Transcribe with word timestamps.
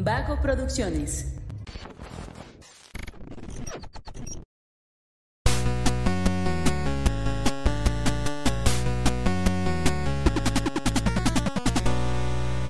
Vago 0.00 0.40
Producciones. 0.40 1.26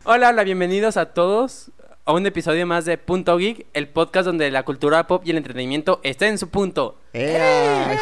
Hola, 0.04 0.30
hola, 0.30 0.42
bienvenidos 0.42 0.96
a 0.96 1.12
todos 1.12 1.70
a 2.06 2.14
un 2.14 2.24
episodio 2.24 2.66
más 2.66 2.86
de 2.86 2.96
Punto 2.96 3.36
Geek, 3.36 3.66
el 3.74 3.88
podcast 3.88 4.24
donde 4.24 4.50
la 4.50 4.62
cultura 4.64 5.06
pop 5.06 5.22
y 5.26 5.30
el 5.30 5.36
entretenimiento 5.36 6.00
están 6.02 6.28
en 6.30 6.38
su 6.38 6.48
punto. 6.48 6.98
¡Ea! 7.12 7.98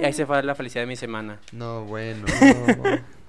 Y 0.00 0.04
ahí 0.04 0.12
se 0.12 0.26
fue 0.26 0.40
la 0.44 0.54
felicidad 0.54 0.82
de 0.82 0.86
mi 0.86 0.96
semana. 0.96 1.40
No, 1.52 1.84
bueno. 1.84 2.24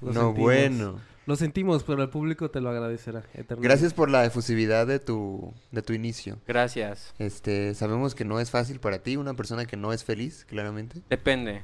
No, 0.01 0.11
sentimos. 0.13 0.35
bueno. 0.37 1.14
Lo 1.25 1.35
sentimos, 1.35 1.83
pero 1.83 2.03
el 2.03 2.09
público 2.09 2.51
te 2.51 2.61
lo 2.61 2.69
agradecerá 2.69 3.19
eternamente. 3.33 3.67
Gracias 3.67 3.93
por 3.93 4.09
la 4.11 4.25
efusividad 4.25 4.85
de 4.85 4.99
tu, 4.99 5.53
de 5.71 5.81
tu 5.81 5.93
inicio. 5.93 6.37
Gracias. 6.47 7.13
Este, 7.17 7.73
sabemos 7.73 8.13
que 8.13 8.25
no 8.25 8.39
es 8.39 8.51
fácil 8.51 8.79
para 8.79 8.99
ti, 8.99 9.17
una 9.17 9.33
persona 9.33 9.65
que 9.65 9.75
no 9.75 9.91
es 9.91 10.03
feliz, 10.03 10.45
claramente. 10.47 11.01
Depende. 11.09 11.63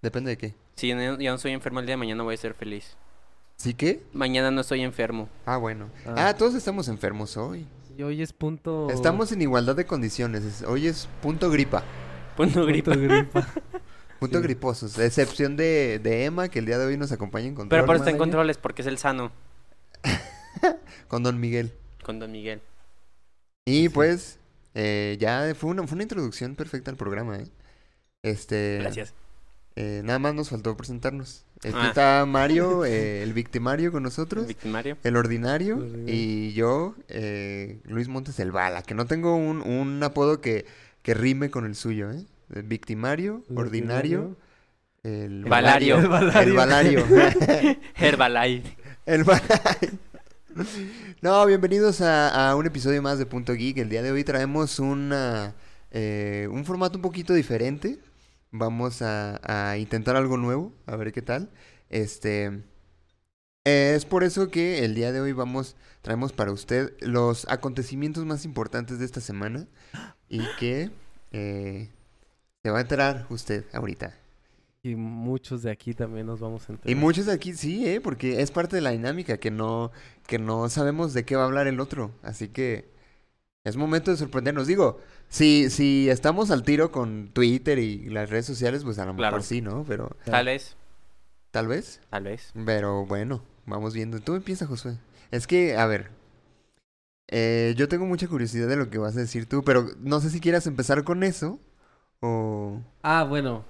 Depende 0.00 0.30
de 0.30 0.38
qué. 0.38 0.54
Si 0.76 0.88
yo 0.88 0.96
no 1.18 1.38
soy 1.38 1.52
enfermo 1.52 1.80
el 1.80 1.86
día 1.86 1.92
de 1.92 1.98
mañana, 1.98 2.22
voy 2.22 2.34
a 2.34 2.38
ser 2.38 2.54
feliz. 2.54 2.96
¿Sí 3.56 3.74
que? 3.74 4.02
Mañana 4.14 4.50
no 4.50 4.62
estoy 4.62 4.80
enfermo. 4.80 5.28
Ah, 5.44 5.58
bueno. 5.58 5.90
Ah. 6.06 6.28
Ah, 6.28 6.34
todos 6.34 6.54
estamos 6.54 6.88
enfermos 6.88 7.36
hoy. 7.36 7.66
Y 7.98 8.02
hoy 8.02 8.22
es 8.22 8.32
punto... 8.32 8.88
Estamos 8.88 9.30
en 9.32 9.42
igualdad 9.42 9.76
de 9.76 9.84
condiciones. 9.84 10.42
es- 10.44 10.62
Hoy 10.62 10.86
es 10.86 11.06
punto 11.20 11.50
gripa. 11.50 11.82
Punto 12.34 12.64
punto 12.64 12.90
gripa. 12.92 13.46
Sí. 14.28 14.38
griposos. 14.42 14.98
A 14.98 15.04
excepción 15.06 15.56
de, 15.56 15.98
de 16.02 16.24
Emma, 16.26 16.48
que 16.48 16.58
el 16.58 16.66
día 16.66 16.78
de 16.78 16.86
hoy 16.86 16.96
nos 16.96 17.12
acompaña 17.12 17.46
en 17.46 17.54
control. 17.54 17.70
Pero 17.70 17.86
por 17.86 17.96
eso 17.96 18.02
está 18.04 18.10
en 18.10 18.18
controles, 18.18 18.58
porque 18.58 18.82
es 18.82 18.88
el 18.88 18.98
sano. 18.98 19.32
Con 21.08 21.22
Don 21.22 21.38
Miguel. 21.40 21.72
Con 22.04 22.18
Don 22.18 22.30
Miguel. 22.32 22.60
Y 23.66 23.88
pues, 23.88 24.38
eh, 24.74 25.16
ya 25.20 25.54
fue 25.54 25.70
una, 25.70 25.86
fue 25.86 25.94
una 25.94 26.02
introducción 26.04 26.54
perfecta 26.56 26.90
al 26.90 26.96
programa, 26.96 27.38
¿eh? 27.38 27.46
Este... 28.22 28.78
Gracias. 28.80 29.14
Eh, 29.76 30.02
nada 30.04 30.18
más 30.18 30.34
nos 30.34 30.50
faltó 30.50 30.76
presentarnos. 30.76 31.44
Aquí 31.64 31.72
Ah. 31.74 31.88
está 31.88 32.26
Mario, 32.26 32.84
eh, 32.84 33.22
el 33.22 33.32
victimario 33.32 33.92
con 33.92 34.02
nosotros, 34.02 34.42
El 34.42 34.48
victimario. 34.48 34.96
el 35.04 35.16
ordinario, 35.16 35.74
El 35.76 35.82
ordinario. 35.82 36.04
y 36.14 36.52
yo, 36.54 36.94
eh, 37.08 37.80
Luis 37.84 38.08
Montes 38.08 38.38
el 38.40 38.50
Bala, 38.52 38.82
que 38.82 38.94
no 38.94 39.06
tengo 39.06 39.36
un, 39.36 39.60
un 39.62 40.02
apodo 40.02 40.40
que, 40.40 40.66
que 41.02 41.14
rime 41.14 41.50
con 41.50 41.64
el 41.66 41.76
suyo, 41.76 42.10
¿eh? 42.10 42.24
El 42.54 42.64
victimario, 42.64 43.44
El 43.48 43.58
ordinario, 43.58 44.36
el 45.02 45.44
Valario. 45.44 45.98
El 45.98 46.04
El 46.04 46.08
Valario. 46.08 46.54
Valario. 46.56 47.06
Herbalife. 47.94 48.76
el 49.06 49.24
Valario. 49.24 49.98
No, 51.22 51.46
bienvenidos 51.46 52.00
a, 52.00 52.50
a 52.50 52.56
un 52.56 52.66
episodio 52.66 53.00
más 53.02 53.18
de 53.18 53.26
Punto 53.26 53.54
Geek. 53.54 53.78
El 53.78 53.88
día 53.88 54.02
de 54.02 54.10
hoy 54.10 54.24
traemos 54.24 54.80
una, 54.80 55.54
eh, 55.92 56.48
un 56.50 56.64
formato 56.64 56.98
un 56.98 57.02
poquito 57.02 57.34
diferente. 57.34 58.00
Vamos 58.50 59.00
a, 59.00 59.40
a 59.44 59.78
intentar 59.78 60.16
algo 60.16 60.36
nuevo, 60.36 60.72
a 60.86 60.96
ver 60.96 61.12
qué 61.12 61.22
tal. 61.22 61.50
Este 61.88 62.62
es 63.64 64.04
por 64.04 64.24
eso 64.24 64.50
que 64.50 64.84
el 64.84 64.96
día 64.96 65.12
de 65.12 65.20
hoy 65.20 65.32
vamos, 65.32 65.76
traemos 66.02 66.32
para 66.32 66.50
usted 66.50 66.94
los 67.00 67.46
acontecimientos 67.48 68.24
más 68.24 68.44
importantes 68.44 68.98
de 68.98 69.04
esta 69.04 69.20
semana 69.20 69.68
y 70.28 70.40
que 70.58 70.90
eh, 71.30 71.90
se 72.62 72.70
va 72.70 72.78
a 72.78 72.82
enterar 72.82 73.26
usted 73.30 73.64
ahorita. 73.72 74.14
Y 74.82 74.94
muchos 74.94 75.62
de 75.62 75.70
aquí 75.70 75.92
también 75.92 76.26
nos 76.26 76.40
vamos 76.40 76.68
a 76.68 76.72
enterar. 76.72 76.90
Y 76.90 76.94
muchos 76.94 77.26
de 77.26 77.32
aquí 77.32 77.52
sí, 77.54 77.86
¿eh? 77.86 78.00
Porque 78.00 78.40
es 78.40 78.50
parte 78.50 78.76
de 78.76 78.82
la 78.82 78.90
dinámica 78.90 79.36
que 79.38 79.50
no, 79.50 79.92
que 80.26 80.38
no 80.38 80.68
sabemos 80.70 81.12
de 81.12 81.24
qué 81.24 81.36
va 81.36 81.42
a 81.42 81.46
hablar 81.46 81.66
el 81.66 81.80
otro. 81.80 82.12
Así 82.22 82.48
que 82.48 82.88
es 83.64 83.76
momento 83.76 84.10
de 84.10 84.16
sorprendernos. 84.16 84.66
Digo, 84.66 85.00
si, 85.28 85.68
si 85.68 86.08
estamos 86.08 86.50
al 86.50 86.62
tiro 86.62 86.90
con 86.92 87.28
Twitter 87.28 87.78
y 87.78 88.08
las 88.08 88.30
redes 88.30 88.46
sociales, 88.46 88.82
pues 88.84 88.98
a 88.98 89.04
lo 89.04 89.14
Claro. 89.14 89.36
mejor 89.36 89.46
sí, 89.46 89.60
¿no? 89.60 89.84
Pero 89.86 90.16
Tal 90.24 90.46
vez. 90.46 90.76
tal 91.50 91.66
vez. 91.68 92.00
Tal 92.08 92.24
vez. 92.24 92.50
Pero 92.64 93.04
bueno, 93.04 93.42
vamos 93.66 93.92
viendo. 93.92 94.20
Tú 94.20 94.34
empieza, 94.34 94.66
Josué. 94.66 94.96
Es 95.30 95.46
que, 95.46 95.76
a 95.76 95.84
ver. 95.86 96.10
eh, 97.28 97.74
yo 97.76 97.86
tengo 97.86 98.06
mucha 98.06 98.28
curiosidad 98.28 98.66
de 98.66 98.76
lo 98.76 98.88
que 98.90 98.96
vas 98.98 99.14
a 99.16 99.20
decir 99.20 99.46
tú, 99.46 99.62
pero 99.62 99.88
no 100.00 100.20
sé 100.20 100.30
si 100.30 100.40
quieras 100.40 100.66
empezar 100.66 101.04
con 101.04 101.22
eso 101.22 101.60
o... 102.20 102.80
Ah, 103.02 103.24
bueno. 103.24 103.64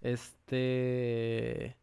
Este... 0.00 1.76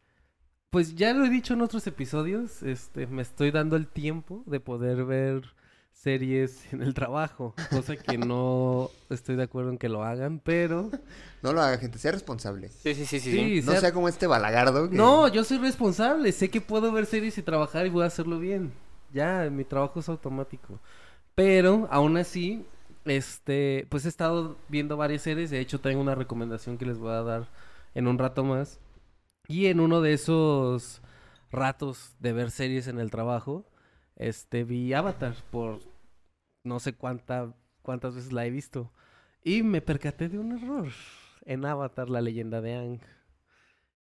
Pues 0.70 0.96
ya 0.96 1.12
lo 1.14 1.24
he 1.24 1.30
dicho 1.30 1.54
en 1.54 1.60
otros 1.62 1.86
episodios, 1.86 2.62
este, 2.64 3.06
me 3.06 3.22
estoy 3.22 3.52
dando 3.52 3.76
el 3.76 3.86
tiempo 3.86 4.42
de 4.46 4.58
poder 4.58 5.04
ver 5.04 5.44
series 5.92 6.72
en 6.72 6.82
el 6.82 6.94
trabajo, 6.94 7.54
cosa 7.70 7.94
que 7.96 8.18
no 8.18 8.90
estoy 9.10 9.36
de 9.36 9.44
acuerdo 9.44 9.70
en 9.70 9.78
que 9.78 9.88
lo 9.88 10.02
hagan, 10.02 10.40
pero 10.40 10.90
No 11.42 11.52
lo 11.52 11.62
haga, 11.62 11.78
gente, 11.78 11.98
sea 11.98 12.10
responsable. 12.10 12.70
Sí, 12.70 12.92
sí, 12.96 13.06
sí, 13.06 13.20
sí. 13.20 13.30
Sí, 13.30 13.60
sí. 13.60 13.66
No 13.66 13.70
sea- 13.72 13.80
sea 13.82 13.92
como 13.92 14.08
este 14.08 14.26
balagardo 14.26 14.90
que... 14.90 14.96
No, 14.96 15.28
yo 15.28 15.44
soy 15.44 15.58
responsable. 15.58 16.32
Sé 16.32 16.50
que 16.50 16.60
puedo 16.60 16.90
ver 16.90 17.06
series 17.06 17.38
y 17.38 17.42
trabajar 17.42 17.86
y 17.86 17.90
voy 17.90 18.02
a 18.02 18.06
hacerlo 18.06 18.40
bien. 18.40 18.72
Ya, 19.12 19.48
mi 19.52 19.62
trabajo 19.64 20.00
es 20.00 20.08
automático. 20.08 20.80
Pero, 21.36 21.86
aún 21.92 22.16
así, 22.16 22.64
este, 23.04 23.86
pues 23.90 24.04
he 24.04 24.08
estado 24.08 24.56
viendo 24.68 24.96
varias 24.96 25.22
series. 25.22 25.50
De 25.50 25.60
hecho, 25.60 25.80
tengo 25.80 26.00
una 26.00 26.14
recomendación 26.14 26.78
que 26.78 26.86
les 26.86 26.98
voy 26.98 27.12
a 27.12 27.22
dar 27.22 27.48
en 27.94 28.06
un 28.06 28.18
rato 28.18 28.44
más. 28.44 28.80
Y 29.46 29.66
en 29.66 29.80
uno 29.80 30.00
de 30.00 30.14
esos 30.14 31.02
ratos 31.50 32.16
de 32.18 32.32
ver 32.32 32.50
series 32.50 32.88
en 32.88 32.98
el 32.98 33.10
trabajo, 33.10 33.64
este, 34.16 34.64
vi 34.64 34.92
Avatar 34.92 35.34
por 35.50 35.80
no 36.64 36.80
sé 36.80 36.94
cuánta, 36.94 37.54
cuántas 37.82 38.14
veces 38.14 38.32
la 38.32 38.46
he 38.46 38.50
visto. 38.50 38.90
Y 39.42 39.62
me 39.62 39.82
percaté 39.82 40.28
de 40.28 40.38
un 40.38 40.52
error 40.52 40.88
en 41.44 41.66
Avatar, 41.66 42.08
la 42.08 42.22
leyenda 42.22 42.62
de 42.62 42.74
Aang 42.74 43.00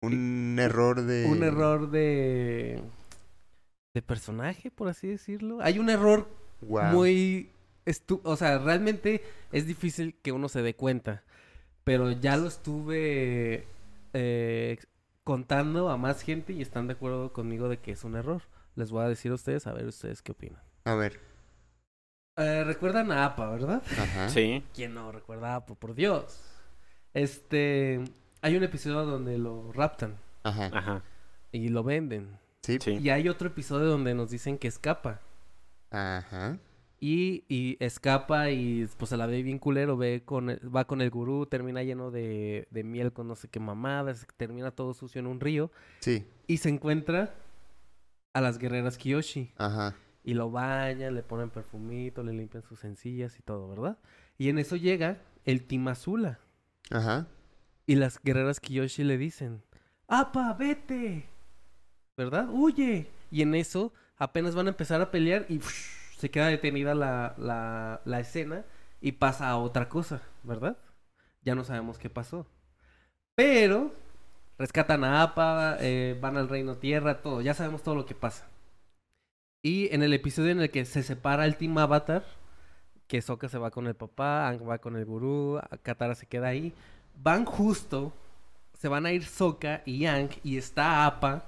Un 0.03 0.59
error 0.59 1.03
de... 1.03 1.27
un 1.31 1.45
error 1.45 1.89
de 1.89 2.83
de 3.95 4.03
personaje, 4.03 4.71
por 4.71 4.89
así 4.89 5.09
decirlo. 5.09 5.59
Hay 5.61 5.79
un 5.79 5.91
error 5.91 6.29
muy 6.61 7.51
o 8.23 8.37
sea, 8.37 8.59
realmente 8.59 9.23
es 9.53 9.67
difícil 9.67 10.15
que 10.23 10.33
uno 10.33 10.49
se 10.49 10.63
dé 10.63 10.75
cuenta, 10.75 11.23
pero 11.85 12.11
ya 12.11 12.37
lo 12.37 12.47
estuve 12.49 13.67
eh, 14.13 14.79
contando 15.25 15.91
a 15.91 15.97
más 15.97 16.23
gente 16.23 16.53
y 16.53 16.63
están 16.63 16.87
de 16.87 16.95
acuerdo 16.95 17.33
conmigo 17.33 17.69
de 17.69 17.79
que 17.79 17.93
es 17.93 18.05
un 18.05 18.17
error. 18.17 18.43
Les 18.75 18.91
voy 18.91 19.05
a 19.05 19.09
decir 19.09 19.33
a 19.33 19.35
ustedes, 19.35 19.67
a 19.67 19.73
ver 19.73 19.87
ustedes 19.87 20.23
qué 20.23 20.33
opinan. 20.33 20.61
A 20.85 20.95
ver. 20.95 21.21
Eh, 22.37 22.63
Recuerdan 22.65 23.11
a 23.11 23.25
APA, 23.25 23.51
¿verdad? 23.51 23.83
Ajá. 23.99 24.29
Sí. 24.29 24.63
¿Quién 24.75 24.95
no 24.95 25.11
recuerda 25.11 25.55
a 25.55 25.57
APA? 25.57 25.75
Por 25.75 25.95
Dios. 25.95 26.41
Este, 27.15 28.01
hay 28.43 28.57
un 28.57 28.63
episodio 28.63 29.05
donde 29.05 29.39
lo 29.39 29.73
raptan 29.73 30.17
Ajá. 30.45 30.71
Ajá. 30.73 31.03
y 31.51 31.69
lo 31.69 31.83
venden. 31.83 32.39
Sí. 32.63 32.79
Sí. 32.81 32.99
Y 33.03 33.11
hay 33.11 33.29
otro 33.29 33.49
episodio 33.49 33.87
donde 33.87 34.15
nos 34.15 34.31
dicen 34.31 34.59
que 34.59 34.69
escapa. 34.69 35.21
Ajá. 35.91 36.59
Y, 37.01 37.45
y 37.49 37.77
escapa 37.79 38.51
y 38.51 38.89
pues 38.97 39.11
se 39.11 39.17
la 39.17 39.27
ve 39.27 39.43
bien 39.45 39.59
culero, 39.61 39.97
ve 39.97 40.23
con 40.25 40.51
el- 40.51 40.75
va 40.75 40.85
con 40.87 41.01
el 41.01 41.11
gurú, 41.11 41.47
termina 41.47 41.83
lleno 41.85 42.11
de, 42.11 42.67
de 42.73 42.83
miel 42.83 43.13
con 43.13 43.29
no 43.29 43.37
sé 43.37 43.47
qué 43.49 43.61
mamadas, 43.61 44.27
termina 44.37 44.73
todo 44.73 44.95
sucio 44.95 45.21
en 45.21 45.29
un 45.29 45.39
río 45.39 45.71
Sí. 46.01 46.27
y 46.49 46.57
se 46.57 46.69
encuentra 46.71 47.35
a 48.33 48.41
las 48.41 48.59
guerreras 48.59 48.99
Kiyoshi 48.99 49.53
Ajá. 49.59 49.95
y 50.25 50.35
lo 50.35 50.51
bañan, 50.51 51.15
le 51.15 51.23
ponen 51.23 51.51
perfumito, 51.51 52.25
le 52.25 52.33
limpian 52.33 52.65
sus 52.65 52.83
encías 52.83 53.39
y 53.39 53.43
todo, 53.43 53.69
¿verdad? 53.69 53.99
Y 54.37 54.49
en 54.49 54.59
eso 54.59 54.75
llega 54.75 55.19
el 55.45 55.63
Timazula 55.69 56.41
Ajá. 56.91 57.29
y 57.87 57.95
las 57.95 58.21
guerreras 58.21 58.59
Kiyoshi 58.59 59.05
le 59.05 59.19
dicen, 59.19 59.63
¡Apa, 60.09 60.53
vete! 60.55 61.29
¿Verdad? 62.17 62.49
¡Huye! 62.51 63.07
Y 63.31 63.43
en 63.43 63.55
eso 63.55 63.93
apenas 64.17 64.57
van 64.57 64.67
a 64.67 64.71
empezar 64.71 65.01
a 65.01 65.13
pelear 65.13 65.47
y 65.49 65.61
se 66.19 66.31
queda 66.31 66.49
detenida 66.49 66.95
la, 66.97 68.01
la, 68.05 68.21
escena 68.21 68.65
y 69.01 69.13
pasa 69.13 69.49
a 69.49 69.57
otra 69.57 69.89
cosa, 69.89 70.21
¿verdad? 70.43 70.77
Ya 71.43 71.55
no 71.55 71.63
sabemos 71.63 71.97
qué 71.97 72.11
pasó. 72.11 72.45
Pero 73.37 73.93
rescatan 74.59 75.05
a 75.05 75.23
Apa, 75.23 75.77
eh, 75.81 76.19
van 76.21 76.37
al 76.37 76.49
Reino 76.49 76.77
Tierra, 76.77 77.23
todo. 77.23 77.41
Ya 77.41 77.55
sabemos 77.55 77.85
todo 77.85 77.95
lo 77.95 78.05
que 78.05 78.17
pasa. 78.17 78.49
Y 79.63 79.95
en 79.95 80.03
el 80.03 80.13
episodio 80.13 80.51
en 80.51 80.61
el 80.61 80.71
que 80.73 80.85
se 80.85 81.05
separa 81.05 81.45
el 81.45 81.57
Team 81.57 81.79
Avatar, 81.79 82.25
que 83.07 83.23
Sokka 83.23 83.49
se 83.49 83.59
va 83.59 83.71
con 83.71 83.87
el 83.87 83.95
papá, 83.95 84.49
Aang 84.49 84.69
va 84.69 84.79
con 84.79 84.97
el 84.97 85.05
gurú, 85.05 85.61
Katara 85.83 86.17
se 86.17 86.27
queda 86.27 86.49
ahí, 86.49 86.75
van 87.15 87.45
justo, 87.45 88.13
se 88.75 88.89
van 88.89 89.07
a 89.07 89.13
ir 89.13 89.25
Sokka 89.25 89.83
y 89.87 90.07
Aang 90.07 90.31
y 90.43 90.57
está 90.57 91.07
Appa 91.07 91.47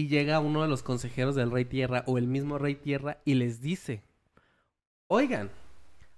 y 0.00 0.08
llega 0.08 0.40
uno 0.40 0.62
de 0.62 0.68
los 0.68 0.82
consejeros 0.82 1.34
del 1.34 1.50
Rey 1.50 1.66
Tierra 1.66 2.04
o 2.06 2.16
el 2.16 2.26
mismo 2.26 2.56
Rey 2.56 2.74
Tierra 2.74 3.18
y 3.26 3.34
les 3.34 3.60
dice, 3.60 4.02
oigan, 5.08 5.50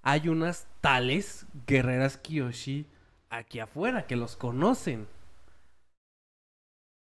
hay 0.02 0.28
unas 0.28 0.68
tales 0.80 1.46
guerreras 1.66 2.16
Kiyoshi 2.16 2.86
aquí 3.28 3.58
afuera 3.58 4.06
que 4.06 4.14
los 4.14 4.36
conocen. 4.36 5.08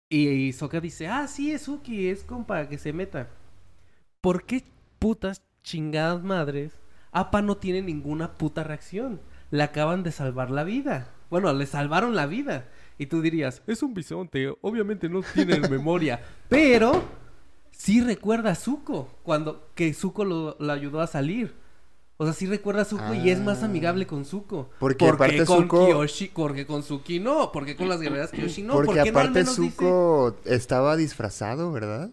Y 0.09 0.53
Sokka 0.53 0.79
dice, 0.79 1.07
ah, 1.07 1.27
sí, 1.27 1.51
es 1.51 1.67
Uki, 1.67 2.07
es 2.07 2.23
compa, 2.23 2.69
que 2.69 2.77
se 2.77 2.93
meta. 2.93 3.27
¿Por 4.21 4.45
qué 4.45 4.63
putas 4.99 5.41
chingadas 5.61 6.23
madres, 6.23 6.71
Apa 7.11 7.41
no 7.41 7.57
tiene 7.57 7.81
ninguna 7.81 8.37
puta 8.37 8.63
reacción. 8.63 9.19
Le 9.51 9.63
acaban 9.63 10.03
de 10.03 10.11
salvar 10.11 10.51
la 10.51 10.63
vida. 10.63 11.09
Bueno, 11.29 11.51
le 11.51 11.65
salvaron 11.65 12.15
la 12.15 12.27
vida. 12.27 12.65
Y 12.99 13.07
tú 13.07 13.21
dirías, 13.21 13.63
es 13.65 13.81
un 13.81 13.93
bisonte, 13.95 14.53
obviamente 14.61 15.09
no 15.09 15.21
tiene 15.33 15.59
memoria. 15.69 16.21
Pero 16.49 17.01
sí 17.71 18.01
recuerda 18.01 18.51
a 18.51 18.55
Zuko, 18.55 19.07
cuando 19.23 19.69
que 19.73 19.93
Zuko 19.93 20.23
lo, 20.25 20.55
lo 20.59 20.71
ayudó 20.73 21.01
a 21.01 21.07
salir. 21.07 21.55
O 22.17 22.25
sea, 22.25 22.33
sí 22.33 22.45
recuerda 22.47 22.81
a 22.81 22.85
Zuko 22.85 23.13
y 23.13 23.29
es 23.29 23.39
más 23.39 23.63
Ah. 23.63 23.67
amigable 23.67 24.05
con 24.05 24.25
Zuko. 24.25 24.69
Porque 24.79 25.05
¿Por 25.05 25.15
qué 25.17 25.23
aparte 25.23 25.45
con 25.45 25.69
Zuko- 25.69 25.85
Kiyoshi, 25.85 26.27
porque 26.35 26.65
con 26.67 26.83
Suki 26.83 27.21
no, 27.21 27.49
porque 27.53 27.77
con 27.77 27.87
las 27.87 28.01
guerreras 28.01 28.31
Kiyoshi 28.31 28.63
no, 28.63 28.73
Porque 28.73 28.87
¿por 28.87 28.95
qué 29.03 29.11
no 29.13 29.19
al 29.19 29.25
aparte 29.27 29.39
menos 29.39 29.57
dice- 29.57 29.71
Zuko 29.77 30.35
estaba 30.43 30.97
disfrazado, 30.97 31.71
¿verdad? 31.71 32.11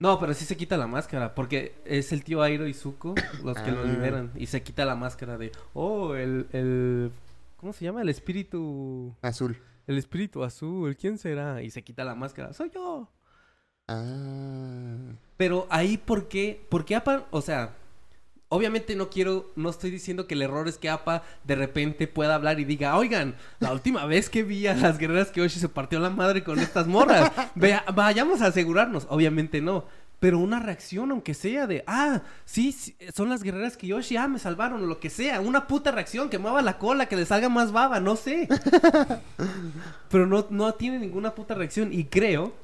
No, 0.00 0.18
pero 0.18 0.34
sí 0.34 0.44
se 0.44 0.56
quita 0.56 0.76
la 0.76 0.88
máscara, 0.88 1.36
porque 1.36 1.76
es 1.84 2.10
el 2.12 2.24
tío 2.24 2.42
Airo 2.42 2.66
y 2.66 2.74
Zuko 2.74 3.14
los 3.44 3.56
que 3.60 3.70
lo 3.70 3.82
Ah. 3.82 3.84
liberan. 3.84 4.32
Y 4.34 4.46
se 4.46 4.62
quita 4.64 4.84
la 4.84 4.96
máscara 4.96 5.38
de, 5.38 5.52
oh, 5.74 6.16
el, 6.16 6.48
el... 6.52 7.12
¿Cómo 7.56 7.72
se 7.72 7.84
llama? 7.84 8.02
El 8.02 8.08
espíritu... 8.08 9.14
Azul. 9.22 9.56
El 9.86 9.98
espíritu 9.98 10.42
azul, 10.42 10.96
¿quién 10.96 11.16
será? 11.16 11.62
Y 11.62 11.70
se 11.70 11.82
quita 11.82 12.04
la 12.04 12.14
máscara, 12.14 12.52
soy 12.52 12.70
yo. 12.74 13.08
Ah. 13.88 15.12
Pero 15.36 15.66
ahí, 15.70 15.96
¿por 15.96 16.28
qué? 16.28 16.60
¿Por 16.68 16.84
qué 16.84 16.96
Apa? 16.96 17.26
O 17.30 17.40
sea, 17.40 17.76
obviamente 18.48 18.96
no 18.96 19.10
quiero, 19.10 19.52
no 19.54 19.70
estoy 19.70 19.90
diciendo 19.90 20.26
que 20.26 20.34
el 20.34 20.42
error 20.42 20.66
es 20.66 20.78
que 20.78 20.90
Apa 20.90 21.22
de 21.44 21.54
repente 21.54 22.08
pueda 22.08 22.34
hablar 22.34 22.58
y 22.58 22.64
diga, 22.64 22.96
oigan, 22.96 23.36
la 23.60 23.72
última 23.72 24.06
vez 24.06 24.28
que 24.28 24.42
vi 24.42 24.66
a 24.66 24.74
las 24.74 24.98
guerreras 24.98 25.30
Kyoshi 25.30 25.60
se 25.60 25.68
partió 25.68 26.00
la 26.00 26.10
madre 26.10 26.42
con 26.42 26.58
estas 26.58 26.88
morras. 26.88 27.30
Vea, 27.54 27.84
vayamos 27.94 28.42
a 28.42 28.46
asegurarnos. 28.46 29.06
Obviamente 29.08 29.60
no. 29.60 29.84
Pero 30.18 30.38
una 30.38 30.60
reacción, 30.60 31.10
aunque 31.10 31.34
sea 31.34 31.66
de, 31.66 31.84
ah, 31.86 32.22
sí, 32.44 32.72
sí, 32.72 32.96
son 33.14 33.28
las 33.28 33.42
guerreras 33.42 33.76
Kiyoshi, 33.76 34.16
ah, 34.16 34.28
me 34.28 34.38
salvaron, 34.38 34.82
o 34.82 34.86
lo 34.86 34.98
que 34.98 35.10
sea. 35.10 35.40
Una 35.40 35.66
puta 35.66 35.90
reacción, 35.90 36.30
que 36.30 36.38
mueva 36.38 36.62
la 36.62 36.78
cola, 36.78 37.06
que 37.06 37.16
le 37.16 37.26
salga 37.26 37.48
más 37.48 37.70
baba, 37.70 38.00
no 38.00 38.16
sé. 38.16 38.48
Pero 40.10 40.26
no, 40.26 40.46
no 40.50 40.74
tiene 40.74 40.98
ninguna 40.98 41.34
puta 41.34 41.54
reacción. 41.54 41.92
Y 41.92 42.04
creo 42.04 42.54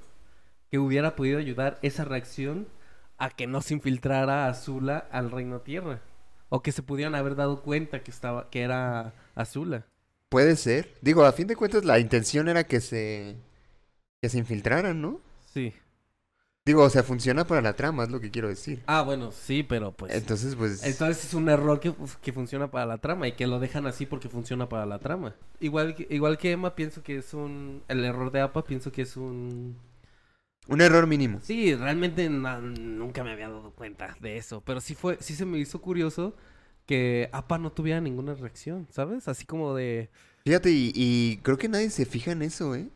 que 0.71 0.79
hubiera 0.79 1.15
podido 1.15 1.39
ayudar 1.39 1.79
esa 1.83 2.05
reacción 2.05 2.67
a 3.19 3.29
que 3.29 3.47
no 3.47 3.61
se 3.61 3.75
infiltrara 3.75 4.49
Azula 4.49 5.07
al 5.11 5.31
Reino 5.31 5.61
Tierra. 5.61 6.01
O 6.49 6.63
que 6.63 6.73
se 6.73 6.83
pudieran 6.83 7.15
haber 7.15 7.37
dado 7.37 7.63
cuenta 7.63 8.03
que 8.03 8.11
estaba, 8.11 8.49
que 8.51 8.63
era 8.63 9.13
Azula. 9.35 9.85
Puede 10.31 10.57
ser. 10.57 10.95
Digo, 11.03 11.25
a 11.25 11.33
fin 11.33 11.47
de 11.47 11.57
cuentas 11.57 11.85
la 11.85 11.99
intención 11.99 12.49
era 12.49 12.65
que 12.65 12.81
se 12.81 13.37
que 14.23 14.29
se 14.29 14.39
infiltraran, 14.39 15.03
¿no? 15.03 15.21
Sí. 15.53 15.75
Digo, 16.65 16.83
o 16.85 16.91
sea, 16.91 17.03
funciona 17.03 17.45
para 17.45 17.61
la 17.61 17.75
trama, 17.75 18.05
es 18.05 18.11
lo 18.11 18.21
que 18.21 18.31
quiero 18.31 18.49
decir. 18.49 18.85
Ah, 18.87 19.03
bueno, 19.03 19.33
sí, 19.33 19.65
pero 19.65 19.91
pues. 19.91 20.15
Entonces, 20.15 20.55
pues 20.55 20.85
Entonces 20.85 21.25
es 21.25 21.35
un 21.35 21.49
error 21.49 21.81
que, 21.81 21.93
que 22.21 22.33
funciona 22.33 22.71
para 22.71 22.87
la 22.87 22.99
trama 22.99 23.27
y 23.27 23.33
que 23.33 23.49
lo 23.49 23.59
dejan 23.59 23.87
así 23.89 24.07
porque 24.07 24.29
funciona 24.29 24.69
para 24.69 24.87
la 24.87 25.01
trama. 25.01 25.35
Igual 25.59 25.97
que, 25.97 26.07
igual 26.09 26.39
que 26.39 26.53
Emma, 26.53 26.77
pienso 26.77 27.03
que 27.03 27.17
es 27.17 27.35
un. 27.35 27.83
El 27.89 28.05
error 28.05 28.31
de 28.31 28.43
APA, 28.43 28.63
pienso 28.63 28.93
que 28.93 29.03
es 29.03 29.17
un. 29.17 29.77
un 30.69 30.81
error 30.81 31.09
mínimo. 31.09 31.41
Sí, 31.43 31.75
realmente 31.75 32.31
nunca 32.31 33.25
me 33.25 33.33
había 33.33 33.49
dado 33.49 33.73
cuenta 33.73 34.17
de 34.21 34.37
eso. 34.37 34.63
Pero 34.65 34.81
sí 34.81 34.95
fue, 34.95 35.17
sí 35.21 35.35
se 35.35 35.45
me 35.45 35.59
hizo 35.59 35.81
curioso 35.81 36.37
que 36.87 37.29
APA 37.33 37.59
no 37.59 37.73
tuviera 37.73 38.01
ninguna 38.01 38.35
reacción, 38.35 38.87
¿sabes? 38.89 39.27
Así 39.27 39.47
como 39.47 39.75
de. 39.75 40.11
Fíjate, 40.45 40.71
y, 40.71 40.93
y 40.95 41.41
creo 41.43 41.59
que 41.59 41.69
nadie 41.69 41.91
se 41.91 42.07
fija 42.07 42.31
en 42.31 42.43
eso, 42.43 42.77
¿eh? 42.77 42.89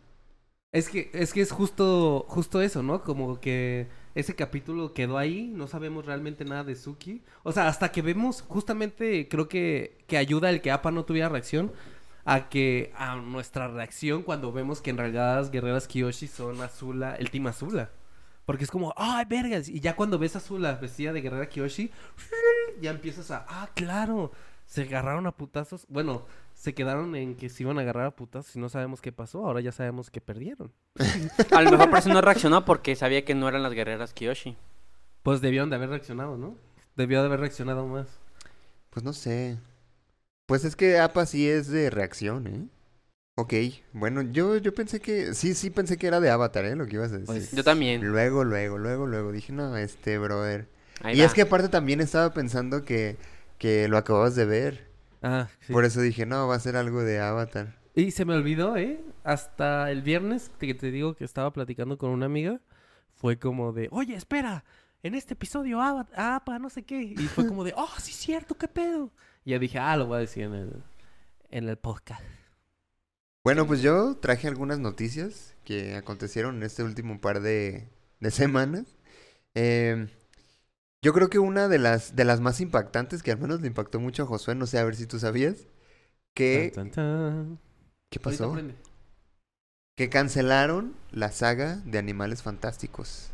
Es 0.73 0.89
que, 0.91 1.11
es 1.15 1.33
que 1.33 1.41
es 1.41 1.53
justo, 1.53 2.27
justo 2.29 2.61
eso, 2.61 2.83
¿no? 2.83 3.03
Como 3.03 3.41
que 3.41 3.89
ese 4.15 4.35
capítulo 4.35 4.93
quedó 4.93 5.17
ahí, 5.17 5.49
no 5.49 5.67
sabemos 5.69 6.05
realmente 6.05 6.45
nada 6.45 6.65
de 6.65 6.75
Suki. 6.75 7.23
O 7.45 7.53
sea, 7.53 7.69
hasta 7.69 7.93
que 7.93 8.03
vemos, 8.03 8.43
justamente 8.43 9.29
creo 9.29 9.49
que, 9.49 9.99
que 10.07 10.19
ayuda 10.19 10.51
el 10.51 10.61
que 10.61 10.71
Apa 10.71 10.91
no 10.91 11.05
tuviera 11.05 11.29
reacción 11.29 11.73
a 12.27 12.49
que 12.49 12.93
a 12.97 13.17
nuestra 13.17 13.69
reacción 13.69 14.23
cuando 14.23 14.53
vemos 14.53 14.83
que 14.83 14.91
en 14.91 14.99
realidad 14.99 15.37
las 15.37 15.51
guerreras 15.51 15.87
Kiyoshi 15.87 16.27
son 16.27 16.61
Azula, 16.61 17.15
el 17.17 17.31
team 17.31 17.47
Azula. 17.47 17.91
Porque 18.45 18.65
es 18.65 18.71
como, 18.71 18.93
¡ay, 18.97 19.25
vergas! 19.29 19.69
Y 19.69 19.81
ya 19.81 19.97
cuando 19.97 20.19
ves 20.19 20.35
a 20.35 20.39
Azula 20.39 20.75
vestida 20.75 21.13
de 21.13 21.21
guerrera 21.21 21.49
Kiyoshi, 21.49 21.91
ya 22.81 22.91
empiezas 22.91 23.31
a, 23.31 23.47
¡ah, 23.49 23.71
claro! 23.75 24.33
Se 24.67 24.83
agarraron 24.83 25.27
a 25.27 25.33
putazos. 25.33 25.87
Bueno, 25.89 26.27
se 26.57 26.75
quedaron 26.75 27.15
en 27.15 27.37
que 27.37 27.51
se 27.51 27.63
iban 27.63 27.79
a 27.79 27.83
agarrar 27.83 28.07
a 28.07 28.17
putazos 28.17 28.57
y 28.57 28.59
no 28.59 28.71
sabemos 28.71 29.03
qué 29.03 29.13
pasó. 29.13 29.47
Ahora 29.47 29.61
ya 29.61 29.73
sabemos 29.73 30.11
que 30.11 30.23
perdieron. 30.23 30.73
A 31.53 31.63
lo 31.63 31.71
mejor 31.71 31.91
por 31.91 31.99
eso 31.99 32.09
no 32.09 32.23
reaccionó 32.23 32.65
porque 32.65 32.97
sabía 32.97 33.25
que 33.25 33.35
no 33.35 33.47
eran 33.47 33.63
las 33.63 33.75
guerreras 33.75 34.15
Kiyoshi. 34.15 34.57
Pues 35.23 35.43
debieron 35.43 35.69
de 35.69 35.77
haber 35.77 35.91
reaccionado, 35.91 36.39
¿no? 36.39 36.57
Debió 36.97 37.21
de 37.21 37.27
haber 37.27 37.41
reaccionado 37.41 37.87
más. 37.87 38.07
Pues 38.89 39.05
no 39.05 39.13
sé. 39.13 39.59
Pues 40.47 40.65
es 40.65 40.77
que 40.77 40.99
APA 40.99 41.27
sí 41.27 41.47
es 41.47 41.69
de 41.69 41.91
reacción, 41.91 42.47
¿eh? 42.47 42.67
Ok, 43.35 43.53
bueno, 43.93 44.23
yo, 44.23 44.57
yo 44.57 44.75
pensé 44.75 45.01
que... 45.01 45.35
Sí, 45.35 45.53
sí 45.53 45.69
pensé 45.69 45.99
que 45.99 46.07
era 46.07 46.21
de 46.21 46.31
Avatar, 46.31 46.65
¿eh? 46.65 46.75
Lo 46.75 46.87
que 46.87 46.95
ibas 46.95 47.11
a 47.13 47.19
decir. 47.19 47.27
Pues, 47.27 47.53
Yo 47.53 47.65
también. 47.65 48.03
Luego, 48.03 48.45
luego, 48.45 48.79
luego, 48.79 49.07
luego 49.07 49.31
dije, 49.31 49.53
no, 49.53 49.77
este, 49.77 50.17
brother. 50.17 50.69
Ahí 51.03 51.17
y 51.17 51.21
va. 51.21 51.27
es 51.27 51.35
que 51.35 51.43
aparte 51.43 51.69
también 51.69 52.01
estaba 52.01 52.33
pensando 52.33 52.87
que, 52.87 53.19
que 53.59 53.89
lo 53.89 53.99
acababas 53.99 54.37
de 54.37 54.47
ver. 54.47 54.86
Ah, 55.23 55.49
sí. 55.61 55.73
Por 55.73 55.85
eso 55.85 56.01
dije, 56.01 56.27
no, 56.27 56.47
va 56.49 56.57
a 56.57 56.61
ser 56.61 56.77
algo 56.77 57.03
de 57.03 57.21
Avatar. 57.21 57.79
Y 57.95 58.11
se 58.11 58.25
me 58.25 58.35
olvidó, 58.35 58.77
¿eh? 58.77 59.01
Hasta 59.25 59.91
el 59.91 60.03
viernes 60.03 60.51
que 60.59 60.75
te 60.75 60.91
digo 60.91 61.15
que 61.17 61.25
estaba 61.25 61.53
platicando 61.53 61.97
con 61.99 62.11
una 62.11 62.27
amiga, 62.27 62.61
fue 63.15 63.39
como 63.39 63.73
de, 63.73 63.89
oye, 63.91 64.15
espera, 64.15 64.65
en 65.03 65.15
este 65.15 65.35
episodio, 65.35 65.81
Ava- 65.81 66.09
APA, 66.15 66.59
no 66.59 66.69
sé 66.69 66.83
qué. 66.83 67.03
Y 67.03 67.17
fue 67.17 67.47
como 67.47 67.65
de, 67.65 67.73
oh, 67.77 67.89
sí 67.99 68.11
es 68.11 68.17
cierto, 68.19 68.55
qué 68.57 68.69
pedo. 68.69 69.11
Y 69.45 69.53
ya 69.53 69.59
dije, 69.59 69.79
ah, 69.79 69.97
lo 69.97 70.07
voy 70.07 70.17
a 70.19 70.21
decir 70.21 70.45
en 70.45 70.55
el, 70.55 70.83
en 71.51 71.69
el 71.69 71.77
podcast. 71.79 72.23
Bueno, 73.45 73.67
pues 73.67 73.81
yo 73.81 74.17
traje 74.17 74.49
algunas 74.49 74.79
noticias 74.81 75.55
que 75.65 75.95
acontecieron 75.95 76.57
en 76.57 76.65
este 76.65 76.83
último 76.83 77.21
par 77.21 77.41
de, 77.41 77.89
de 78.21 78.31
semanas. 78.31 78.97
Eh, 79.55 80.09
yo 81.07 81.13
creo 81.13 81.31
que 81.31 81.39
una 81.39 81.69
de 81.69 81.79
las, 81.79 82.17
de 82.17 82.25
las 82.25 82.41
más 82.41 82.61
impactantes, 82.61 83.23
que 83.23 83.31
al 83.31 83.39
menos 83.39 83.61
le 83.61 83.69
impactó 83.69 84.01
mucho 84.01 84.25
a 84.25 84.27
Josué, 84.27 84.57
no 84.57 84.67
sé 84.67 84.77
a 84.81 84.85
ver 84.85 84.97
si 84.97 85.07
tú 85.07 85.21
sabías, 85.21 85.69
que... 86.35 86.73
Tan, 86.75 86.91
tan, 86.91 86.95
tan. 87.47 87.59
¿Qué 88.11 88.19
pasó? 88.19 88.57
Que 89.97 90.09
cancelaron 90.11 90.95
la 91.13 91.31
saga 91.31 91.77
de 91.85 91.99
Animales 91.99 92.43
Fantásticos. 92.43 93.29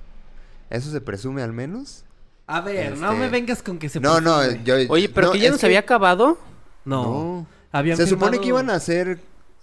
Eso 0.68 0.90
se 0.90 1.00
presume 1.00 1.40
al 1.40 1.54
menos. 1.54 2.04
A 2.46 2.60
ver, 2.60 2.98
no 2.98 3.06
Este- 3.08 3.18
me 3.20 3.30
vengas 3.30 3.62
con 3.62 3.78
que 3.78 3.88
se 3.88 4.00
No, 4.00 4.20
no, 4.20 4.44
yo... 4.64 4.74
Oye, 4.90 5.08
pero 5.08 5.32
que 5.32 5.38
ya 5.38 5.50
no 5.50 5.56
se 5.56 5.64
había 5.64 5.78
acabado. 5.78 6.36
No, 6.84 7.04
No. 7.04 7.46
habían 7.72 7.96
Se 7.96 8.06
supone 8.06 8.38
que 8.38 8.48
iban 8.48 8.68
a 8.68 8.74
hacer 8.74 9.18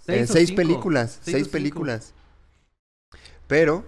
eh, 0.08 0.26
seis 0.26 0.50
películas. 0.50 1.20
Seis 1.22 1.24
Seis, 1.26 1.34
o 1.34 1.44
cinco. 1.44 1.52
películas. 1.52 2.12
Pero, 3.46 3.84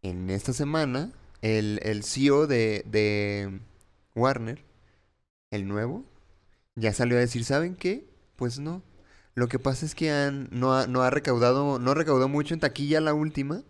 en 0.00 0.30
esta 0.30 0.54
semana, 0.54 1.10
el, 1.46 1.78
el 1.82 2.02
CEO 2.02 2.46
de, 2.46 2.84
de 2.86 3.60
Warner, 4.14 4.64
el 5.52 5.68
nuevo, 5.68 6.04
ya 6.74 6.92
salió 6.92 7.16
a 7.16 7.20
decir, 7.20 7.44
¿saben 7.44 7.76
qué? 7.76 8.08
Pues 8.34 8.58
no. 8.58 8.82
Lo 9.34 9.48
que 9.48 9.58
pasa 9.58 9.86
es 9.86 9.94
que 9.94 10.10
han, 10.10 10.48
no, 10.50 10.74
ha, 10.74 10.86
no 10.88 11.02
ha 11.02 11.10
recaudado, 11.10 11.78
no 11.78 11.94
recaudó 11.94 12.28
mucho 12.28 12.52
en 12.52 12.60
taquilla 12.60 13.00
la 13.00 13.14
última, 13.14 13.62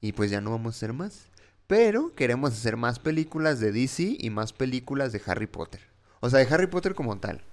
y 0.00 0.12
pues 0.12 0.30
ya 0.30 0.40
no 0.40 0.50
vamos 0.50 0.74
a 0.74 0.76
hacer 0.76 0.92
más. 0.92 1.28
Pero 1.68 2.14
queremos 2.16 2.50
hacer 2.50 2.76
más 2.76 2.98
películas 2.98 3.60
de 3.60 3.70
DC 3.70 4.16
y 4.18 4.30
más 4.30 4.52
películas 4.52 5.12
de 5.12 5.22
Harry 5.24 5.46
Potter. 5.46 5.80
O 6.18 6.30
sea, 6.30 6.40
de 6.40 6.52
Harry 6.52 6.66
Potter 6.66 6.96
como 6.96 7.18
tal. 7.18 7.44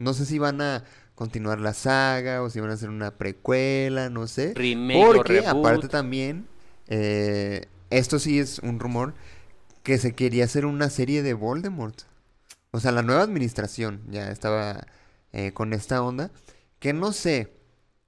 No 0.00 0.12
sé 0.12 0.26
si 0.26 0.40
van 0.40 0.60
a 0.60 0.82
continuar 1.14 1.60
la 1.60 1.72
saga 1.72 2.42
o 2.42 2.50
si 2.50 2.58
van 2.58 2.70
a 2.70 2.74
hacer 2.74 2.88
una 2.88 3.12
precuela, 3.12 4.10
no 4.10 4.26
sé. 4.26 4.54
Remake 4.54 5.04
Porque 5.06 5.46
aparte 5.46 5.86
también, 5.86 6.48
eh, 6.88 7.68
esto 7.96 8.18
sí 8.18 8.38
es 8.38 8.58
un 8.60 8.78
rumor, 8.80 9.14
que 9.82 9.98
se 9.98 10.14
quería 10.14 10.44
hacer 10.44 10.66
una 10.66 10.90
serie 10.90 11.22
de 11.22 11.34
Voldemort. 11.34 12.02
O 12.70 12.80
sea, 12.80 12.92
la 12.92 13.02
nueva 13.02 13.22
administración 13.22 14.00
ya 14.10 14.30
estaba 14.30 14.86
eh, 15.32 15.52
con 15.52 15.72
esta 15.72 16.02
onda. 16.02 16.30
Que 16.78 16.92
no 16.92 17.12
sé, 17.12 17.52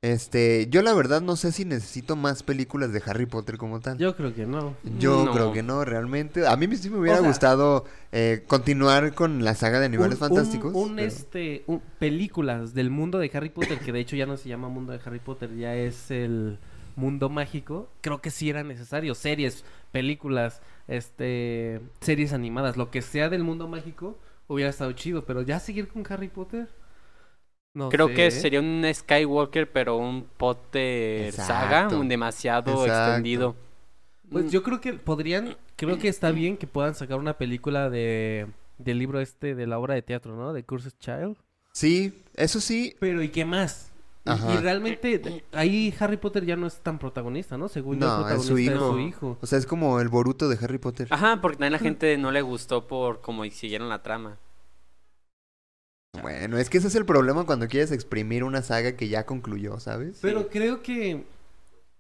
este, 0.03 0.67
yo 0.71 0.83
la 0.83 0.93
verdad 0.95 1.21
no 1.23 1.37
sé 1.37 1.51
si 1.53 1.65
necesito 1.65 2.15
más 2.17 2.43
películas 2.43 2.93
de 2.93 3.03
Harry 3.07 3.27
Potter 3.27 3.57
como 3.57 3.81
tal. 3.81 3.97
Yo 3.99 4.15
creo 4.17 4.35
que 4.35 4.47
no. 4.47 4.75
Yo 4.99 5.25
No. 5.25 5.33
creo 5.33 5.53
que 5.53 5.63
no, 5.63 5.85
realmente. 5.85 6.47
A 6.47 6.57
mí 6.57 6.67
sí 6.77 6.91
me 6.91 6.99
hubiera 6.99 7.19
sea, 7.21 7.27
gustado 7.29 7.85
eh, 8.13 8.45
continuar 8.47 9.15
con 9.15 9.45
la 9.45 9.55
saga 9.55 9.81
de 9.81 9.87
Animales 9.87 10.19
Un- 10.21 10.25
un- 10.25 10.29
Fantásticos. 10.29 10.75
Un, 10.75 10.97
pero- 10.97 11.09
este, 11.09 11.65
un- 11.67 11.81
películas 11.99 12.75
del 12.75 12.91
mundo 12.91 13.19
de 13.19 13.31
Harry 13.35 13.49
Potter, 13.51 13.79
que 13.79 13.93
de 13.93 14.01
hecho 14.01 14.17
ya 14.17 14.27
no 14.27 14.37
se 14.37 14.49
llama 14.49 14.69
mundo 14.69 14.93
de 14.93 15.01
Harry 15.05 15.21
Potter, 15.21 15.55
ya 15.57 15.75
es 15.75 16.11
el 16.11 16.59
mundo 16.97 17.29
mágico. 17.29 17.89
Creo 18.01 18.21
que 18.21 18.31
sí 18.31 18.51
era 18.51 18.63
necesario. 18.65 19.15
Series, 19.15 19.65
películas, 19.93 20.61
este, 20.89 21.81
series 22.01 22.33
animadas, 22.33 22.77
lo 22.77 22.91
que 22.91 23.03
sea 23.03 23.29
del 23.29 23.45
mundo 23.45 23.69
mágico 23.69 24.19
hubiera 24.49 24.71
estado 24.71 24.93
chido. 24.93 25.25
Pero 25.25 25.43
ya 25.43 25.61
seguir 25.61 25.89
con 25.89 26.05
Harry 26.09 26.29
Potter. 26.29 26.69
No 27.75 27.89
Creo 27.89 28.07
sé, 28.09 28.15
que 28.15 28.31
sería 28.31 28.61
un 28.61 28.85
Skywalker, 28.93 29.71
pero 29.73 29.97
un 29.97 30.25
Potter 30.37 31.33
saga, 31.33 31.89
un 31.89 32.09
demasiado 32.09 32.71
Exacto. 32.85 32.87
extendido. 33.11 33.57
Mm, 34.25 34.33
Pues 34.33 34.53
yo 34.53 34.63
creo 34.63 34.81
que 34.81 34.93
podrían, 34.95 35.57
creo 35.77 35.99
que 35.99 36.09
está 36.09 36.31
bien 36.31 36.57
que 36.57 36.67
puedan 36.69 36.95
sacar 36.95 37.19
una 37.19 37.37
película 37.37 37.91
de 37.91 38.47
del 38.79 38.99
libro 38.99 39.21
este 39.21 39.55
de 39.55 39.67
la 39.67 39.79
obra 39.79 39.95
de 39.95 40.03
teatro, 40.03 40.37
¿no? 40.37 40.53
De 40.53 40.63
Curses 40.65 40.99
Child. 40.99 41.37
Sí, 41.73 42.23
eso 42.35 42.61
sí. 42.61 42.95
Pero 43.01 43.23
¿y 43.23 43.29
qué 43.31 43.45
más? 43.45 43.91
Y- 44.27 44.31
Ajá. 44.31 44.55
Y 44.55 44.57
realmente 44.59 45.45
ahí 45.53 45.95
Harry 46.01 46.17
Potter 46.17 46.45
ya 46.47 46.57
no 46.57 46.67
es 46.67 46.77
tan 46.81 46.99
protagonista, 46.99 47.59
¿no? 47.59 47.69
Según 47.69 48.01
yo, 48.01 48.07
el 48.07 48.09
No, 48.23 48.29
es 48.29 48.43
su 48.43 48.55
protagonista 48.55 48.73
hijo. 48.75 48.85
es 48.87 48.93
su 48.93 48.99
hijo. 49.01 49.39
O 49.43 49.47
sea, 49.47 49.59
es 49.59 49.67
como 49.67 50.01
el 50.01 50.09
Boruto 50.09 50.49
de 50.49 50.59
Harry 50.65 50.79
Potter. 50.79 51.09
Ajá, 51.11 51.41
porque 51.43 51.57
también 51.59 51.73
la 51.73 51.79
gente 51.79 52.17
no 52.17 52.31
le 52.31 52.41
gustó 52.43 52.87
por 52.87 53.21
cómo 53.21 53.45
siguieron 53.45 53.89
la 53.91 54.03
trama. 54.03 54.39
Bueno, 56.23 56.59
es 56.59 56.71
que 56.71 56.79
ese 56.79 56.89
es 56.89 56.95
el 56.95 57.05
problema 57.05 57.45
cuando 57.45 57.67
quieres 57.69 57.91
exprimir 57.91 58.45
una 58.45 58.63
saga 58.63 58.97
que 58.97 59.09
ya 59.09 59.27
concluyó, 59.27 59.81
¿sabes? 59.81 60.19
Pero 60.23 60.49
creo 60.49 60.81
que, 60.83 61.25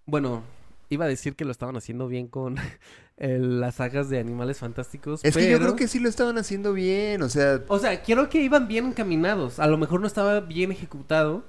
bueno, 0.06 0.42
iba 0.88 1.04
a 1.04 1.08
decir 1.08 1.34
que 1.34 1.44
lo 1.44 1.50
estaban 1.50 1.76
haciendo 1.76 2.06
bien 2.06 2.28
con 2.28 2.56
el- 3.16 3.60
las 3.60 3.74
sagas 3.76 4.08
de 4.08 4.20
animales 4.20 4.58
fantásticos. 4.58 5.22
Es 5.24 5.36
que 5.36 5.50
yo 5.50 5.58
creo 5.58 5.74
que 5.76 5.88
sí 5.88 5.98
lo 5.98 6.08
estaban 6.08 6.38
haciendo 6.38 6.72
bien, 6.72 7.22
o 7.22 7.28
sea, 7.28 7.60
O 7.68 7.78
sea, 7.78 8.02
quiero 8.02 8.28
que 8.30 8.40
iban 8.40 8.68
bien 8.68 8.86
encaminados. 8.86 9.58
A 9.58 9.66
lo 9.66 9.76
mejor 9.78 10.00
no 10.00 10.06
estaba 10.06 10.40
bien 10.40 10.70
ejecutado, 10.70 11.42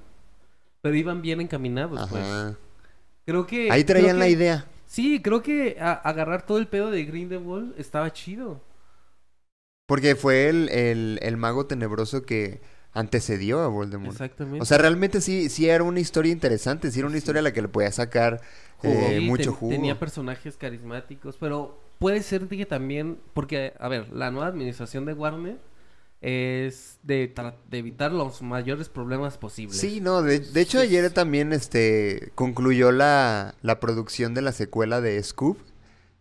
pero 0.86 0.96
iban 0.98 1.24
bien 1.24 1.42
encaminados, 1.42 2.00
pues. 2.12 2.24
ajá. 2.24 2.56
Creo 3.25 3.48
que... 3.48 3.72
Ahí 3.72 3.84
traían 3.84 4.20
la 4.20 4.27
idea. 4.27 4.68
Sí, 4.86 5.20
creo 5.20 5.42
que 5.42 5.77
a- 5.80 5.94
agarrar 5.94 6.46
todo 6.46 6.60
el 6.60 6.68
pedo 6.68 6.92
de 6.92 7.04
Grindelwald 7.06 7.74
estaba 7.80 8.13
chido. 8.13 8.62
Porque 9.88 10.15
fue 10.15 10.48
el, 10.48 10.70
el, 10.70 11.18
el 11.24 11.38
mago 11.38 11.65
tenebroso 11.65 12.22
que 12.22 12.62
antecedió 12.94 13.62
a 13.62 13.68
Voldemort. 13.68 14.12
Exactamente. 14.12 14.62
O 14.62 14.65
sea, 14.65 14.77
realmente 14.77 15.22
sí, 15.22 15.50
sí 15.50 15.68
era 15.68 15.84
una 15.84 16.00
historia 16.00 16.32
interesante, 16.32 16.92
sí 16.92 17.00
era 17.00 17.08
una 17.08 17.18
historia 17.18 17.39
a 17.39 17.44
la 17.44 17.51
que 17.51 17.63
le 17.63 17.68
podía 17.68 17.92
sacar 17.92 18.42
eh, 18.84 19.18
Sí, 19.20 19.25
mucho 19.25 19.46
ten- 19.46 19.54
jugo. 19.54 19.72
Tenía 19.72 19.98
personajes 19.98 20.56
carismáticos, 20.56 21.36
pero 21.39 21.82
puede 21.98 22.22
ser 22.22 22.48
que 22.48 22.68
también, 22.68 23.18
porque, 23.34 23.74
a 23.80 23.88
ver, 23.88 24.13
la 24.13 24.30
nueva 24.30 24.46
administración 24.50 25.06
de 25.06 25.13
Warner 25.13 25.58
es 26.25 26.98
de, 27.03 27.32
evitar 27.72 28.12
los 28.12 28.41
mayores 28.41 28.89
problemas 28.89 29.38
posibles. 29.38 29.77
Sí, 29.77 30.01
no, 30.01 30.24
de, 30.24 30.39
de 30.39 30.62
hecho 30.62 30.79
Sí. 30.79 30.88
ayer 30.88 31.12
también 31.12 31.53
este 31.53 32.32
concluyó 32.34 32.91
la, 32.91 33.53
la 33.62 33.79
producción 33.79 34.34
de 34.34 34.41
la 34.41 34.51
secuela 34.51 35.01
de 35.01 35.22
Scoob, 35.22 35.58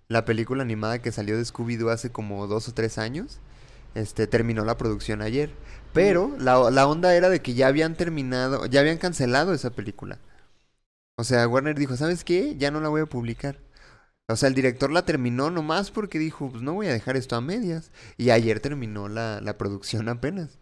la 0.09 0.27
película 0.27 0.63
animada 0.63 1.01
que 1.01 1.11
salió 1.11 1.39
de 1.39 1.43
Scooby-Doo 1.45 1.91
hace 1.91 2.11
como 2.13 2.47
dos 2.47 2.69
o 2.69 2.75
tres 2.75 2.99
años. 2.99 3.41
Este, 3.95 4.27
terminó 4.27 4.65
la 4.65 4.77
producción 4.77 5.23
ayer. 5.23 5.51
Pero 5.95 6.37
la, 6.39 6.71
la 6.71 6.87
onda 6.87 7.15
era 7.15 7.31
de 7.31 7.41
que 7.41 7.55
ya 7.55 7.69
habían 7.69 7.95
terminado, 7.97 8.67
ya 8.67 8.81
habían 8.81 8.99
cancelado 8.99 9.55
esa 9.55 9.71
película. 9.71 10.19
O 11.17 11.25
sea, 11.25 11.47
Warner 11.49 11.79
dijo, 11.79 11.97
¿sabes 11.97 12.25
qué? 12.25 12.57
Ya 12.59 12.71
no 12.71 12.81
la 12.81 12.89
voy 12.91 13.03
a 13.03 13.07
publicar. 13.07 13.59
O 14.29 14.37
sea, 14.37 14.49
el 14.49 14.55
director 14.55 14.91
la 14.91 15.05
terminó 15.05 15.51
nomás 15.51 15.91
porque 15.91 16.19
dijo, 16.19 16.49
pues 16.51 16.63
no 16.63 16.73
voy 16.73 16.87
a 16.87 16.93
dejar 16.93 17.17
esto 17.17 17.37
a 17.37 17.41
medias. 17.43 17.93
Y 18.17 18.31
ayer 18.31 18.61
terminó 18.61 19.09
la, 19.09 19.41
la 19.43 19.59
producción 19.59 20.09
apenas. 20.09 20.59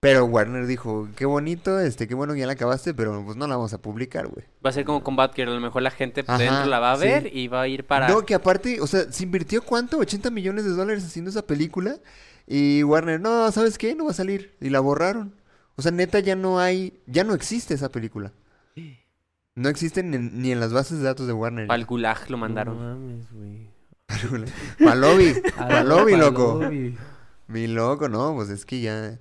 Pero 0.00 0.26
Warner 0.26 0.66
dijo, 0.66 1.08
qué 1.16 1.24
bonito, 1.24 1.80
este, 1.80 2.06
qué 2.06 2.14
bueno 2.14 2.34
que 2.34 2.40
ya 2.40 2.46
la 2.46 2.52
acabaste, 2.52 2.92
pero 2.92 3.24
pues 3.24 3.38
no 3.38 3.46
la 3.46 3.56
vamos 3.56 3.72
a 3.72 3.80
publicar, 3.80 4.26
güey. 4.26 4.44
Va 4.64 4.68
a 4.68 4.72
ser 4.72 4.84
como 4.84 5.02
Combat 5.02 5.34
Girl, 5.34 5.48
a 5.48 5.54
lo 5.54 5.60
mejor 5.60 5.80
la 5.80 5.90
gente 5.90 6.24
Ajá, 6.26 6.36
dentro 6.36 6.66
la 6.66 6.78
va 6.78 6.92
a 6.92 6.96
sí. 6.96 7.04
ver 7.04 7.34
y 7.34 7.48
va 7.48 7.62
a 7.62 7.68
ir 7.68 7.84
para... 7.86 8.08
No, 8.08 8.26
que 8.26 8.34
aparte, 8.34 8.82
o 8.82 8.86
sea, 8.86 9.10
se 9.10 9.22
invirtió 9.22 9.62
cuánto, 9.62 9.96
80 9.96 10.28
millones 10.30 10.64
de 10.64 10.72
dólares 10.72 11.04
haciendo 11.06 11.30
esa 11.30 11.46
película. 11.46 12.00
Y 12.46 12.82
Warner, 12.82 13.18
no, 13.18 13.50
¿sabes 13.50 13.78
qué? 13.78 13.94
No 13.94 14.04
va 14.04 14.10
a 14.10 14.14
salir. 14.14 14.54
Y 14.60 14.68
la 14.68 14.80
borraron. 14.80 15.34
O 15.76 15.82
sea, 15.82 15.90
neta, 15.90 16.18
ya 16.18 16.36
no 16.36 16.58
hay, 16.60 17.00
ya 17.06 17.24
no 17.24 17.32
existe 17.32 17.72
esa 17.72 17.90
película. 17.90 18.32
No 19.56 19.68
existe 19.68 20.02
ni, 20.02 20.16
en- 20.16 20.40
ni 20.42 20.52
en 20.52 20.60
las 20.60 20.72
bases 20.72 20.98
de 20.98 21.04
datos 21.04 21.26
de 21.26 21.32
Warner. 21.32 21.70
El 21.70 21.84
gulag 21.86 22.22
lo 22.28 22.36
No 22.36 22.40
mandaron. 22.40 22.78
mames, 22.78 23.30
güey. 23.32 23.68
Palobi, 24.78 25.34
Palobi, 25.56 26.16
loco. 26.16 26.60
Mi 27.48 27.66
loco, 27.66 28.08
no, 28.08 28.34
pues 28.34 28.50
es 28.50 28.64
que 28.66 28.80
ya. 28.80 29.18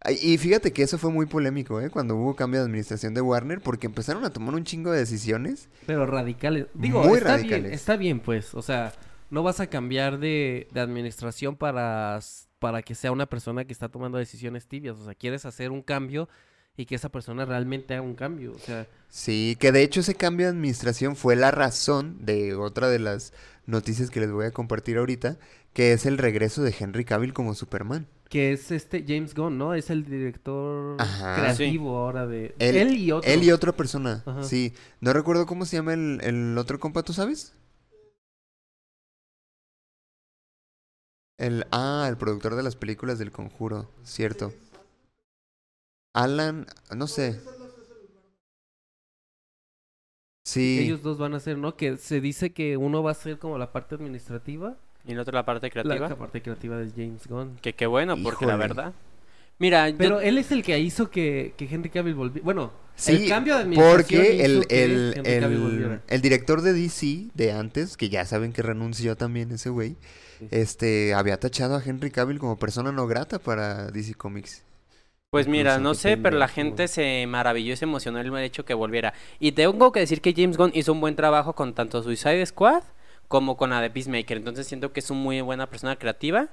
Ay, 0.00 0.18
Y 0.20 0.38
fíjate 0.38 0.72
que 0.72 0.82
eso 0.82 0.98
fue 0.98 1.10
muy 1.10 1.26
polémico, 1.26 1.80
¿eh? 1.80 1.90
Cuando 1.90 2.16
hubo 2.16 2.34
cambio 2.34 2.60
de 2.60 2.66
administración 2.66 3.14
de 3.14 3.20
Warner, 3.20 3.60
porque 3.60 3.86
empezaron 3.86 4.24
a 4.24 4.30
tomar 4.30 4.54
un 4.54 4.64
chingo 4.64 4.90
de 4.90 4.98
decisiones. 4.98 5.68
Pero 5.86 6.06
radicales. 6.06 6.66
Digo, 6.74 7.02
Muy 7.04 7.18
está 7.18 7.36
bien, 7.36 7.48
radicales. 7.50 7.72
está 7.72 7.96
bien, 7.96 8.20
pues. 8.20 8.54
O 8.54 8.62
sea, 8.62 8.92
no 9.30 9.42
vas 9.42 9.60
a 9.60 9.68
cambiar 9.68 10.18
de, 10.18 10.68
de 10.72 10.80
administración 10.80 11.56
para, 11.56 12.18
para 12.58 12.82
que 12.82 12.94
sea 12.94 13.12
una 13.12 13.26
persona 13.26 13.64
que 13.64 13.72
está 13.72 13.88
tomando 13.88 14.18
decisiones 14.18 14.66
tibias. 14.66 14.96
O 14.98 15.04
sea, 15.04 15.14
quieres 15.14 15.44
hacer 15.46 15.70
un 15.70 15.82
cambio 15.82 16.28
y 16.76 16.86
que 16.86 16.94
esa 16.94 17.10
persona 17.10 17.44
realmente 17.44 17.94
haga 17.94 18.02
un 18.02 18.14
cambio. 18.14 18.52
O 18.52 18.58
sea, 18.58 18.86
Sí, 19.08 19.56
que 19.60 19.72
de 19.72 19.82
hecho 19.82 20.00
ese 20.00 20.14
cambio 20.14 20.46
de 20.46 20.52
administración 20.52 21.16
fue 21.16 21.36
la 21.36 21.50
razón 21.50 22.24
de 22.24 22.54
otra 22.54 22.88
de 22.88 22.98
las 22.98 23.32
noticias 23.66 24.10
que 24.10 24.20
les 24.20 24.30
voy 24.32 24.46
a 24.46 24.50
compartir 24.52 24.96
ahorita, 24.96 25.38
que 25.74 25.92
es 25.92 26.06
el 26.06 26.16
regreso 26.18 26.62
de 26.62 26.74
Henry 26.78 27.04
Cavill 27.04 27.34
como 27.34 27.54
Superman. 27.54 28.06
que 28.30 28.52
es 28.52 28.70
este 28.70 29.04
James 29.06 29.34
Gunn, 29.34 29.58
¿no? 29.58 29.74
Es 29.74 29.90
el 29.90 30.06
director 30.06 30.96
Ajá. 30.98 31.34
creativo 31.36 31.98
ahora 31.98 32.26
de... 32.26 32.54
Él- 32.58 32.76
Él, 32.76 32.96
y 32.96 33.12
otro. 33.12 33.30
Él 33.30 33.44
y 33.44 33.50
otra 33.52 33.72
persona, 33.72 34.22
Ajá. 34.24 34.42
sí. 34.42 34.72
No 35.00 35.12
recuerdo 35.12 35.44
cómo 35.44 35.66
se 35.66 35.76
llama 35.76 35.92
el, 35.92 36.18
el 36.22 36.56
otro 36.56 36.80
compa, 36.80 37.02
¿tú 37.02 37.12
sabes? 37.12 37.52
El, 41.38 41.66
ah, 41.72 42.06
el 42.08 42.16
productor 42.16 42.54
de 42.54 42.62
las 42.62 42.76
películas 42.76 43.18
del 43.18 43.32
Conjuro, 43.32 43.90
cierto. 44.02 44.52
Alan, 46.14 46.66
no 46.94 47.06
sé. 47.06 47.40
Sí. 50.44 50.80
Ellos 50.80 51.02
dos 51.02 51.18
van 51.18 51.34
a 51.34 51.40
ser, 51.40 51.56
¿no? 51.56 51.76
Que 51.76 51.96
se 51.96 52.20
dice 52.20 52.50
que 52.50 52.76
uno 52.76 53.02
va 53.02 53.12
a 53.12 53.14
ser 53.14 53.38
como 53.38 53.58
la 53.58 53.72
parte 53.72 53.94
administrativa. 53.94 54.76
Y 55.06 55.12
el 55.12 55.18
otro 55.18 55.32
la 55.34 55.44
parte 55.44 55.70
creativa. 55.70 56.08
La 56.08 56.16
parte 56.16 56.42
creativa 56.42 56.76
de 56.76 56.90
James 56.90 57.26
Gunn. 57.26 57.56
Que 57.60 57.74
qué 57.74 57.86
bueno, 57.86 58.16
porque 58.22 58.46
la 58.46 58.56
verdad... 58.56 58.92
Mira, 59.58 59.88
yo- 59.88 59.96
Pero 59.98 60.20
él 60.20 60.38
es 60.38 60.50
el 60.50 60.62
que 60.64 60.78
hizo 60.80 61.10
que, 61.10 61.54
que 61.56 61.66
Henry 61.66 61.90
Cavill 61.90 62.14
volviera. 62.14 62.44
Bueno, 62.44 62.72
Sí, 62.94 63.12
el 63.12 63.28
cambio 63.28 63.54
de 63.56 63.62
administración 63.62 63.96
porque 64.02 64.44
el, 64.44 64.66
el, 64.68 65.26
el, 65.26 66.00
el 66.08 66.20
director 66.20 66.60
de 66.60 66.72
DC 66.74 67.28
de 67.34 67.52
antes, 67.52 67.96
que 67.96 68.10
ya 68.10 68.24
saben 68.26 68.52
que 68.52 68.60
renunció 68.62 69.16
también 69.16 69.50
ese 69.50 69.70
güey, 69.70 69.96
este 70.50 71.14
había 71.14 71.38
tachado 71.40 71.74
a 71.76 71.82
Henry 71.82 72.10
Cavill 72.10 72.38
como 72.38 72.58
persona 72.58 72.92
no 72.92 73.06
grata 73.06 73.38
para 73.38 73.90
DC 73.90 74.14
Comics. 74.14 74.62
Pues 75.32 75.48
mira, 75.48 75.78
no 75.78 75.94
sé, 75.94 76.18
pero 76.18 76.36
la 76.36 76.46
gente 76.46 76.88
se 76.88 77.26
maravilló 77.26 77.72
y 77.72 77.76
se 77.78 77.86
emocionó 77.86 78.20
el 78.20 78.36
hecho 78.36 78.66
que 78.66 78.74
volviera. 78.74 79.14
Y 79.40 79.52
tengo 79.52 79.90
que 79.90 80.00
decir 80.00 80.20
que 80.20 80.34
James 80.36 80.58
Gunn 80.58 80.72
hizo 80.74 80.92
un 80.92 81.00
buen 81.00 81.16
trabajo 81.16 81.54
con 81.54 81.72
tanto 81.74 82.02
Suicide 82.02 82.44
Squad 82.44 82.82
como 83.28 83.56
con 83.56 83.70
la 83.70 83.80
de 83.80 83.88
Peacemaker. 83.88 84.36
Entonces 84.36 84.66
siento 84.66 84.92
que 84.92 85.00
es 85.00 85.10
una 85.10 85.20
muy 85.20 85.40
buena 85.40 85.70
persona 85.70 85.96
creativa, 85.96 86.50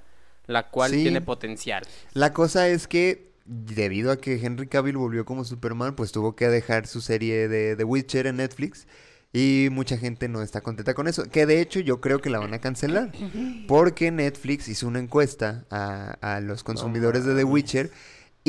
la 0.47 0.69
cual 0.69 0.91
Sí. 0.91 1.01
tiene 1.01 1.19
potencial. 1.19 1.83
La 2.13 2.31
cosa 2.31 2.69
es 2.69 2.87
que, 2.87 3.33
debido 3.43 4.11
a 4.11 4.15
que 4.15 4.35
Henry 4.41 4.67
Cavill 4.67 4.95
volvió 4.95 5.25
como 5.25 5.43
Superman, 5.43 5.93
pues 5.97 6.13
tuvo 6.13 6.37
que 6.37 6.47
dejar 6.47 6.87
su 6.87 7.01
serie 7.01 7.49
de 7.49 7.75
The 7.75 7.83
Witcher 7.83 8.27
en 8.27 8.37
Netflix. 8.37 8.87
Y 9.33 9.67
mucha 9.73 9.97
gente 9.97 10.29
no 10.29 10.41
está 10.41 10.61
contenta 10.61 10.93
con 10.93 11.09
eso. 11.09 11.25
Que 11.25 11.45
de 11.45 11.59
hecho 11.59 11.81
yo 11.81 11.99
creo 11.99 12.21
que 12.21 12.29
la 12.29 12.39
van 12.39 12.53
a 12.53 12.59
cancelar. 12.59 13.11
Porque 13.67 14.09
Netflix 14.09 14.69
hizo 14.69 14.87
una 14.87 14.99
encuesta 14.99 15.65
a, 15.69 16.15
a 16.21 16.39
los 16.39 16.63
consumidores 16.63 17.25
de 17.25 17.35
The 17.35 17.43
Witcher. 17.43 17.91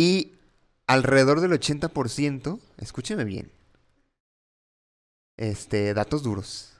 Y 0.01 0.33
alrededor 0.87 1.43
del 1.43 1.51
80%, 1.51 2.59
escúcheme 2.79 3.25
bien. 3.25 3.51
Este, 5.37 5.93
datos 5.93 6.23
duros. 6.23 6.73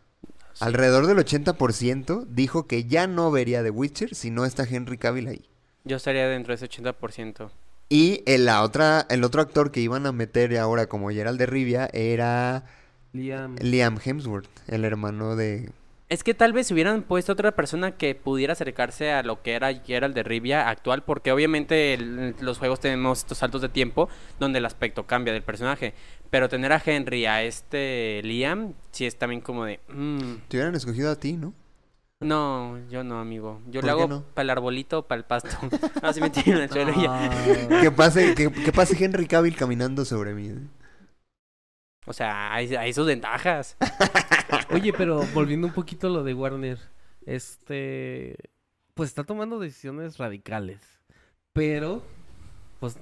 Alrededor 0.59 1.07
del 1.07 1.19
80% 1.19 2.25
dijo 2.31 2.67
que 2.67 2.85
ya 2.85 3.07
no 3.07 3.31
vería 3.31 3.63
The 3.63 3.69
Witcher 3.69 4.15
si 4.15 4.31
no 4.31 4.47
está 4.47 4.65
Henry 4.65 4.97
Cavill 4.97 5.27
ahí. 5.27 5.45
Yo 5.85 5.99
estaría 5.99 6.29
dentro 6.29 6.57
de 6.57 6.65
ese 6.65 6.83
80%. 6.83 7.51
Y 7.91 8.23
el, 8.25 8.47
la 8.47 8.63
otra, 8.63 9.05
el 9.11 9.23
otro 9.23 9.43
actor 9.43 9.71
que 9.71 9.81
iban 9.81 10.07
a 10.07 10.13
meter 10.13 10.57
ahora 10.57 10.87
como 10.87 11.11
Gerald 11.11 11.39
de 11.39 11.45
Rivia 11.45 11.91
era 11.93 12.65
Liam. 13.13 13.57
Liam 13.57 13.99
Hemsworth, 14.03 14.49
el 14.67 14.87
hermano 14.87 15.37
de... 15.37 15.73
Es 16.11 16.25
que 16.25 16.35
tal 16.35 16.53
vez 16.53 16.67
si 16.67 16.75
hubieran 16.75 17.03
puesto 17.03 17.33
otra 17.33 17.53
persona 17.53 17.93
que 17.93 18.17
pudiera 18.17 18.53
acercarse 18.55 19.13
a 19.13 19.23
lo 19.23 19.43
que 19.43 19.53
era 19.53 19.73
Gerald 19.73 20.13
de 20.15 20.25
Rivia 20.25 20.69
actual, 20.69 21.05
porque 21.05 21.31
obviamente 21.31 21.95
el- 21.95 22.35
los 22.41 22.59
juegos 22.59 22.81
tenemos 22.81 23.21
estos 23.21 23.39
saltos 23.39 23.63
de 23.63 23.69
tiempo 23.69 24.09
donde 24.41 24.59
el 24.59 24.67
aspecto 24.67 25.07
cambia 25.07 25.33
del 25.33 25.45
personaje. 25.45 25.95
Pero 26.29 26.49
tener 26.49 26.73
a 26.73 26.83
Henry, 26.85 27.27
a 27.27 27.45
este 27.45 28.21
Liam, 28.25 28.75
sí 28.91 29.07
es 29.07 29.17
también 29.19 29.41
como 29.41 29.65
de... 29.65 29.79
mm, 29.89 30.49
Te 30.49 30.57
hubieran 30.57 30.75
escogido 30.75 31.11
a 31.13 31.17
ti, 31.17 31.35
¿no? 31.35 31.55
no, 32.23 32.77
yo 32.91 33.03
no, 33.05 33.19
amigo. 33.21 33.61
Yo 33.69 33.81
¿Por 33.81 33.85
le 33.91 33.97
qué 33.97 34.03
hago 34.03 34.09
no? 34.09 34.23
para 34.35 34.43
el 34.43 34.51
arbolito 34.51 34.99
o 34.99 35.03
para 35.07 35.21
el 35.21 35.25
pasto. 35.25 35.49
Así 36.03 36.21
me 36.21 36.29
tiran 36.29 36.61
el 36.61 36.69
suelo 36.71 36.93
ya. 37.01 37.31
Que 37.81 37.91
pase, 37.93 38.35
que, 38.35 38.51
que 38.53 38.73
pase 38.73 39.03
Henry 39.03 39.27
Cavill 39.27 39.57
caminando 39.57 40.05
sobre 40.05 40.35
mí. 40.35 40.49
¿eh? 40.49 40.59
O 42.11 42.13
sea, 42.13 42.53
hay, 42.53 42.75
hay 42.75 42.93
sus 42.93 43.07
ventajas. 43.07 43.77
Oye, 44.71 44.93
pero 44.93 45.25
volviendo 45.33 45.69
un 45.69 45.73
poquito 45.73 46.09
a 46.09 46.11
lo 46.11 46.25
de 46.25 46.35
Warner, 46.35 46.77
este, 47.25 48.35
pues 48.95 49.09
está 49.11 49.23
tomando 49.23 49.61
decisiones 49.61 50.19
radicales, 50.19 50.81
pero, 51.53 52.03
pues, 52.81 52.97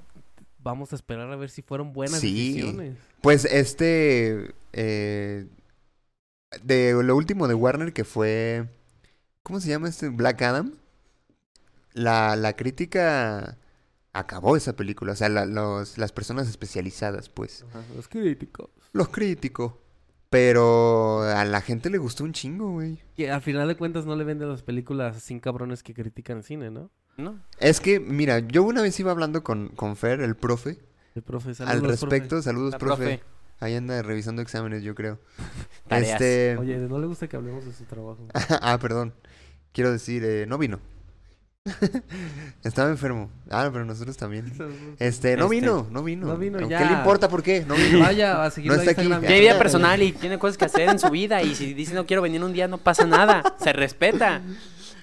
vamos 0.59 0.93
a 0.93 0.95
esperar 0.95 1.31
a 1.31 1.35
ver 1.35 1.49
si 1.49 1.63
fueron 1.63 1.91
buenas 1.91 2.19
Sí. 2.19 2.53
decisiones. 2.53 2.97
Pues 3.21 3.45
este... 3.45 4.53
eh, 4.73 5.47
de 6.63 6.93
lo 7.03 7.15
último 7.15 7.47
de 7.47 7.53
Warner 7.55 7.93
que 7.93 8.03
fue... 8.03 8.67
¿Cómo 9.41 9.59
se 9.59 9.69
llama 9.69 9.89
este? 9.89 10.09
Black 10.09 10.41
Adam. 10.43 10.73
la, 11.93 12.35
la 12.35 12.55
crítica 12.55 13.57
acabó 14.13 14.55
esa 14.55 14.73
película. 14.75 15.13
O 15.13 15.15
sea, 15.15 15.29
la- 15.29 15.45
los, 15.47 15.97
las 15.97 16.11
personas 16.11 16.47
especializadas, 16.47 17.29
pues. 17.29 17.65
Ajá, 17.69 17.81
los 17.95 18.07
críticos. 18.07 18.69
Los 18.91 19.09
críticos. 19.09 19.73
Pero 20.29 21.23
a 21.23 21.43
la 21.43 21.61
gente 21.61 21.89
le 21.89 21.97
gustó 21.97 22.23
un 22.23 22.33
chingo, 22.33 22.71
güey. 22.73 22.99
Que 23.15 23.31
al 23.31 23.41
final 23.41 23.67
de 23.67 23.75
cuentas 23.75 24.05
no 24.05 24.15
le 24.15 24.23
venden 24.23 24.49
las 24.49 24.61
películas 24.61 25.17
a 25.17 25.19
sin 25.19 25.39
cabrones 25.39 25.81
que 25.81 25.95
critican 25.95 26.43
cine, 26.43 26.69
¿no? 26.69 26.91
¿No? 27.17 27.39
Es 27.59 27.79
que, 27.81 27.99
mira, 27.99 28.39
yo 28.39 28.63
una 28.63 28.81
vez 28.81 28.99
iba 28.99 29.11
hablando 29.11 29.43
con, 29.43 29.69
con 29.69 29.95
Fer, 29.95 30.21
el 30.21 30.35
profe, 30.35 30.77
El 31.15 31.23
profe, 31.23 31.49
al 31.49 31.55
saludos, 31.55 31.87
respecto. 31.99 32.41
Saludos, 32.41 32.73
La 32.73 32.77
profe. 32.77 33.17
profe. 33.17 33.23
Ahí 33.59 33.75
anda 33.75 34.01
revisando 34.03 34.41
exámenes, 34.41 34.83
yo 34.83 34.93
creo. 34.93 35.19
Tareas. 35.87 36.13
Este... 36.13 36.57
Oye, 36.57 36.77
no 36.77 36.99
le 36.99 37.07
gusta 37.07 37.27
que 37.27 37.35
hablemos 37.35 37.65
de 37.65 37.73
su 37.73 37.85
trabajo. 37.85 38.27
ah, 38.61 38.77
perdón. 38.79 39.13
Quiero 39.73 39.91
decir, 39.91 40.23
eh, 40.23 40.45
no 40.47 40.57
vino. 40.59 40.79
Estaba 42.63 42.89
enfermo. 42.89 43.29
Ah, 43.49 43.69
pero 43.71 43.85
nosotros 43.85 44.17
también. 44.17 44.45
Este, 44.99 45.35
no 45.37 45.45
Este, 45.45 45.55
vino, 45.55 45.87
no 45.91 46.03
vino. 46.03 46.27
no 46.27 46.37
vino, 46.37 46.57
¿Qué 46.59 46.67
ya. 46.69 46.85
le 46.89 46.93
importa 46.97 47.29
por 47.29 47.43
qué? 47.43 47.65
No 47.67 47.75
vino. 47.75 47.99
Vaya 47.99 48.43
a 48.43 48.51
seguir 48.51 48.71
No 48.71 48.77
está 48.77 48.91
aquí. 48.91 49.01
Instagram. 49.01 49.27
Tiene 49.27 49.41
vida 49.41 49.57
personal 49.57 50.01
y 50.01 50.11
tiene 50.11 50.37
cosas 50.39 50.57
que 50.57 50.65
hacer 50.65 50.89
en 50.89 50.99
su 50.99 51.09
vida. 51.09 51.41
Y 51.41 51.55
si 51.55 51.73
dice 51.73 51.93
no 51.93 52.05
quiero 52.05 52.21
venir 52.21 52.43
un 52.43 52.53
día, 52.53 52.67
no 52.67 52.77
pasa 52.77 53.05
nada. 53.05 53.55
Se 53.61 53.73
respeta. 53.73 54.41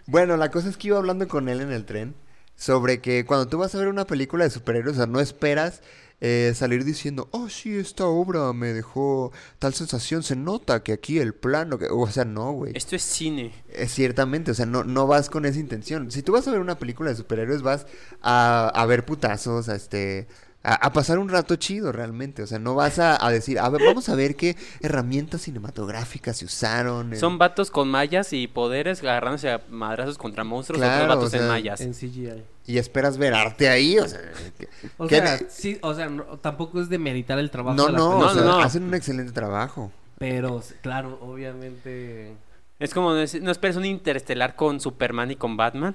Bueno, 0.07 0.37
la 0.37 0.51
cosa 0.51 0.69
es 0.69 0.77
que 0.77 0.89
iba 0.89 0.99
hablando 0.99 1.27
con 1.29 1.49
él 1.49 1.61
en 1.61 1.73
el 1.73 1.85
tren 1.85 2.15
sobre 2.55 3.01
que 3.01 3.25
cuando 3.27 3.49
tú 3.49 3.59
vas 3.59 3.75
a 3.75 3.79
ver 3.79 3.89
una 3.89 4.07
película 4.07 4.45
de 4.45 4.51
superhéroes, 4.51 4.95
o 4.95 4.97
sea, 4.99 5.07
no 5.07 5.21
esperas 5.21 5.83
eh, 6.21 6.53
salir 6.55 6.85
diciendo, 6.85 7.29
oh, 7.33 7.49
sí, 7.49 7.77
esta 7.77 8.07
obra 8.07 8.53
me 8.53 8.73
dejó 8.73 9.33
tal 9.59 9.75
sensación, 9.75 10.23
se 10.23 10.37
nota 10.37 10.83
que 10.83 10.93
aquí 10.93 11.19
el 11.19 11.35
plano, 11.35 11.79
que... 11.79 11.89
o 11.91 12.07
sea, 12.09 12.25
no, 12.25 12.53
güey. 12.53 12.73
Esto 12.75 12.97
es 12.97 13.03
cine. 13.03 13.53
Eh, 13.69 13.87
ciertamente, 13.87 14.51
o 14.51 14.55
sea, 14.55 14.67
no, 14.67 14.85
no 14.85 15.07
vas 15.07 15.29
con 15.29 15.45
esa 15.45 15.59
intención. 15.59 16.11
Si 16.11 16.23
tú 16.23 16.33
vas 16.33 16.49
a 16.49 16.51
ver 16.51 16.61
una 16.61 16.79
película 16.79 17.11
de 17.11 17.17
superhéroes, 17.17 17.63
vas 17.63 17.87
a, 18.23 18.69
a 18.69 18.87
ver 18.87 19.05
putazos, 19.05 19.69
a 19.69 19.77
este... 19.77 20.27
A, 20.69 20.75
a 20.87 20.93
pasar 20.93 21.19
un 21.21 21.29
rato 21.29 21.55
chido 21.55 21.93
realmente, 21.93 22.43
o 22.43 22.47
sea, 22.49 22.59
no 22.59 22.75
vas 22.75 22.99
a, 22.99 23.25
a 23.25 23.31
decir, 23.31 23.59
a 23.61 23.69
ver, 23.69 23.83
vamos 23.87 24.09
a 24.09 24.17
ver 24.17 24.35
qué 24.35 24.57
herramientas 24.81 25.43
cinematográficas 25.43 26.39
se 26.39 26.45
usaron. 26.45 27.13
en- 27.13 27.21
Son 27.21 27.39
vatos 27.39 27.71
con 27.71 27.89
mallas 27.89 28.33
y 28.33 28.49
poderes 28.49 29.01
agarrándose 29.03 29.49
a 29.51 29.61
madrazos 29.71 30.19
contra 30.19 30.43
monstruos 30.43 30.81
Claro, 30.81 31.05
otros 31.05 31.09
vatos 31.17 31.27
o 31.29 31.31
sea, 31.31 31.41
en 31.43 31.49
mallas. 31.49 31.81
En 31.83 31.95
CGI. 31.95 32.43
Y 32.67 32.79
esperas 32.79 33.17
ver 33.17 33.33
arte 33.35 33.69
ahí, 33.69 33.97
o 33.97 34.09
sea... 34.09 34.21
que- 34.59 34.69
O 34.99 35.07
¿Qué 35.07 35.19
sea, 35.21 35.37
ne- 35.37 35.47
sí, 35.49 35.79
o 35.83 35.95
sea, 35.95 36.09
no- 36.09 36.25
tampoco 36.41 36.81
es 36.81 36.89
de 36.89 36.99
meditar 36.99 37.39
el 37.39 37.51
trabajo 37.53 37.77
No, 37.77 37.87
de 37.87 37.93
no, 37.93 38.19
No, 38.19 38.27
o 38.27 38.35
sea, 38.35 38.43
no, 38.43 38.59
no. 38.59 38.59
hacen 38.59 38.83
un 38.83 38.95
excelente 38.95 39.31
trabajo. 39.31 39.93
Pero, 40.19 40.61
claro, 40.83 41.17
obviamente... 41.23 42.35
Es 42.81 42.93
como, 42.93 43.11
no, 43.13 43.21
es- 43.21 43.41
no 43.41 43.53
esperes 43.53 43.77
un 43.77 43.85
interestelar 43.85 44.57
con 44.57 44.81
Superman 44.81 45.31
y 45.31 45.37
con 45.37 45.57
Batman. 45.57 45.95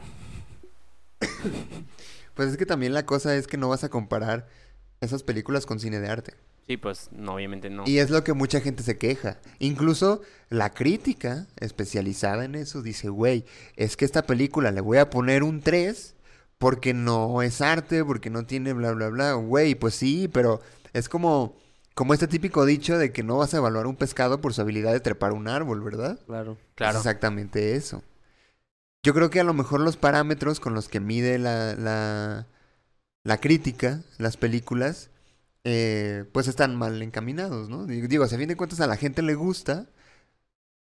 Pues 2.42 2.54
es 2.54 2.58
que 2.58 2.66
también 2.66 2.96
la 2.96 3.06
cosa 3.06 3.36
es 3.36 3.46
que 3.46 3.56
no 3.56 3.70
vas 3.70 3.84
a 3.84 3.90
comparar 3.90 4.48
esas 5.00 5.22
películas 5.22 5.68
con 5.68 5.80
cine 5.80 6.00
de 6.00 6.08
arte. 6.08 6.34
Sí, 6.66 6.76
pues, 6.76 7.10
no, 7.12 7.36
obviamente 7.36 7.70
no. 7.70 7.84
Y 7.86 8.00
es 8.00 8.10
lo 8.10 8.24
que 8.24 8.34
mucha 8.34 8.62
gente 8.62 8.82
se 8.82 8.98
queja. 8.98 9.38
Incluso 9.60 10.24
la 10.50 10.72
crítica 10.72 11.46
especializada 11.58 12.44
en 12.44 12.56
eso 12.56 12.82
dice, 12.82 13.10
güey, 13.10 13.46
es 13.76 13.96
que 13.96 14.06
esta 14.06 14.24
película 14.24 14.72
le 14.72 14.82
voy 14.82 14.98
a 14.98 15.12
poner 15.12 15.44
un 15.44 15.62
3 15.62 16.16
porque 16.58 16.96
no 16.96 17.44
es 17.44 17.62
arte, 17.62 18.04
porque 18.04 18.32
no 18.32 18.48
tiene 18.48 18.74
bla, 18.74 18.92
bla, 18.94 19.10
bla. 19.10 19.34
Güey, 19.34 19.76
pues 19.76 19.94
sí, 19.94 20.28
pero 20.28 20.62
es 20.94 21.08
como, 21.08 21.56
como 21.94 22.16
este 22.16 22.28
típico 22.28 22.66
dicho 22.66 22.98
de 22.98 23.12
que 23.12 23.22
no 23.22 23.38
vas 23.38 23.54
a 23.54 23.58
evaluar 23.58 23.86
un 23.86 23.98
pescado 23.98 24.42
por 24.42 24.56
su 24.56 24.62
habilidad 24.62 24.94
de 24.94 25.00
trepar 25.00 25.34
un 25.34 25.48
árbol, 25.48 25.84
¿verdad? 25.84 26.18
Claro. 26.26 26.58
Claro. 26.74 26.94
Es 26.94 27.06
exactamente 27.06 27.76
eso. 27.76 28.02
Yo 29.04 29.14
creo 29.14 29.30
que 29.30 29.40
a 29.40 29.44
lo 29.44 29.54
mejor 29.54 29.82
los 29.82 29.98
parámetros 29.98 30.60
con 30.60 30.74
los 30.74 30.88
que 30.88 31.00
mide 31.00 31.40
la, 31.40 31.76
la, 31.76 32.48
la 33.24 33.38
crítica, 33.40 34.02
las 34.20 34.38
películas, 34.38 35.10
eh, 35.64 36.26
pues 36.32 36.48
están 36.48 36.76
mal 36.76 37.02
encaminados, 37.02 37.70
¿no? 37.70 37.86
Digo, 37.86 38.28
si 38.28 38.36
a 38.36 38.38
fin 38.38 38.48
de 38.48 38.58
cuentas 38.58 38.80
a 38.80 38.88
la 38.88 38.98
gente 38.98 39.22
le 39.22 39.36
gusta, 39.36 39.88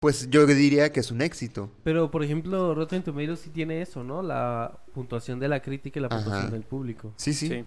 pues 0.00 0.28
yo 0.30 0.46
diría 0.46 0.92
que 0.92 1.00
es 1.00 1.10
un 1.10 1.22
éxito. 1.22 1.70
Pero, 1.84 2.10
por 2.10 2.24
ejemplo, 2.24 2.74
Rotten 2.74 3.02
Tomatoes 3.02 3.40
sí 3.40 3.50
tiene 3.50 3.80
eso, 3.82 4.02
¿no? 4.02 4.22
La 4.22 4.78
puntuación 4.94 5.38
de 5.38 5.48
la 5.48 5.62
crítica 5.62 5.98
y 5.98 6.02
la 6.02 6.08
puntuación 6.08 6.46
Ajá. 6.46 6.50
del 6.50 6.64
público. 6.64 7.12
Sí, 7.16 7.32
sí, 7.34 7.48
Sí. 7.48 7.64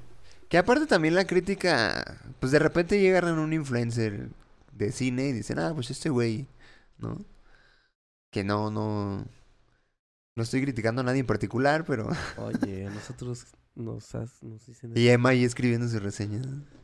Que 0.50 0.60
aparte 0.60 0.86
también 0.86 1.15
la 1.15 1.26
crítica, 1.26 2.19
pues 2.39 2.52
de 2.52 2.60
repente 2.60 3.00
llegan 3.00 3.28
a 3.28 3.34
un 3.34 3.52
influencer 3.52 4.30
de 4.74 4.91
cine 4.91 5.30
y 5.30 5.34
dicen, 5.34 5.58
ah, 5.60 5.72
pues 5.74 5.89
este 5.89 6.10
güey, 6.10 6.46
¿no? 7.00 7.26
Que 8.32 8.43
no, 8.43 8.69
no... 8.69 9.26
No 10.38 10.43
estoy 10.43 10.62
criticando 10.62 11.00
a 11.00 11.06
nadie 11.06 11.21
en 11.21 11.26
particular, 11.26 11.86
pero... 11.88 12.10
Oye, 12.38 12.86
a 12.86 12.89
nosotros 12.89 13.45
nos, 13.74 14.13
has- 14.15 14.43
nos 14.43 14.65
dicen... 14.65 14.91
Y 14.93 15.08
Emma 15.08 15.30
ahí 15.30 15.45
escribiendo 15.45 15.88
su 15.88 15.98
reseña 16.00 16.41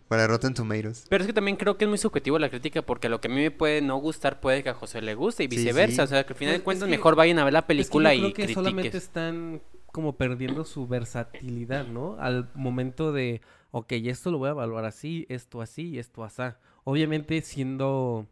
para 0.08 0.26
Rotten 0.26 0.54
Tomatoes. 0.54 1.06
Pero 1.10 1.24
es 1.24 1.28
que 1.28 1.34
también 1.34 1.58
creo 1.58 1.78
que 1.78 1.84
es 1.84 1.90
muy 1.90 1.98
subjetivo 1.98 2.40
la 2.40 2.50
crítica 2.50 2.82
porque 2.82 3.10
lo 3.10 3.20
que 3.20 3.28
a 3.28 3.32
mí 3.32 3.36
me 3.42 3.52
puede 3.52 3.82
no 3.82 3.98
gustar 3.98 4.40
puede 4.40 4.64
que 4.64 4.70
a 4.70 4.74
José 4.74 5.02
le 5.02 5.16
guste 5.16 5.44
y 5.44 5.50
Sí, 5.50 5.58
viceversa. 5.58 5.96
sí. 5.96 6.02
O 6.02 6.08
sea, 6.08 6.26
que 6.26 6.32
al 6.32 6.40
final 6.40 6.54
Pues, 6.54 6.60
de 6.62 6.64
cuentas 6.64 6.88
es 6.88 6.92
que- 6.92 6.98
mejor 6.98 7.16
vayan 7.16 7.40
a 7.40 7.44
ver 7.44 7.52
la 7.54 7.60
Es 7.60 7.64
que 7.66 7.68
película 7.68 8.14
yo 8.16 8.20
creo 8.22 8.30
y 8.30 8.34
que 8.48 8.54
solamente 8.54 8.98
están 8.98 9.62
como 9.88 10.16
perdiendo 10.16 10.64
su 10.64 10.88
versatilidad, 10.88 11.86
¿no? 11.88 12.16
Al 12.22 12.50
momento 12.56 13.12
de, 13.12 13.42
ok, 13.72 13.92
esto 13.92 14.32
lo 14.32 14.38
voy 14.38 14.48
a 14.48 14.52
evaluar 14.52 14.86
así, 14.86 15.26
esto 15.28 15.62
así 15.62 15.90
y 15.90 16.00
esto 16.00 16.24
así. 16.24 16.42
Obviamente 16.86 17.42
siendo 17.42 18.28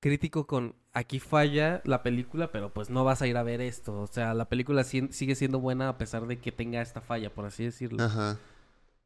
crítico 0.00 0.46
con 0.46 0.74
aquí 0.92 1.20
falla 1.20 1.80
la 1.84 2.02
película, 2.02 2.50
pero 2.52 2.72
pues 2.72 2.90
no 2.90 3.04
vas 3.04 3.22
a 3.22 3.26
ir 3.26 3.36
a 3.36 3.42
ver 3.42 3.60
esto. 3.60 4.00
O 4.00 4.06
sea, 4.06 4.34
la 4.34 4.46
película 4.48 4.84
si- 4.84 5.08
sigue 5.12 5.34
siendo 5.34 5.60
buena 5.60 5.88
a 5.88 5.98
pesar 5.98 6.26
de 6.26 6.38
que 6.38 6.52
tenga 6.52 6.80
esta 6.82 7.00
falla, 7.00 7.30
por 7.30 7.44
así 7.46 7.64
decirlo. 7.64 8.02
Ajá. 8.04 8.36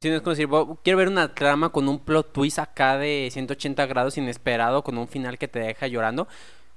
Sí, 0.01 0.09
no 0.09 0.17
es 0.17 0.23
como 0.23 0.31
decir, 0.31 0.47
"Bo- 0.49 0.81
quiero 0.83 0.99
ver 0.99 1.09
una 1.09 1.33
trama 1.35 1.69
con 1.71 1.89
un 1.89 1.99
plot 2.01 2.33
twist 2.33 2.59
acá 2.59 2.99
de 2.99 3.29
180 3.31 3.87
grados 3.87 4.19
inesperado, 4.19 4.83
con 4.83 4.99
un 4.99 5.07
final 5.09 5.39
que 5.39 5.49
te 5.49 5.61
deja 5.61 5.87
llorando, 5.87 6.27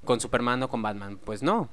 con 0.04 0.20
Superman 0.20 0.62
o 0.64 0.70
con 0.70 0.82
Batman. 0.82 1.18
Pues 1.24 1.42
no. 1.42 1.70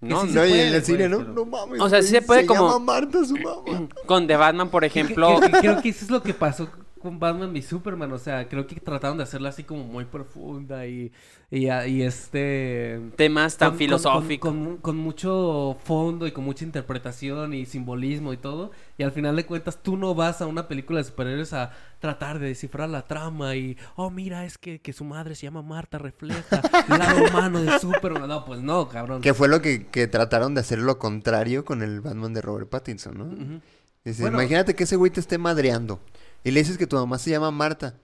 No, 0.00 0.22
sí 0.22 0.28
No, 0.32 0.42
se 0.42 0.48
y 0.48 0.52
en 0.52 0.58
puede, 0.68 0.76
el 0.76 0.84
cine, 0.84 1.08
no, 1.08 1.18
pero- 1.18 1.32
no 1.32 1.44
mames. 1.44 1.80
O 1.80 1.88
sea, 1.88 2.00
sí 2.02 2.08
se 2.08 2.22
puede 2.22 2.42
se 2.42 2.46
como- 2.46 2.68
llama 2.68 2.78
Marta 2.78 3.24
su 3.24 3.36
mamá. 3.36 3.88
Con 4.06 4.26
The 4.28 4.36
Batman, 4.36 4.70
por 4.70 4.84
ejemplo, 4.84 5.40
creo 5.60 5.82
que 5.82 5.88
eso 5.88 6.04
es 6.04 6.10
lo 6.10 6.22
que 6.22 6.32
pasó 6.34 6.70
con 7.08 7.18
Batman 7.18 7.56
y 7.56 7.62
Superman. 7.62 8.12
O 8.12 8.18
sea, 8.18 8.48
creo 8.48 8.66
que 8.66 8.76
trataron 8.80 9.16
de 9.16 9.22
hacerla 9.22 9.48
así 9.48 9.64
como 9.64 9.84
muy 9.84 10.04
profunda 10.04 10.86
y, 10.86 11.10
y, 11.50 11.66
y 11.70 12.02
este... 12.02 13.00
temas 13.16 13.56
tan 13.56 13.70
con- 13.70 13.78
filosóficos. 13.78 14.50
Con, 14.52 14.64
con- 14.64 14.76
con 14.78 14.96
mucho 14.98 15.76
fondo 15.84 16.26
y 16.26 16.32
con 16.32 16.44
mucha 16.44 16.64
interpretación 16.64 17.54
y 17.54 17.64
simbolismo 17.66 18.32
y 18.32 18.36
todo. 18.36 18.70
Y 18.98 19.02
al 19.04 19.12
final 19.12 19.36
de 19.36 19.46
cuentas, 19.46 19.82
tú 19.82 19.96
no 19.96 20.14
vas 20.14 20.42
a 20.42 20.46
una 20.46 20.68
película 20.68 20.98
de 20.98 21.04
superhéroes 21.04 21.52
a 21.54 21.70
tratar 21.98 22.38
de 22.38 22.48
descifrar 22.48 22.88
la 22.88 23.06
trama 23.06 23.56
y, 23.56 23.76
oh, 23.96 24.10
mira, 24.10 24.44
es 24.44 24.58
que, 24.58 24.80
que 24.80 24.92
su 24.92 25.04
madre 25.04 25.34
se 25.34 25.44
llama 25.46 25.62
Marta, 25.62 25.98
refleja 25.98 26.60
el 26.88 26.98
lado 26.98 27.24
humano 27.30 27.62
de 27.62 27.78
Superman. 27.78 28.28
No, 28.28 28.44
pues 28.44 28.60
no, 28.60 28.88
cabrón. 28.88 29.22
Que 29.22 29.32
fue 29.34 29.48
lo 29.48 29.62
que, 29.62 29.86
que 29.86 30.06
trataron 30.08 30.54
de 30.54 30.60
hacer 30.60 30.78
lo 30.78 30.98
contrario 30.98 31.64
con 31.64 31.82
el 31.82 32.00
Batman 32.00 32.34
de 32.34 32.42
Robert 32.42 32.68
Pattinson, 32.68 33.16
¿no? 33.18 33.60
Dice, 34.04 34.22
Bueno. 34.22 34.40
imagínate 34.40 34.74
que 34.74 34.84
ese 34.84 34.96
güey 34.96 35.10
te 35.10 35.20
esté 35.20 35.38
madreando. 35.38 36.00
Y 36.44 36.50
le 36.50 36.60
dices 36.60 36.78
que 36.78 36.86
tu 36.86 36.96
mamá 36.96 37.18
se 37.18 37.30
llama 37.30 37.50
Marta. 37.50 37.94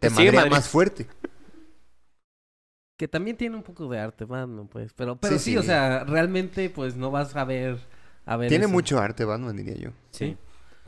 Te 0.00 0.10
madrea 0.10 0.32
madreando. 0.32 0.56
más 0.56 0.68
fuerte. 0.68 1.06
Que 2.96 3.08
también 3.08 3.36
tiene 3.36 3.56
un 3.56 3.62
poco 3.62 3.88
de 3.88 3.98
arte, 3.98 4.24
Batman, 4.24 4.68
pues. 4.68 4.92
Pero, 4.92 5.16
pero 5.16 5.38
Sí, 5.38 5.52
sí, 5.52 5.56
o 5.56 5.60
sí. 5.62 5.66
sea, 5.68 6.04
realmente, 6.04 6.70
pues 6.70 6.94
no 6.96 7.10
vas 7.10 7.34
a 7.34 7.44
ver. 7.44 7.78
A 8.26 8.36
ver 8.36 8.48
Tiene 8.48 8.64
eso. 8.66 8.72
mucho 8.72 8.98
arte 9.00 9.24
Batman, 9.24 9.56
diría 9.56 9.74
yo. 9.76 9.90
Sí. 10.10 10.36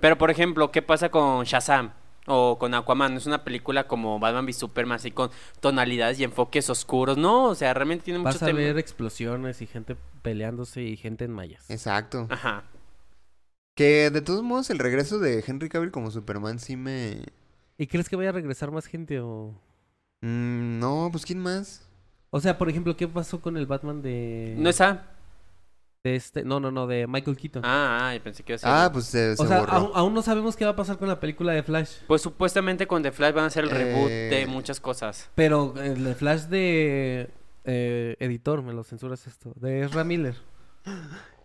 Pero, 0.01 0.17
por 0.17 0.31
ejemplo, 0.31 0.71
¿qué 0.71 0.83
pasa 0.83 1.11
con 1.11 1.45
Shazam? 1.45 1.93
O 2.29 2.59
con 2.59 2.75
Aquaman, 2.75 3.17
es 3.17 3.27
una 3.27 3.45
película 3.45 3.87
como 3.87 4.19
Batman 4.19 4.45
v 4.47 4.53
Superman, 4.53 4.97
así 4.97 5.11
con 5.13 5.31
tonalidades 5.61 6.19
y 6.19 6.25
enfoques 6.25 6.69
oscuros. 6.71 7.17
No, 7.17 7.45
o 7.45 7.55
sea, 7.55 7.73
realmente 7.75 8.05
tiene 8.07 8.19
mucho 8.19 8.33
Vas 8.35 8.43
a 8.43 8.47
tema. 8.47 8.59
ver 8.59 8.79
explosiones 8.79 9.63
y 9.63 9.67
gente 9.67 9.97
peleándose 10.23 10.83
y 10.83 10.97
gente 10.97 11.25
en 11.25 11.33
mallas. 11.33 11.69
Exacto. 11.71 12.27
Ajá. 12.31 12.65
Que 13.77 14.11
de 14.11 14.23
todos 14.23 14.43
modos 14.43 14.71
el 14.71 14.79
regreso 14.79 15.19
de 15.19 15.45
Henry 15.47 15.69
Cavill 15.69 15.91
como 15.93 16.11
Superman 16.11 16.59
sí 16.59 16.77
me... 16.77 17.23
¿Y 17.79 17.87
crees 17.87 18.09
que 18.09 18.17
vaya 18.17 18.31
a 18.31 18.33
regresar 18.33 18.71
más 18.71 18.87
gente 18.87 19.21
o...? 19.21 19.55
Mm, 20.23 20.79
no, 20.79 21.11
pues 21.13 21.27
¿quién 21.27 21.39
más? 21.39 21.87
O 22.31 22.41
sea, 22.41 22.57
por 22.57 22.71
ejemplo, 22.71 22.97
¿qué 22.97 23.07
pasó 23.07 23.41
con 23.43 23.57
el 23.59 23.67
Batman 23.67 24.01
de... 24.01 24.55
¿No 24.57 24.71
está? 24.71 25.13
de 26.03 26.17
este... 26.17 26.43
No, 26.43 26.59
no, 26.59 26.71
no, 26.71 26.87
de 26.87 27.07
Michael 27.07 27.37
Keaton. 27.37 27.63
Ah, 27.67 28.11
ah, 28.15 28.19
pensé 28.25 28.43
que 28.43 28.53
iba 28.53 28.57
a 28.57 28.59
ser. 28.61 28.71
Ah, 28.71 28.91
pues 28.91 29.05
se, 29.07 29.37
se 29.37 29.43
o 29.43 29.47
sea, 29.47 29.61
borró. 29.61 29.73
aún, 29.73 29.91
aún 29.95 30.15
no 30.15 30.23
sabemos 30.23 30.57
qué 30.57 30.65
va 30.65 30.71
a 30.71 30.77
pasar 30.77 30.97
con 30.99 31.09
la 31.09 31.21
película 31.21 31.53
de 31.53 31.63
Flash. 31.63 31.97
Pues 32.07 32.23
supuestamente 32.23 32.87
con 32.87 33.03
The 33.03 33.13
Flash 33.13 33.35
van 33.35 33.45
a 33.45 33.47
hacer 33.49 33.65
el 33.65 33.71
reboot 33.71 34.09
Eh, 34.09 34.29
de 34.31 34.47
muchas 34.47 34.81
cosas. 34.81 35.29
Pero 35.35 35.75
el 35.77 36.03
de 36.03 36.15
Flash 36.15 36.45
de... 36.45 37.29
eh, 37.65 38.17
editor, 38.21 38.63
me 38.63 38.73
lo 38.73 38.85
censuras 38.85 39.27
esto. 39.27 39.53
De 39.57 39.83
Ezra 39.83 40.03
Miller. 40.03 40.37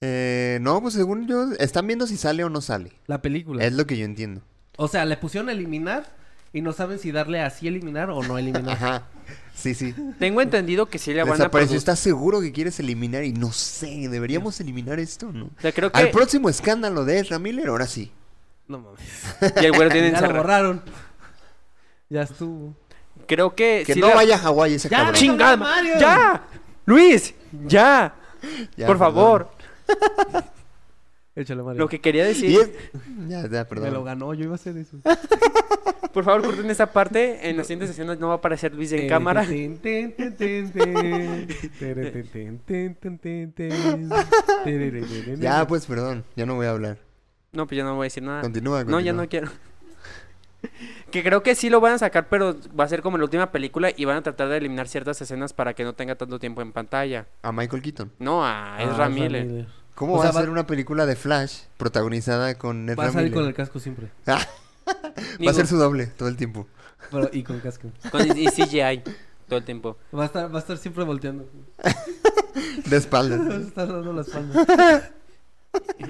Eh, 0.00 0.58
no, 0.62 0.80
pues 0.80 0.94
según 0.94 1.26
yo, 1.26 1.52
están 1.58 1.86
viendo 1.86 2.06
si 2.06 2.16
sale 2.16 2.42
o 2.44 2.48
no 2.50 2.60
sale. 2.60 2.92
La 3.06 3.20
película. 3.20 3.64
Es 3.64 3.72
lo 3.74 3.86
que 3.86 3.98
yo 3.98 4.04
entiendo. 4.04 4.40
O 4.76 4.88
sea, 4.88 5.04
le 5.04 5.16
pusieron 5.18 5.48
a 5.50 5.52
eliminar 5.52 6.04
Y 6.52 6.62
no 6.62 6.72
saben 6.72 6.98
si 6.98 7.12
darle 7.12 7.42
así 7.42 7.68
eliminar 7.68 8.10
o 8.10 8.22
no 8.22 8.38
eliminar. 8.38 8.70
Ajá. 8.76 9.02
Sí, 9.54 9.74
sí. 9.74 9.94
Tengo 10.18 10.40
entendido 10.40 10.86
que 10.86 10.98
sí 10.98 11.12
le 11.12 11.22
van 11.22 11.32
a 11.32 11.34
Desapareció. 11.36 11.74
produ- 11.74 11.78
¿Estás 11.78 11.98
seguro 12.00 12.40
que 12.40 12.50
quieres 12.50 12.80
eliminar? 12.80 13.24
Y 13.24 13.32
no 13.34 13.52
sé, 13.52 14.08
¿deberíamos 14.08 14.58
eliminar 14.60 14.98
esto 14.98 15.30
no? 15.32 15.44
O 15.46 15.60
sea, 15.60 15.70
creo 15.72 15.92
que... 15.92 15.98
Al 16.00 16.10
próximo 16.10 16.48
escándalo 16.48 17.04
de 17.04 17.18
Ezra 17.20 17.38
Miller, 17.38 17.68
ahora 17.68 17.86
sí. 17.86 18.10
No 18.68 18.78
mames. 18.78 19.00
Y 19.60 19.64
el 19.66 19.72
güero 19.72 19.90
tiene 19.92 20.10
ya 20.12 20.22
lo 20.22 20.34
borraron. 20.34 20.82
Ya 22.08 22.22
estuvo. 22.22 22.74
Creo 23.28 23.54
que... 23.54 23.84
Que 23.86 23.94
sí 23.94 24.00
no 24.00 24.08
le- 24.08 24.14
vaya 24.14 24.36
a 24.36 24.38
Hawái 24.38 24.74
ese 24.74 24.88
Ya, 24.88 24.96
cabrón. 24.98 25.14
chinga. 25.14 25.52
¡Chingada! 25.54 26.00
¡Ya! 26.00 26.42
¡Luis! 26.86 27.34
¡Ya! 27.66 28.14
Ya, 28.76 28.86
Por 28.86 28.96
perdón. 28.98 29.14
favor. 29.14 29.50
Échale, 31.36 31.62
Mario. 31.62 31.78
Lo 31.78 31.88
que 31.88 32.00
quería 32.00 32.24
decir... 32.24 32.58
Es- 32.60 32.70
Ya, 33.28 33.42
ya, 33.42 33.48
Me 33.48 33.48
lo 33.48 33.66
perdón. 33.68 34.04
ganó, 34.04 34.34
yo 34.34 34.44
iba 34.44 34.52
a 34.52 34.56
hacer 34.56 34.76
eso. 34.76 34.96
Por 36.12 36.24
favor, 36.24 36.42
corten 36.44 36.68
esa 36.70 36.86
parte. 36.92 37.48
En 37.48 37.56
las 37.56 37.68
siguientes 37.68 37.90
escenas 37.90 38.18
no 38.18 38.26
va 38.28 38.34
a 38.34 38.36
aparecer 38.38 38.74
Luis 38.74 38.90
en 38.92 39.08
cámara. 39.08 39.44
Ya, 45.38 45.66
pues 45.66 45.86
perdón. 45.86 46.24
Ya 46.36 46.46
no 46.46 46.54
voy 46.56 46.66
a 46.66 46.70
hablar. 46.70 46.98
No, 47.52 47.66
pues 47.66 47.76
ya 47.78 47.84
no 47.84 47.94
voy 47.96 48.04
a 48.04 48.06
decir 48.06 48.22
nada. 48.22 48.42
Continúa, 48.42 48.84
No, 48.84 49.00
ya 49.00 49.12
continúa. 49.12 49.22
no 49.24 49.28
quiero. 49.28 49.48
que 51.10 51.22
creo 51.22 51.42
que 51.42 51.54
sí 51.54 51.70
lo 51.70 51.80
van 51.80 51.94
a 51.94 51.98
sacar, 51.98 52.28
pero 52.28 52.56
va 52.78 52.84
a 52.84 52.88
ser 52.88 53.02
como 53.02 53.16
la 53.18 53.24
última 53.24 53.50
película 53.50 53.90
y 53.96 54.04
van 54.04 54.16
a 54.18 54.22
tratar 54.22 54.48
de 54.48 54.58
eliminar 54.58 54.86
ciertas 54.88 55.20
escenas 55.22 55.52
para 55.52 55.74
que 55.74 55.82
no 55.84 55.94
tenga 55.94 56.14
tanto 56.16 56.38
tiempo 56.38 56.60
en 56.62 56.72
pantalla. 56.72 57.26
A 57.42 57.50
Michael 57.52 57.82
Keaton. 57.82 58.12
No, 58.18 58.44
a 58.44 58.76
Ah, 58.76 58.82
Ezra 58.82 59.08
Miller. 59.08 59.66
¿Cómo 59.94 60.14
O 60.14 60.16
va 60.18 60.22
sea, 60.22 60.30
a 60.30 60.34
ser 60.34 60.48
va- 60.48 60.52
una 60.52 60.66
película 60.66 61.04
de 61.06 61.16
Flash 61.16 61.62
protagonizada 61.76 62.54
con 62.56 62.86
Va 62.88 62.92
Ezra 62.92 63.06
a 63.06 63.12
salir 63.12 63.30
Miller? 63.30 63.34
con 63.42 63.48
el 63.48 63.54
casco 63.54 63.78
siempre. 63.80 64.10
Va 64.26 65.50
a 65.50 65.54
ser 65.54 65.66
su 65.66 65.76
doble 65.76 66.06
todo 66.06 66.28
el 66.28 66.36
tiempo. 66.36 66.66
Pero, 67.10 67.28
y 67.32 67.42
con 67.42 67.60
casco. 67.60 67.88
Con 68.10 68.22
y 68.36 68.46
CGI 68.48 69.02
todo 69.48 69.58
el 69.58 69.64
tiempo. 69.64 69.98
Va 70.16 70.22
a 70.24 70.26
estar, 70.26 70.52
va 70.52 70.58
a 70.58 70.60
estar 70.60 70.78
siempre 70.78 71.04
volteando. 71.04 71.48
De 72.86 72.96
espaldas. 72.96 73.40
Va 73.48 73.54
a 73.54 73.58
estar 73.58 73.88
dando 73.88 74.12
la 74.12 74.22
espalda. 74.22 75.10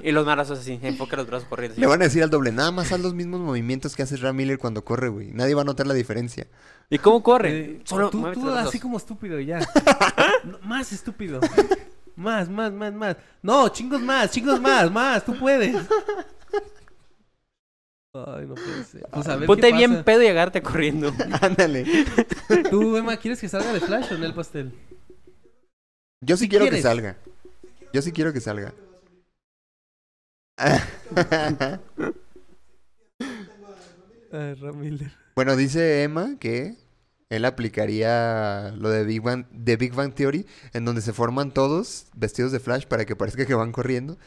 Y 0.02 0.12
los 0.12 0.24
marazos 0.24 0.58
así, 0.60 0.78
enfoca 0.82 1.16
los 1.16 1.26
brazos 1.26 1.46
corriendo. 1.48 1.78
Le 1.78 1.86
van 1.86 2.00
a 2.00 2.04
decir 2.04 2.22
al 2.22 2.30
doble, 2.30 2.50
nada 2.52 2.70
más 2.70 2.92
haz 2.92 3.00
los 3.00 3.12
mismos 3.12 3.40
movimientos 3.40 3.94
que 3.94 4.02
hace 4.02 4.14
Ezra 4.14 4.32
Miller 4.32 4.58
cuando 4.58 4.84
corre, 4.84 5.08
güey. 5.10 5.32
Nadie 5.32 5.54
va 5.54 5.62
a 5.62 5.64
notar 5.66 5.86
la 5.86 5.92
diferencia. 5.94 6.46
¿Y 6.88 6.98
cómo 6.98 7.22
corre? 7.22 7.58
Eh, 7.58 7.80
Solo 7.84 8.08
tú, 8.08 8.26
así 8.26 8.80
como 8.80 8.96
estúpido 8.96 9.38
y 9.38 9.46
ya. 9.46 9.58
No, 10.44 10.58
más 10.60 10.90
estúpido. 10.92 11.38
Más, 12.20 12.50
más, 12.50 12.70
más, 12.70 12.92
más. 12.92 13.16
No, 13.40 13.68
chingos 13.70 14.02
más, 14.02 14.30
chingos 14.30 14.60
más, 14.60 14.90
más. 14.98 15.24
Tú 15.24 15.38
puedes. 15.38 15.74
Ay, 18.12 18.44
no 18.46 18.54
puede 18.54 18.84
ser. 18.84 19.06
Pues 19.10 19.26
a 19.26 19.36
ver 19.36 19.46
Ponte 19.46 19.68
qué 19.70 19.76
bien 19.76 19.90
pasa. 19.92 20.04
pedo 20.04 20.22
y 20.22 20.26
agarte 20.26 20.60
corriendo. 20.62 21.12
Ándale. 21.40 21.86
Tú, 22.68 22.96
Emma, 22.96 23.16
¿quieres 23.16 23.40
que 23.40 23.48
salga 23.48 23.72
de 23.72 23.80
Flash 23.80 24.12
o 24.12 24.16
en 24.16 24.24
el 24.24 24.34
pastel? 24.34 24.72
Yo 26.20 26.36
sí 26.36 26.44
¿Qué 26.44 26.50
quiero 26.50 26.64
quieres? 26.64 26.80
que 26.80 26.82
salga. 26.82 27.16
Yo 27.94 28.02
sí 28.02 28.12
quiero 28.12 28.32
que 28.34 28.40
salga. 28.40 28.74
Ay, 34.32 34.54
Ramiller. 34.54 35.10
bueno, 35.34 35.56
dice 35.56 36.02
Emma 36.02 36.36
que 36.38 36.76
él 37.30 37.44
aplicaría 37.46 38.72
lo 38.76 38.90
de 38.90 39.04
Big 39.04 39.22
Bang, 39.22 39.46
de 39.50 39.76
Big 39.76 39.94
Bang 39.94 40.12
Theory, 40.14 40.46
en 40.74 40.84
donde 40.84 41.00
se 41.00 41.12
forman 41.12 41.52
todos 41.52 42.06
vestidos 42.14 42.52
de 42.52 42.60
Flash 42.60 42.84
para 42.86 43.04
que 43.06 43.16
parezca 43.16 43.46
que 43.46 43.54
van 43.54 43.72
corriendo. 43.72 44.18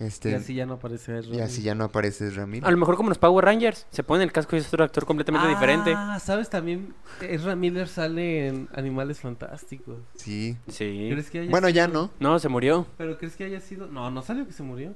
Este, 0.00 0.32
Y 0.32 0.34
así 0.34 0.54
ya 0.54 0.66
no 0.66 0.74
aparece 0.74 1.20
y 1.30 1.38
así 1.38 1.62
ya 1.62 1.76
no 1.76 1.84
aparece 1.84 2.26
Ezra 2.26 2.46
Miller. 2.46 2.66
A 2.66 2.70
lo 2.72 2.76
mejor 2.76 2.96
como 2.96 3.10
los 3.10 3.18
Power 3.18 3.44
Rangers. 3.44 3.86
Se 3.90 4.02
pone 4.02 4.24
el 4.24 4.32
casco 4.32 4.56
y 4.56 4.58
es 4.58 4.66
otro 4.66 4.82
actor 4.84 5.06
completamente 5.06 5.46
diferente. 5.48 5.94
Ah, 5.96 6.18
¿sabes 6.18 6.50
también? 6.50 6.92
Ezra 7.22 7.54
Miller 7.54 7.86
sale 7.86 8.48
en 8.48 8.68
Animales 8.74 9.20
Fantásticos. 9.20 9.98
Sí. 10.16 10.56
Sí. 10.68 11.08
¿Crees 11.12 11.30
que 11.30 11.38
haya 11.40 11.50
Bueno, 11.50 11.68
ya 11.68 11.86
no. 11.86 12.10
No, 12.18 12.38
se 12.40 12.48
murió. 12.48 12.88
¿Pero 12.98 13.16
crees 13.18 13.36
que 13.36 13.44
haya 13.44 13.60
sido...? 13.60 13.86
No, 13.86 14.10
no 14.10 14.20
salió 14.22 14.44
que 14.46 14.52
se 14.52 14.64
murió. 14.64 14.94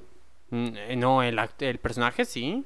Mm, 0.51 0.67
eh, 0.75 0.95
No, 0.97 1.23
el, 1.23 1.37
act- 1.39 1.61
el 1.63 1.79
personaje 1.79 2.25
sí. 2.25 2.65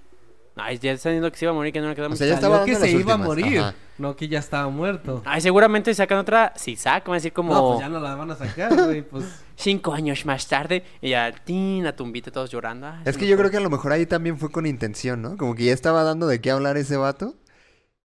Ay, 0.55 0.77
ya 0.77 0.91
está 0.91 1.09
diciendo 1.09 1.31
que 1.31 1.37
se 1.37 1.45
iba 1.45 1.51
a 1.51 1.55
morir, 1.55 1.73
que 1.73 1.81
no 1.81 1.89
le 1.89 1.95
quedamos. 1.95 2.15
O 2.15 2.17
sea, 2.19 2.27
ya 2.27 2.35
estaba 2.35 2.63
que 2.63 2.75
se 2.75 2.91
iba 2.91 3.13
a 3.13 3.17
morir. 3.17 3.59
ajá. 3.59 3.73
No, 3.97 4.15
que 4.15 4.27
ya 4.27 4.39
estaba 4.39 4.69
muerto. 4.69 5.21
Ay, 5.25 5.41
seguramente 5.41 5.93
sacan 5.93 6.17
otra. 6.19 6.53
Sí, 6.55 6.75
sacan, 6.75 7.05
van 7.11 7.13
a 7.13 7.17
decir 7.17 7.33
como. 7.33 7.53
No, 7.53 7.67
pues 7.69 7.79
ya 7.79 7.89
no 7.89 7.99
la 7.99 8.15
van 8.15 8.29
a 8.31 8.35
sacar, 8.35 8.73
güey. 8.75 9.01
Pues 9.01 9.25
Cinco 9.55 9.93
años 9.93 10.25
más 10.25 10.47
tarde. 10.47 10.83
Y 11.01 11.09
ya, 11.11 11.31
tin, 11.31 11.83
la 11.83 11.95
tumbita, 11.95 12.31
todos 12.31 12.49
llorando. 12.51 12.87
Ay, 12.87 13.01
Es 13.05 13.17
que 13.17 13.27
yo 13.27 13.37
creo 13.37 13.49
que 13.51 13.57
a 13.57 13.61
lo 13.61 13.69
mejor 13.69 13.91
ahí 13.91 14.05
también 14.05 14.37
fue 14.37 14.51
con 14.51 14.65
intención, 14.65 15.21
¿no? 15.21 15.37
Como 15.37 15.55
que 15.55 15.65
ya 15.65 15.73
estaba 15.73 16.03
dando 16.03 16.27
de 16.27 16.41
qué 16.41 16.51
hablar 16.51 16.77
ese 16.77 16.97
vato. 16.97 17.35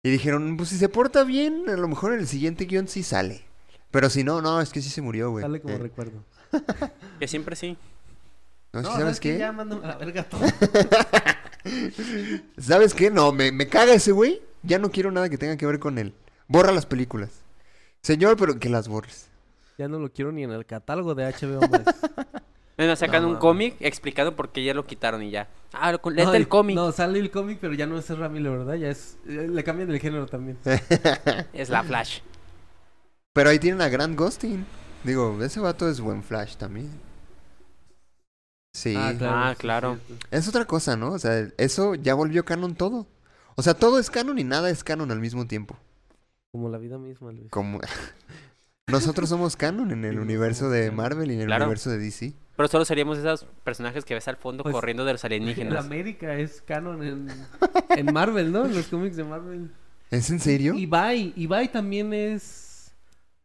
Y 0.02 0.10
dijeron, 0.10 0.56
pues 0.56 0.68
si 0.68 0.76
se 0.78 0.88
porta 0.88 1.24
bien, 1.24 1.64
a 1.68 1.76
lo 1.76 1.88
mejor 1.88 2.12
en 2.12 2.20
el 2.20 2.28
siguiente 2.28 2.66
guion 2.66 2.86
sí 2.86 3.02
sale. 3.02 3.42
Pero 3.90 4.08
si 4.10 4.22
no, 4.24 4.40
no, 4.40 4.60
es 4.60 4.70
que 4.70 4.80
sí 4.82 4.90
se 4.90 5.02
murió, 5.02 5.30
güey. 5.30 5.42
sale 5.42 5.60
como 5.60 5.74
Eh, 5.74 5.78
recuerdo. 5.78 6.24
Que 7.18 7.26
siempre 7.26 7.56
sí. 7.56 7.76
no, 8.72 8.82
No, 8.82 8.92
¿sabes 8.92 9.18
qué? 9.20 9.38
Ya 9.38 9.50
mándame 9.52 9.84
a 9.84 9.88
la 9.88 9.96
verga 9.96 10.22
todo. 10.24 10.40
¿Sabes 12.58 12.94
qué? 12.94 13.10
No, 13.10 13.32
me, 13.32 13.52
me 13.52 13.68
caga 13.68 13.94
ese 13.94 14.12
güey. 14.12 14.40
Ya 14.62 14.78
no 14.78 14.90
quiero 14.90 15.10
nada 15.10 15.28
que 15.28 15.38
tenga 15.38 15.56
que 15.56 15.66
ver 15.66 15.78
con 15.78 15.98
él. 15.98 16.14
Borra 16.48 16.72
las 16.72 16.86
películas. 16.86 17.30
Señor, 18.02 18.36
pero 18.36 18.58
que 18.58 18.68
las 18.68 18.88
borres. 18.88 19.28
Ya 19.78 19.88
no 19.88 19.98
lo 19.98 20.10
quiero 20.10 20.32
ni 20.32 20.42
en 20.44 20.50
el 20.52 20.64
catálogo 20.66 21.14
de 21.14 21.24
HBO 21.24 21.60
Max. 21.68 21.84
Bueno, 22.78 22.94
sacan 22.94 23.22
No, 23.22 23.28
un 23.30 23.36
cómic 23.36 23.76
explicando 23.80 24.36
por 24.36 24.50
qué 24.52 24.62
ya 24.62 24.74
lo 24.74 24.84
quitaron 24.86 25.22
y 25.22 25.30
ya. 25.30 25.48
Ah, 25.72 25.92
lo- 25.92 26.10
léete 26.10 26.24
No, 26.26 26.34
el 26.34 26.46
cómic. 26.46 26.76
No, 26.76 26.92
sale 26.92 27.18
el 27.18 27.30
cómic, 27.30 27.56
pero 27.58 27.72
ya 27.72 27.86
no 27.86 27.96
es 27.98 28.10
Ezra 28.10 28.28
Miller, 28.28 28.52
¿verdad? 28.52 28.74
Ya 28.74 28.90
es... 28.90 29.16
Le 29.24 29.64
cambian 29.64 29.90
el 29.90 29.98
género 29.98 30.26
también. 30.26 30.58
Es 31.54 31.70
la 31.70 31.82
Flash. 31.82 32.18
Pero 33.32 33.48
ahí 33.48 33.58
tienen 33.58 33.80
a 33.80 33.88
Grant 33.88 34.18
Gustin. 34.18 34.66
Digo, 35.04 35.42
ese 35.42 35.58
vato 35.58 35.88
es 35.88 36.02
buen 36.02 36.22
Flash 36.22 36.56
también. 36.56 36.90
Sí. 38.76 38.94
Ah, 38.96 39.52
sí, 39.54 39.60
claro. 39.60 39.98
Es 40.30 40.46
otra 40.48 40.66
cosa, 40.66 40.96
¿no? 40.98 41.12
O 41.12 41.18
sea, 41.18 41.48
eso 41.56 41.94
ya 41.94 42.12
volvió 42.14 42.44
canon 42.44 42.74
todo. 42.74 43.06
O 43.54 43.62
sea, 43.62 43.72
todo 43.72 43.98
es 43.98 44.10
canon 44.10 44.38
y 44.38 44.44
nada 44.44 44.68
es 44.68 44.84
canon 44.84 45.10
al 45.10 45.18
mismo 45.20 45.46
tiempo. 45.46 45.78
Como 46.52 46.68
la 46.68 46.76
vida 46.76 46.98
misma, 46.98 47.32
Luis. 47.32 47.50
Como 47.50 47.80
nosotros 48.86 49.30
somos 49.30 49.56
canon 49.56 49.90
en 49.92 50.04
el 50.04 50.18
universo 50.20 50.68
de. 50.68 50.90
Marvel 50.90 51.30
y 51.30 51.34
en 51.34 51.40
el 51.40 51.46
Claro. 51.46 51.64
universo 51.64 51.88
de 51.90 51.96
DC. 51.98 52.34
Pero 52.54 52.68
solo 52.68 52.84
seríamos 52.84 53.16
esos 53.16 53.44
personajes 53.64 54.04
que 54.04 54.12
ves 54.12 54.28
al 54.28 54.36
fondo 54.36 54.62
Pues, 54.62 54.74
corriendo 54.74 55.04
de 55.06 55.12
los 55.12 55.24
alienígenas. 55.24 55.84
América 55.84 56.34
es 56.36 56.60
canon 56.60 57.02
en, 57.02 57.28
en 57.88 58.12
Marvel, 58.12 58.52
¿no? 58.52 58.66
En 58.66 58.74
los 58.74 58.88
cómics 58.88 59.16
de 59.16 59.24
Marvel. 59.24 59.70
¿Es 60.10 60.28
en 60.30 60.38
serio? 60.40 60.74
Ibai, 60.74 61.32
Ibai 61.36 61.72
también 61.72 62.12
es 62.12 62.92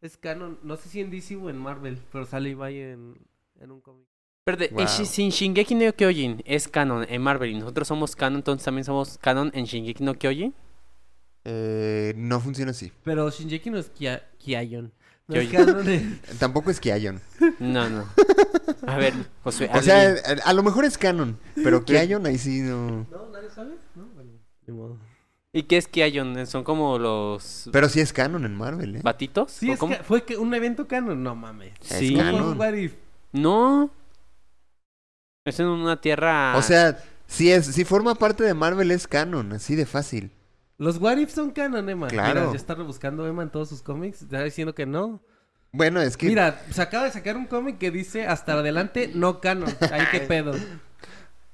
es 0.02 0.18
canon, 0.18 0.60
no 0.64 0.76
sé 0.76 0.90
si 0.90 1.00
en 1.00 1.10
DC 1.10 1.36
o 1.38 1.50
en 1.50 1.58
Marvel, 1.58 2.02
pero 2.12 2.26
sale 2.26 2.50
Ibai 2.50 2.80
en, 2.82 3.16
en 3.62 3.72
un 3.72 3.80
cómic. 3.82 4.08
Pero 4.58 4.70
de- 4.70 4.70
Wow. 4.70 4.82
en 4.82 4.88
Shi- 4.88 5.06
si 5.06 5.24
en 5.24 5.30
Shingeki 5.30 5.76
no 5.76 5.94
Kyojin 5.94 6.42
es 6.46 6.68
canon 6.68 7.06
en 7.10 7.22
Marvel 7.22 7.50
y 7.52 7.56
nosotros 7.60 7.88
somos 7.88 8.16
canon, 8.16 8.38
entonces 8.40 8.64
también 8.66 8.86
somos 8.86 9.18
canon 9.18 9.52
en 9.54 9.66
Shingeki 9.66 10.04
no 10.04 10.14
Kyojin. 10.16 10.54
Eh, 11.44 12.14
no 12.18 12.40
funciona 12.40 12.72
así. 12.72 12.92
Pero 13.04 13.30
Shinjeki 13.30 13.70
no 13.72 13.80
es 13.80 13.90
Kia, 13.90 14.24
Kiayon. 14.38 14.92
No 15.28 15.36
es 15.38 15.50
canon 15.50 16.20
Tampoco 16.40 16.70
es 16.72 16.80
Kiayon. 16.80 17.20
No, 17.60 17.90
no. 17.90 18.06
A 18.86 18.98
ver, 18.98 19.14
Josué. 19.44 19.70
O 19.74 19.82
sea, 19.82 20.02
alguien- 20.10 20.40
a, 20.46 20.50
a 20.50 20.54
lo 20.54 20.62
mejor 20.64 20.86
es 20.86 20.98
canon, 20.98 21.40
pero 21.56 21.84
Kiayon 21.86 22.26
ahí 22.28 22.38
sí 22.38 22.62
no. 22.62 23.08
No, 23.10 23.30
nadie 23.32 23.50
sabe. 23.50 23.72
No, 23.96 24.06
bueno, 24.14 24.32
ni 24.68 24.74
modo. 24.74 24.98
¿Y 25.54 25.64
qué 25.64 25.78
es 25.78 25.88
Kiayon? 25.88 26.46
Son 26.48 26.64
como 26.64 26.98
los 27.00 27.70
Pero 27.74 27.90
sí 27.90 28.00
es 28.00 28.14
canon 28.14 28.46
en 28.46 28.56
Marvel, 28.56 28.98
¿eh? 28.98 29.00
batitos. 29.04 29.52
Sí, 29.52 29.70
¿O 29.70 29.74
es 29.74 29.80
cómo? 29.80 29.96
fue 30.04 30.24
que 30.24 30.38
un 30.38 30.54
evento 30.54 30.88
canon, 30.88 31.22
no 31.24 31.36
mames. 31.36 31.74
Sí. 31.82 32.08
Es 32.08 32.12
¿Cómo 32.12 32.24
fue 32.24 32.32
canon. 32.34 32.52
un 32.52 32.58
what 32.60 32.74
if? 32.74 32.94
No. 33.34 33.90
Es 35.46 35.60
en 35.60 35.68
una 35.68 36.00
tierra. 36.00 36.56
O 36.56 36.62
sea, 36.62 36.98
si 37.28 37.52
es, 37.52 37.66
si 37.66 37.84
forma 37.84 38.14
parte 38.16 38.44
de 38.44 38.54
Marvel 38.54 38.92
es 38.92 39.08
canon, 39.08 39.54
así 39.54 39.76
de 39.76 39.86
fácil. 39.86 40.32
Los 40.78 40.98
what 40.98 41.18
if 41.18 41.32
son 41.34 41.52
canon, 41.52 41.90
Emma. 41.90 42.08
Claro. 42.08 42.40
Mira, 42.42 42.52
ya 42.52 42.58
está 42.58 42.76
rebuscando 42.76 43.26
Emma 43.28 43.44
en 43.44 43.50
todos 43.50 43.70
sus 43.70 43.82
cómics, 43.82 44.22
está 44.22 44.44
diciendo 44.44 44.76
que 44.76 44.86
no. 44.86 45.20
Bueno, 45.72 46.02
es 46.02 46.18
que 46.18 46.28
Mira, 46.28 46.62
se 46.70 46.82
acaba 46.82 47.06
de 47.06 47.12
sacar 47.12 47.38
un 47.38 47.46
cómic 47.46 47.78
que 47.78 47.92
dice 47.92 48.28
hasta 48.28 48.54
adelante 48.54 49.12
no 49.16 49.40
canon. 49.40 49.70
Ahí 49.92 50.06
qué 50.12 50.20
pedo. 50.28 50.54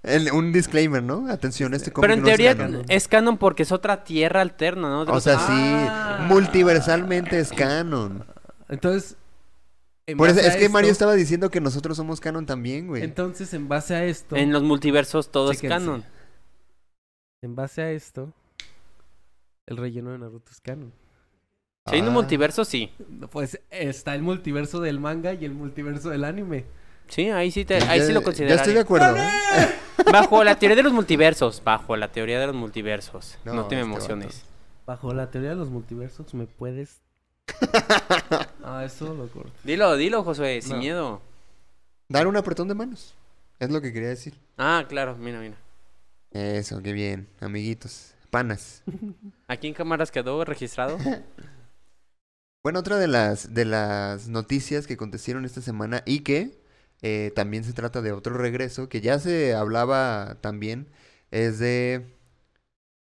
el- 0.03 0.31
un 0.31 0.51
disclaimer, 0.51 1.03
¿no? 1.03 1.29
Atención, 1.31 1.73
este 1.73 1.91
cómic 1.91 2.03
Pero 2.09 2.13
en 2.15 2.21
no 2.21 2.27
es 2.27 2.35
teoría 2.35 2.57
canon. 2.57 2.83
es 2.89 3.07
canon 3.07 3.37
porque 3.37 3.63
es 3.63 3.71
otra 3.71 4.03
tierra 4.03 4.41
alterna, 4.41 4.89
¿no? 4.89 5.05
De 5.05 5.11
O 5.13 5.19
sea, 5.21 5.37
Ah. 5.39 6.17
sí, 6.19 6.33
multiversalmente 6.33 7.39
es 7.39 7.51
canon. 7.53 8.25
Entonces, 8.69 9.11
en 9.11 9.17
Por 10.15 10.29
eso, 10.29 10.39
es 10.39 10.55
que 10.55 10.69
Mario 10.69 10.91
estaba 10.91 11.15
diciendo 11.15 11.49
que 11.49 11.59
nosotros 11.59 11.97
somos 11.97 12.21
canon 12.21 12.45
también, 12.45 12.87
güey. 12.87 13.03
Entonces, 13.03 13.53
en 13.53 13.67
base 13.67 13.93
a 13.95 14.05
esto, 14.05 14.35
en 14.37 14.53
los 14.53 14.63
multiversos 14.63 15.31
todo 15.31 15.51
es 15.51 15.61
canon. 15.61 16.05
en 17.41 17.55
base 17.55 17.81
a 17.81 17.91
esto, 17.91 18.31
el 19.65 19.77
relleno 19.77 20.11
de 20.11 20.19
Naruto 20.19 20.51
es 20.51 20.61
canon. 20.61 20.93
Si 21.87 21.95
hay 21.95 22.01
un 22.01 22.07
Ah. 22.09 22.11
multiverso, 22.11 22.63
sí. 22.65 22.91
Pues 23.31 23.59
está 23.69 24.15
el 24.15 24.21
multiverso 24.21 24.79
del 24.81 24.99
manga 24.99 25.33
y 25.33 25.45
el 25.45 25.53
multiverso 25.53 26.09
del 26.09 26.23
anime. 26.23 26.65
Sí, 27.07 27.29
ahí 27.29 27.51
sí, 27.51 27.63
te, 27.63 27.75
ahí 27.75 27.99
Ya- 27.99 28.05
sí 28.05 28.11
lo 28.13 28.19
Ya 28.21 28.25
consideraría. 28.25 28.55
estoy 28.61 28.73
de 28.73 28.79
acuerdo. 28.81 29.15
¿eh? 29.15 29.29
Bajo 30.11 30.43
la 30.43 30.57
teoría 30.59 30.75
de 30.75 30.83
los 30.83 30.91
multiversos. 30.93 31.61
Bajo 31.63 31.95
la 31.95 32.11
teoría 32.11 32.39
de 32.39 32.47
los 32.47 32.55
multiversos. 32.55 33.37
No, 33.45 33.53
No, 33.53 33.67
te 33.67 33.75
me 33.75 33.81
este 33.81 33.91
emociones. 33.93 34.43
Bajo 34.85 35.13
la 35.13 35.29
teoría 35.31 35.51
de 35.51 35.55
los 35.57 35.69
multiversos, 35.69 36.33
¿me 36.33 36.45
puedes...? 36.47 37.01
ah, 38.63 38.83
eso 38.85 39.13
lo 39.13 39.27
corto. 39.29 39.51
Dilo, 39.63 39.95
dilo, 39.95 40.23
Josué, 40.23 40.61
sin 40.61 40.73
No. 40.73 40.77
miedo. 40.79 41.21
Dar 42.09 42.27
un 42.27 42.37
apretón 42.37 42.67
de 42.67 42.75
manos. 42.75 43.15
Es 43.59 43.69
lo 43.69 43.81
que 43.81 43.91
quería 43.91 44.09
decir. 44.09 44.33
Ah, 44.57 44.85
claro, 44.87 45.15
mira, 45.17 45.39
mira. 45.39 45.55
Eso, 46.31 46.81
qué 46.81 46.93
bien, 46.93 47.27
amiguitos. 47.39 48.13
Panas. 48.29 48.83
¿Aquí 49.47 49.67
en 49.67 49.73
cámaras 49.73 50.11
quedó 50.11 50.43
registrado? 50.45 50.97
Bueno, 52.63 52.79
otra 52.79 52.97
de 52.97 53.07
las, 53.07 53.53
de 53.53 53.63
las 53.63 54.27
noticias 54.27 54.87
que 54.87 54.95
acontecieron 54.95 55.45
esta 55.45 55.61
semana 55.61 56.03
y 56.05 56.19
que 56.19 56.59
eh, 57.01 57.31
también 57.33 57.63
se 57.63 57.71
trata 57.71 58.01
de 58.01 58.11
otro 58.11 58.35
regreso, 58.37 58.89
que 58.89 58.99
ya 58.99 59.19
se 59.19 59.53
hablaba 59.55 60.35
también, 60.41 60.89
es 61.31 61.59
de... 61.59 62.16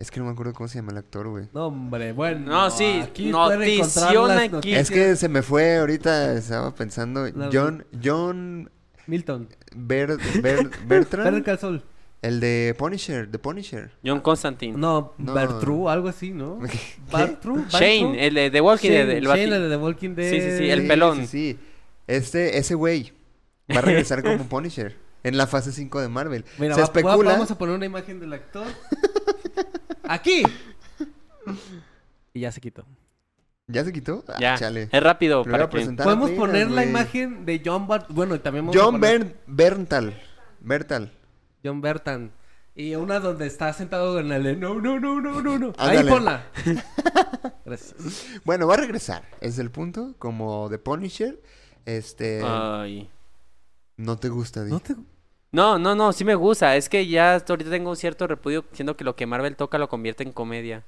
Es 0.00 0.12
que 0.12 0.20
no 0.20 0.26
me 0.26 0.32
acuerdo 0.32 0.52
cómo 0.52 0.68
se 0.68 0.76
llama 0.78 0.92
el 0.92 0.98
actor, 0.98 1.26
güey. 1.26 1.48
No, 1.52 1.66
hombre, 1.66 2.12
bueno. 2.12 2.46
No, 2.52 2.70
sí, 2.70 3.00
aquí 3.02 3.30
notición 3.30 4.30
aquí. 4.30 4.48
noticias. 4.48 4.80
Es 4.82 4.90
que 4.92 5.16
se 5.16 5.28
me 5.28 5.42
fue 5.42 5.78
ahorita, 5.78 6.34
estaba 6.34 6.72
pensando. 6.72 7.26
La- 7.34 7.50
John, 7.52 7.84
John 8.00 8.70
Milton. 9.08 9.48
Ber, 9.74 10.16
Ber- 10.40 10.70
Bertrand, 10.86 11.58
Saul. 11.58 11.82
el 12.22 12.38
de 12.38 12.76
Punisher, 12.78 13.28
The 13.28 13.40
Punisher. 13.40 13.90
John 14.06 14.20
Constantine. 14.20 14.78
No, 14.78 15.14
No. 15.18 15.34
Bertru, 15.34 15.88
algo 15.88 16.06
así, 16.08 16.30
¿no? 16.30 16.60
¿Qué? 16.70 16.78
Bartru, 17.10 17.64
Shane, 17.68 18.24
el 18.24 18.34
de 18.34 18.50
The 18.52 18.60
Walking 18.60 18.90
Dead. 18.90 19.10
El 19.10 19.24
Shane, 19.24 19.42
el 19.46 19.50
de 19.62 19.68
The 19.68 19.76
Walking 19.78 20.14
Dead. 20.14 20.30
Sí, 20.30 20.40
sí, 20.40 20.58
sí, 20.58 20.70
el 20.70 20.82
Sí, 20.82 20.86
pelón. 20.86 21.16
Sí, 21.22 21.26
sí. 21.26 21.58
Este, 22.06 22.56
ese 22.58 22.76
güey 22.76 23.12
va 23.74 23.78
a 23.80 23.82
regresar 23.82 24.22
como 24.22 24.44
Punisher 24.48 24.94
en 25.24 25.36
la 25.36 25.48
fase 25.48 25.72
5 25.72 26.00
de 26.00 26.08
Marvel. 26.08 26.44
Mira, 26.56 26.76
se 26.76 26.82
va- 26.82 26.84
especula. 26.84 27.32
vamos 27.32 27.50
a 27.50 27.58
poner 27.58 27.74
una 27.74 27.86
imagen 27.86 28.20
del 28.20 28.32
actor. 28.32 28.64
¡Aquí! 30.04 30.42
Y 32.34 32.40
ya 32.40 32.52
se 32.52 32.60
quitó. 32.60 32.84
¿Ya 33.66 33.84
se 33.84 33.92
quitó? 33.92 34.24
Ah, 34.28 34.36
Ya, 34.40 34.56
chale. 34.56 34.88
es 34.90 35.02
rápido 35.02 35.44
para 35.44 35.68
que... 35.68 35.80
Podemos 35.84 36.30
apenas, 36.30 36.30
poner 36.38 36.70
la 36.70 36.84
imagen 36.84 37.44
de 37.44 37.60
John 37.64 37.86
Bart... 37.86 38.06
Bueno, 38.08 38.34
y 38.34 38.38
también 38.38 38.66
vamos 38.66 38.80
a 38.80 38.84
John 38.84 38.94
poner 39.00 39.36
Berntal. 39.46 40.20
Bertal. 40.60 41.12
John 41.62 41.80
Bertan. 41.80 42.32
Y 42.74 42.94
una 42.94 43.18
donde 43.20 43.46
está 43.46 43.72
sentado 43.72 44.20
en 44.20 44.32
el... 44.32 44.58
No, 44.58 44.80
no, 44.80 44.98
no, 44.98 45.20
no, 45.20 45.42
no, 45.42 45.58
no. 45.58 45.72
Ahí 45.76 46.02
ponla. 46.08 46.46
Gracias. 47.64 47.94
Bueno, 48.44 48.66
va 48.66 48.74
a 48.74 48.78
regresar. 48.78 49.24
Es 49.40 49.58
el 49.58 49.70
punto. 49.70 50.14
Como 50.18 50.68
The 50.70 50.78
Punisher. 50.78 51.42
Este. 51.84 52.40
Ay. 52.44 53.10
No 53.96 54.16
te 54.16 54.28
gusta, 54.28 54.64
Di. 54.64 54.70
¿No 54.70 54.80
te... 54.80 54.94
No, 55.50 55.78
no, 55.78 55.94
no, 55.94 56.12
sí 56.12 56.24
me 56.24 56.34
gusta. 56.34 56.76
Es 56.76 56.88
que 56.88 57.06
ya 57.06 57.34
hasta 57.34 57.52
ahorita 57.52 57.70
tengo 57.70 57.90
un 57.90 57.96
cierto 57.96 58.26
repudio 58.26 58.64
siendo 58.72 58.96
que 58.96 59.04
lo 59.04 59.16
que 59.16 59.26
Marvel 59.26 59.56
toca 59.56 59.78
lo 59.78 59.88
convierte 59.88 60.22
en 60.22 60.32
comedia. 60.32 60.84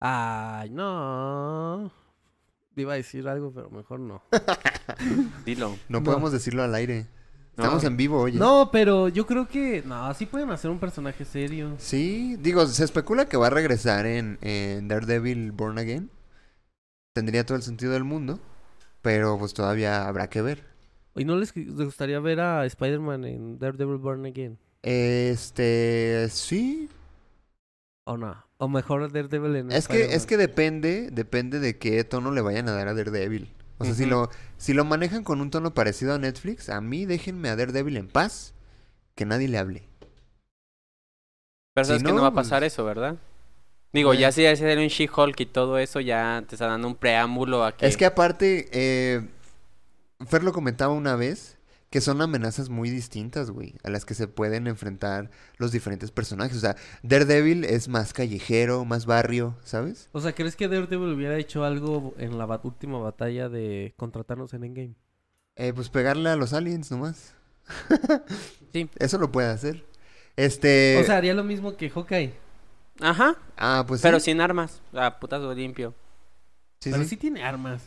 Ay, 0.00 0.70
no. 0.70 1.90
Iba 2.76 2.92
a 2.92 2.96
decir 2.96 3.26
algo, 3.26 3.52
pero 3.52 3.70
mejor 3.70 3.98
no. 4.00 4.22
Dilo. 5.44 5.70
No 5.88 5.98
No. 6.00 6.04
podemos 6.04 6.30
decirlo 6.32 6.62
al 6.62 6.74
aire. 6.74 7.06
No. 7.56 7.64
Estamos 7.64 7.84
en 7.84 7.96
vivo, 7.96 8.20
oye. 8.20 8.38
No, 8.38 8.68
pero 8.70 9.08
yo 9.08 9.26
creo 9.26 9.48
que... 9.48 9.82
No, 9.86 10.12
sí 10.12 10.26
pueden 10.26 10.50
hacer 10.50 10.70
un 10.70 10.78
personaje 10.78 11.24
serio. 11.24 11.74
Sí, 11.78 12.36
digo, 12.38 12.66
se 12.66 12.84
especula 12.84 13.24
que 13.26 13.38
va 13.38 13.46
a 13.46 13.50
regresar 13.50 14.04
en, 14.04 14.38
en 14.42 14.88
Daredevil 14.88 15.52
Born 15.52 15.78
Again. 15.78 16.10
Tendría 17.14 17.46
todo 17.46 17.56
el 17.56 17.62
sentido 17.62 17.92
del 17.92 18.04
mundo. 18.04 18.38
Pero 19.00 19.38
pues 19.38 19.54
todavía 19.54 20.06
habrá 20.06 20.28
que 20.28 20.42
ver. 20.42 20.64
¿Y 21.16 21.24
no 21.24 21.36
les 21.36 21.52
gustaría 21.54 22.20
ver 22.20 22.40
a 22.40 22.64
Spider-Man 22.66 23.24
en 23.24 23.58
Daredevil 23.58 23.96
Born 23.96 24.26
Again? 24.26 24.58
Este, 24.82 26.28
sí. 26.30 26.88
¿O 28.04 28.16
no? 28.16 28.44
O 28.58 28.68
mejor 28.68 29.10
Daredevil 29.10 29.56
en 29.56 29.72
Es 29.72 29.88
que, 29.88 30.14
es 30.14 30.26
que 30.26 30.36
depende, 30.36 31.08
depende 31.10 31.58
de 31.58 31.78
qué 31.78 32.04
tono 32.04 32.30
le 32.30 32.40
vayan 32.40 32.68
a 32.68 32.72
dar 32.72 32.88
a 32.88 32.94
Daredevil. 32.94 33.52
O 33.78 33.84
sea, 33.84 33.94
si 33.94 34.06
lo, 34.06 34.30
si 34.56 34.72
lo 34.72 34.84
manejan 34.84 35.22
con 35.24 35.40
un 35.40 35.50
tono 35.50 35.74
parecido 35.74 36.14
a 36.14 36.18
Netflix, 36.18 36.70
a 36.70 36.80
mí 36.80 37.04
déjenme 37.04 37.48
a 37.50 37.56
Daredevil 37.56 37.96
en 37.96 38.08
paz, 38.08 38.54
que 39.14 39.26
nadie 39.26 39.48
le 39.48 39.58
hable. 39.58 39.82
Pero 41.74 41.84
Si 41.84 41.88
sabes 41.88 42.02
que 42.02 42.08
no, 42.08 42.16
no 42.16 42.22
va 42.22 42.28
a 42.28 42.32
pues- 42.32 42.46
pasar 42.46 42.64
eso, 42.64 42.84
¿verdad? 42.84 43.16
Digo, 43.92 44.10
Bueno. 44.10 44.20
ya 44.20 44.32
si 44.32 44.44
es 44.44 44.60
un 44.60 44.88
She-Hulk 44.88 45.40
y 45.40 45.46
todo 45.46 45.78
eso, 45.78 46.00
ya 46.00 46.44
te 46.46 46.54
está 46.54 46.66
dando 46.66 46.88
un 46.88 46.96
preámbulo 46.96 47.64
a 47.64 47.76
que... 47.76 47.86
Es 47.86 47.96
que 47.96 48.04
aparte, 48.04 48.68
eh, 48.72 49.26
Fer 50.26 50.42
lo 50.44 50.52
comentaba 50.52 50.92
una 50.94 51.14
vez, 51.16 51.58
que 51.90 52.00
son 52.00 52.20
amenazas 52.22 52.68
muy 52.68 52.90
distintas, 52.90 53.50
güey, 53.50 53.74
a 53.84 53.90
las 53.90 54.04
que 54.04 54.14
se 54.14 54.28
pueden 54.28 54.66
enfrentar 54.66 55.30
los 55.58 55.72
diferentes 55.72 56.10
personajes. 56.10 56.56
O 56.56 56.60
sea, 56.60 56.76
Daredevil 57.02 57.64
es 57.64 57.88
más 57.88 58.12
callejero, 58.12 58.84
más 58.84 59.06
barrio, 59.06 59.56
¿sabes? 59.64 60.08
O 60.12 60.20
sea, 60.20 60.34
¿crees 60.34 60.56
que 60.56 60.68
Daredevil 60.68 61.12
hubiera 61.12 61.36
hecho 61.38 61.64
algo 61.64 62.14
en 62.18 62.38
la 62.38 62.46
ba- 62.46 62.60
última 62.64 62.98
batalla 62.98 63.48
de 63.48 63.94
contratarnos 63.96 64.52
en 64.54 64.64
Endgame? 64.64 64.94
Eh, 65.54 65.72
pues 65.74 65.88
pegarle 65.88 66.28
a 66.30 66.36
los 66.36 66.52
aliens 66.52 66.90
nomás. 66.90 67.34
Sí. 68.72 68.90
Eso 68.98 69.16
lo 69.18 69.32
puede 69.32 69.48
hacer. 69.48 69.86
Este... 70.36 70.98
O 71.00 71.04
sea, 71.04 71.16
haría 71.16 71.32
lo 71.32 71.44
mismo 71.44 71.76
que 71.78 71.88
Hawkeye. 71.88 72.34
Ajá, 73.00 73.36
ah, 73.56 73.84
pues 73.88 74.02
pero 74.02 74.18
sí. 74.20 74.26
sin 74.26 74.40
armas. 74.42 74.82
A 74.92 75.18
putazo 75.18 75.54
limpio. 75.54 75.94
Sí, 76.80 76.90
pero 76.90 77.02
sí. 77.04 77.10
sí 77.10 77.16
tiene 77.16 77.42
armas. 77.42 77.82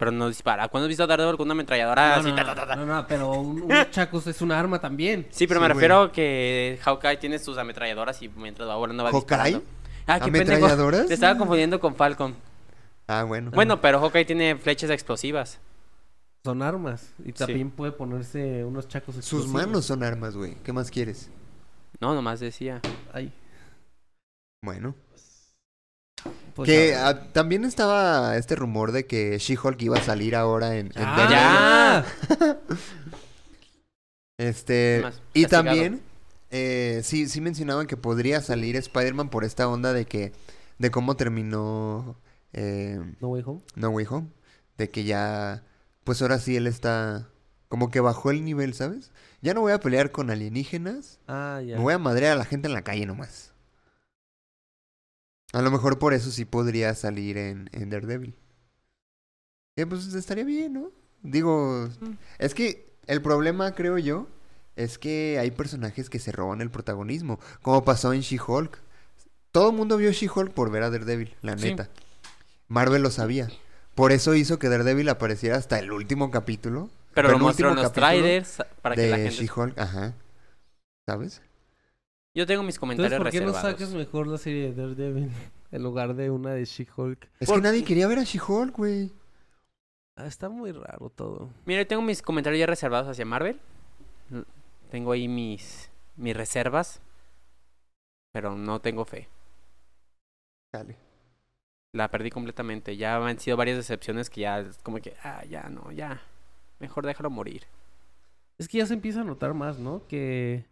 Pero 0.00 0.10
no 0.10 0.26
dispara. 0.28 0.66
¿Cuándo 0.68 0.86
has 0.86 0.88
visto 0.88 1.04
a 1.04 1.06
Daredevil 1.06 1.36
con 1.36 1.46
una 1.46 1.52
ametralladora 1.52 2.14
no, 2.16 2.20
así? 2.22 2.30
no, 2.30 2.36
ta, 2.36 2.44
ta, 2.46 2.54
ta, 2.54 2.66
ta? 2.68 2.76
no, 2.76 2.86
no, 2.86 3.06
pero 3.06 3.30
un, 3.32 3.62
un 3.62 3.90
chacos 3.90 4.26
es 4.26 4.40
un 4.40 4.50
arma 4.50 4.80
también. 4.80 5.26
Sí, 5.30 5.46
pero 5.46 5.60
Sí, 5.60 5.62
me 5.62 5.66
güey. 5.68 5.74
refiero 5.74 6.00
a 6.04 6.10
que 6.12 6.78
Hawkeye 6.82 7.18
tiene 7.18 7.38
sus 7.38 7.58
ametralladoras 7.58 8.20
y 8.22 8.28
mientras 8.30 8.66
va 8.68 8.76
volando 8.76 9.04
va 9.04 9.10
¿Hawkeye? 9.12 9.60
Ah, 10.06 10.18
qué. 10.18 10.24
¿Ametralladoras? 10.30 11.06
Te 11.06 11.12
estaba 11.14 11.36
confundiendo 11.38 11.78
con 11.78 11.94
Falcon. 11.94 12.34
Ah, 13.06 13.24
bueno. 13.24 13.50
Bueno, 13.52 13.80
pero 13.82 14.00
Hawkeye 14.00 14.24
tiene 14.24 14.56
flechas 14.56 14.88
explosivas. 14.90 15.60
Son 16.44 16.62
armas. 16.62 17.12
Y 17.22 17.32
también 17.32 17.70
puede 17.70 17.92
ponerse 17.92 18.64
unos 18.64 18.88
chacos 18.88 19.14
Sus 19.16 19.24
explosivos. 19.24 19.52
manos 19.52 19.84
son 19.84 20.02
armas, 20.02 20.34
güey. 20.34 20.54
¿Qué 20.64 20.72
más 20.72 20.90
quieres? 20.90 21.28
No, 22.00 22.14
nomás 22.14 22.40
decía. 22.40 22.80
Ay, 23.12 23.30
Bueno. 24.62 24.94
Pues, 26.54 26.66
que 26.68 26.94
a 26.94 27.08
ah, 27.08 27.32
también 27.32 27.64
estaba 27.64 28.36
este 28.36 28.54
rumor 28.56 28.92
de 28.92 29.06
que 29.06 29.38
She-Hulk 29.38 29.80
iba 29.82 29.98
a 29.98 30.02
salir 30.02 30.34
ahora 30.36 30.76
en, 30.76 30.86
en 30.88 30.92
¡Ah! 31.04 32.04
Este, 34.38 35.00
Más 35.02 35.20
y 35.34 35.42
castigado. 35.42 35.66
también, 35.66 36.00
eh, 36.50 37.02
sí, 37.04 37.28
sí 37.28 37.40
mencionaban 37.42 37.86
que 37.86 37.96
podría 37.98 38.40
salir 38.40 38.74
Spider-Man 38.76 39.28
por 39.28 39.44
esta 39.44 39.68
onda 39.68 39.92
de 39.92 40.06
que, 40.06 40.32
de 40.78 40.90
cómo 40.90 41.14
terminó 41.16 42.16
eh, 42.54 42.98
No 43.20 43.28
Way 43.28 43.42
Home. 43.44 43.60
No 43.76 43.90
Way 43.90 44.06
Home. 44.08 44.28
De 44.78 44.88
que 44.88 45.04
ya, 45.04 45.62
pues 46.04 46.22
ahora 46.22 46.38
sí 46.38 46.56
él 46.56 46.66
está, 46.66 47.28
como 47.68 47.90
que 47.90 48.00
bajó 48.00 48.30
el 48.30 48.42
nivel, 48.44 48.72
¿sabes? 48.72 49.12
Ya 49.42 49.52
no 49.52 49.60
voy 49.60 49.72
a 49.72 49.80
pelear 49.80 50.10
con 50.10 50.30
alienígenas, 50.30 51.18
Ah, 51.28 51.60
ya. 51.64 51.76
me 51.76 51.82
voy 51.82 51.92
a 51.92 51.98
madrear 51.98 52.32
a 52.32 52.36
la 52.36 52.46
gente 52.46 52.66
en 52.66 52.72
la 52.74 52.82
calle 52.82 53.04
nomás. 53.04 53.49
A 55.52 55.62
lo 55.62 55.70
mejor 55.70 55.98
por 55.98 56.14
eso 56.14 56.30
sí 56.30 56.44
podría 56.44 56.94
salir 56.94 57.36
en, 57.38 57.68
en 57.72 57.90
Daredevil. 57.90 58.34
Que 59.76 59.86
pues 59.86 60.12
estaría 60.14 60.44
bien, 60.44 60.74
¿no? 60.74 60.90
Digo, 61.22 61.88
Mm. 62.00 62.12
es 62.38 62.54
que 62.54 62.90
el 63.06 63.20
problema, 63.22 63.74
creo 63.74 63.98
yo, 63.98 64.28
es 64.76 64.98
que 64.98 65.38
hay 65.40 65.50
personajes 65.50 66.08
que 66.08 66.18
se 66.18 66.32
roban 66.32 66.60
el 66.60 66.70
protagonismo, 66.70 67.40
como 67.62 67.84
pasó 67.84 68.12
en 68.12 68.20
She-Hulk. 68.20 68.78
Todo 69.52 69.70
el 69.70 69.76
mundo 69.76 69.96
vio 69.96 70.12
She-Hulk 70.12 70.52
por 70.52 70.70
ver 70.70 70.84
a 70.84 70.90
Daredevil, 70.90 71.34
la 71.42 71.58
Sí. 71.58 71.70
neta. 71.70 71.88
Marvel 72.68 73.02
lo 73.02 73.10
sabía. 73.10 73.48
Por 73.96 74.12
eso 74.12 74.34
hizo 74.34 74.58
que 74.60 74.68
Daredevil 74.68 75.08
apareciera 75.08 75.56
hasta 75.56 75.78
el 75.80 75.90
último 75.90 76.30
capítulo. 76.30 76.88
Pero 77.14 77.32
lo 77.32 77.38
mostró 77.40 77.70
en 77.70 77.74
los 77.76 77.86
capítulo 77.86 78.06
trailers 78.06 78.58
para 78.80 78.94
que 78.94 79.10
la 79.10 79.16
de 79.18 79.30
gente... 79.30 79.44
She-Hulk, 79.46 79.78
ajá. 79.78 80.14
¿Sabes? 81.08 81.42
Yo 82.34 82.46
tengo 82.46 82.62
mis 82.62 82.76
Entonces, 82.76 82.78
comentarios 82.78 83.18
¿por 83.18 83.30
qué 83.30 83.40
no 83.40 83.46
reservados. 83.46 83.78
sacas 83.78 83.94
mejor 83.94 84.26
la 84.28 84.38
serie 84.38 84.72
de 84.72 84.74
Daredevil 84.74 85.30
en 85.72 85.82
lugar 85.82 86.14
de 86.14 86.30
una 86.30 86.50
de 86.52 86.64
She-Hulk? 86.64 87.28
Es 87.40 87.50
que 87.50 87.60
nadie 87.60 87.84
quería 87.84 88.06
ver 88.06 88.18
a 88.18 88.24
She-Hulk, 88.24 88.76
güey. 88.76 89.12
Ah, 90.16 90.26
está 90.26 90.48
muy 90.48 90.70
raro 90.72 91.10
todo. 91.10 91.50
Mira, 91.64 91.82
yo 91.82 91.86
tengo 91.88 92.02
mis 92.02 92.22
comentarios 92.22 92.60
ya 92.60 92.66
reservados 92.66 93.08
hacia 93.08 93.24
Marvel. 93.24 93.58
Tengo 94.90 95.12
ahí 95.12 95.28
mis, 95.28 95.90
mis 96.16 96.36
reservas. 96.36 97.00
Pero 98.32 98.54
no 98.54 98.80
tengo 98.80 99.04
fe. 99.04 99.28
Dale. 100.72 100.96
La 101.92 102.08
perdí 102.10 102.30
completamente. 102.30 102.96
Ya 102.96 103.16
han 103.16 103.38
sido 103.40 103.56
varias 103.56 103.76
decepciones 103.76 104.30
que 104.30 104.42
ya 104.42 104.60
es 104.60 104.78
como 104.84 104.98
que, 104.98 105.16
ah, 105.24 105.42
ya 105.48 105.68
no, 105.68 105.90
ya. 105.90 106.20
Mejor 106.78 107.06
déjalo 107.06 107.30
morir. 107.30 107.64
Es 108.58 108.68
que 108.68 108.78
ya 108.78 108.86
se 108.86 108.94
empieza 108.94 109.22
a 109.22 109.24
notar 109.24 109.54
más, 109.54 109.78
¿no? 109.78 110.06
Que... 110.06 110.64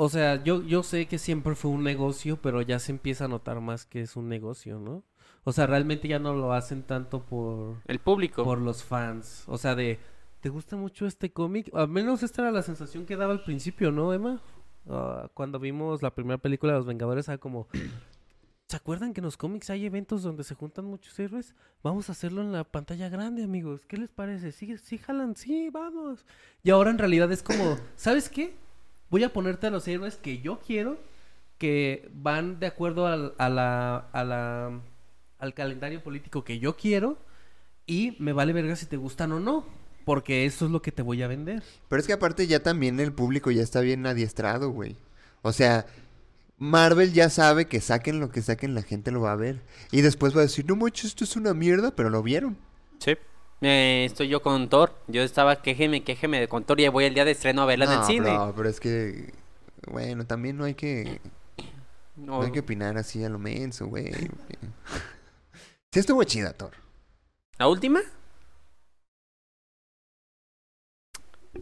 O 0.00 0.08
sea, 0.08 0.44
yo, 0.44 0.62
yo 0.62 0.84
sé 0.84 1.06
que 1.06 1.18
siempre 1.18 1.56
fue 1.56 1.72
un 1.72 1.82
negocio, 1.82 2.40
pero 2.40 2.62
ya 2.62 2.78
se 2.78 2.92
empieza 2.92 3.24
a 3.24 3.28
notar 3.28 3.60
más 3.60 3.84
que 3.84 4.00
es 4.00 4.14
un 4.14 4.28
negocio, 4.28 4.78
¿no? 4.78 5.02
O 5.42 5.50
sea, 5.50 5.66
realmente 5.66 6.06
ya 6.06 6.20
no 6.20 6.34
lo 6.34 6.52
hacen 6.52 6.84
tanto 6.84 7.24
por, 7.24 7.78
El 7.84 7.98
público. 7.98 8.44
por 8.44 8.60
los 8.60 8.84
fans. 8.84 9.42
O 9.48 9.58
sea, 9.58 9.74
de, 9.74 9.98
¿te 10.38 10.50
gusta 10.50 10.76
mucho 10.76 11.04
este 11.04 11.32
cómic? 11.32 11.68
Al 11.74 11.88
menos 11.88 12.22
esta 12.22 12.42
era 12.42 12.52
la 12.52 12.62
sensación 12.62 13.06
que 13.06 13.16
daba 13.16 13.32
al 13.32 13.42
principio, 13.42 13.90
¿no, 13.90 14.12
Emma? 14.12 14.40
Ah, 14.88 15.28
cuando 15.34 15.58
vimos 15.58 16.00
la 16.00 16.14
primera 16.14 16.38
película 16.38 16.74
de 16.74 16.78
Los 16.78 16.86
Vengadores, 16.86 17.26
era 17.26 17.38
como... 17.38 17.66
¿Se 18.68 18.76
acuerdan 18.76 19.12
que 19.12 19.20
en 19.20 19.24
los 19.24 19.36
cómics 19.36 19.68
hay 19.68 19.84
eventos 19.84 20.22
donde 20.22 20.44
se 20.44 20.54
juntan 20.54 20.84
muchos 20.84 21.18
héroes? 21.18 21.56
Vamos 21.82 22.08
a 22.08 22.12
hacerlo 22.12 22.42
en 22.42 22.52
la 22.52 22.62
pantalla 22.62 23.08
grande, 23.08 23.42
amigos. 23.42 23.84
¿Qué 23.88 23.96
les 23.96 24.10
parece? 24.10 24.52
¿Sí, 24.52 24.78
sí 24.78 24.96
jalan? 24.96 25.34
Sí, 25.34 25.70
vamos. 25.70 26.24
Y 26.62 26.70
ahora 26.70 26.90
en 26.90 26.98
realidad 26.98 27.32
es 27.32 27.42
como, 27.42 27.78
¿sabes 27.96 28.28
qué? 28.28 28.67
Voy 29.10 29.24
a 29.24 29.32
ponerte 29.32 29.66
a 29.66 29.70
los 29.70 29.86
héroes 29.88 30.16
que 30.16 30.40
yo 30.40 30.60
quiero, 30.60 30.98
que 31.58 32.10
van 32.14 32.60
de 32.60 32.66
acuerdo 32.66 33.06
al, 33.06 33.34
a 33.38 33.48
la, 33.48 33.96
a 34.12 34.24
la, 34.24 34.80
al 35.38 35.54
calendario 35.54 36.02
político 36.02 36.44
que 36.44 36.58
yo 36.58 36.76
quiero, 36.76 37.18
y 37.86 38.16
me 38.18 38.32
vale 38.32 38.52
verga 38.52 38.76
si 38.76 38.86
te 38.86 38.96
gustan 38.96 39.32
o 39.32 39.40
no, 39.40 39.66
porque 40.04 40.44
eso 40.44 40.66
es 40.66 40.70
lo 40.70 40.82
que 40.82 40.92
te 40.92 41.02
voy 41.02 41.22
a 41.22 41.28
vender. 41.28 41.62
Pero 41.88 42.00
es 42.00 42.06
que 42.06 42.12
aparte 42.12 42.46
ya 42.46 42.62
también 42.62 43.00
el 43.00 43.12
público 43.12 43.50
ya 43.50 43.62
está 43.62 43.80
bien 43.80 44.06
adiestrado, 44.06 44.70
güey. 44.70 44.96
O 45.42 45.52
sea, 45.52 45.86
Marvel 46.58 47.12
ya 47.12 47.30
sabe 47.30 47.66
que 47.66 47.80
saquen 47.80 48.20
lo 48.20 48.30
que 48.30 48.42
saquen, 48.42 48.74
la 48.74 48.82
gente 48.82 49.10
lo 49.10 49.22
va 49.22 49.32
a 49.32 49.36
ver. 49.36 49.62
Y 49.90 50.00
después 50.00 50.34
va 50.34 50.40
a 50.40 50.42
decir, 50.42 50.66
no 50.66 50.76
manches, 50.76 51.06
esto 51.06 51.24
es 51.24 51.36
una 51.36 51.54
mierda, 51.54 51.92
pero 51.92 52.10
lo 52.10 52.22
vieron. 52.22 52.58
Sí. 52.98 53.16
Eh, 53.60 54.04
estoy 54.04 54.28
yo 54.28 54.42
con 54.42 54.68
Thor. 54.68 54.92
Yo 55.08 55.22
estaba 55.22 55.56
quejeme, 55.56 56.04
quejeme 56.04 56.40
de 56.40 56.48
con 56.48 56.64
Thor 56.64 56.80
y 56.80 56.88
voy 56.88 57.04
el 57.04 57.14
día 57.14 57.24
de 57.24 57.32
estreno 57.32 57.62
a 57.62 57.66
verla 57.66 57.86
en 57.86 57.92
el 57.92 58.04
cine. 58.04 58.32
No, 58.32 58.52
pero 58.56 58.68
es 58.68 58.78
que, 58.80 59.32
bueno, 59.90 60.26
también 60.26 60.56
no 60.56 60.64
hay 60.64 60.74
que, 60.74 61.20
no 62.16 62.38
No, 62.38 62.42
hay 62.42 62.52
que 62.52 62.60
opinar 62.60 62.96
así 62.98 63.24
a 63.24 63.28
lo 63.28 63.38
menso, 63.38 63.86
güey. 63.86 64.12
Sí 65.90 66.00
estuvo 66.00 66.22
chida, 66.22 66.52
Thor. 66.52 66.72
¿La 67.58 67.66
última? 67.66 68.00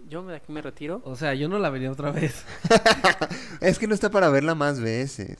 Yo 0.08 0.24
de 0.26 0.34
aquí 0.36 0.52
me 0.52 0.60
retiro. 0.60 1.00
O 1.04 1.14
sea, 1.14 1.32
yo 1.34 1.48
no 1.48 1.60
la 1.60 1.70
vería 1.70 1.92
otra 1.92 2.10
vez. 2.10 2.44
es 3.60 3.78
que 3.78 3.86
no 3.86 3.94
está 3.94 4.10
para 4.10 4.28
verla 4.28 4.56
más 4.56 4.80
veces. 4.80 5.38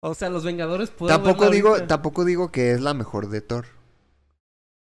O 0.00 0.14
sea, 0.14 0.30
los 0.30 0.42
Vengadores 0.42 0.88
puedo 0.90 1.12
Tampoco 1.12 1.42
verla 1.42 1.54
digo, 1.54 1.68
ahorita. 1.68 1.86
tampoco 1.86 2.24
digo 2.24 2.50
que 2.50 2.72
es 2.72 2.80
la 2.80 2.94
mejor 2.94 3.28
de 3.28 3.42
Thor. 3.42 3.66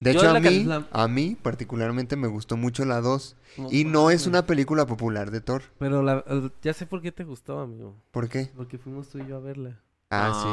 De 0.04 0.14
Yo 0.14 0.20
hecho, 0.20 0.30
a 0.36 0.40
mí, 0.40 0.64
la- 0.66 0.86
a 0.92 1.08
mí 1.08 1.38
particularmente 1.42 2.16
me 2.16 2.28
gustó 2.28 2.58
mucho 2.58 2.84
la 2.84 3.00
2. 3.02 3.36
No 3.58 3.68
Y 3.72 3.86
no 3.86 4.10
es 4.10 4.28
una 4.28 4.46
película 4.46 4.86
popular 4.86 5.32
de 5.32 5.40
Thor. 5.40 5.62
Pero 5.80 6.02
la- 6.04 6.24
el- 6.28 6.52
ya 6.62 6.74
sé 6.74 6.86
por 6.86 7.02
qué 7.02 7.12
te 7.12 7.24
gustó, 7.24 7.60
amigo. 7.60 7.96
¿Por 8.12 8.28
qué? 8.28 8.50
Porque 8.56 8.78
fuimos 8.78 9.08
tú 9.10 9.20
y 9.20 9.28
yo 9.28 9.38
a 9.38 9.40
verla. 9.40 9.80
Ah, 10.10 10.32
sí. 10.34 10.48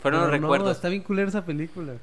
Fueron 0.00 0.20
los 0.20 0.28
Pero 0.30 0.40
no, 0.40 0.46
recuerdos. 0.46 0.76
está 0.76 0.88
bien 0.88 1.02
culera 1.02 1.28
esa 1.28 1.44
película. 1.44 1.94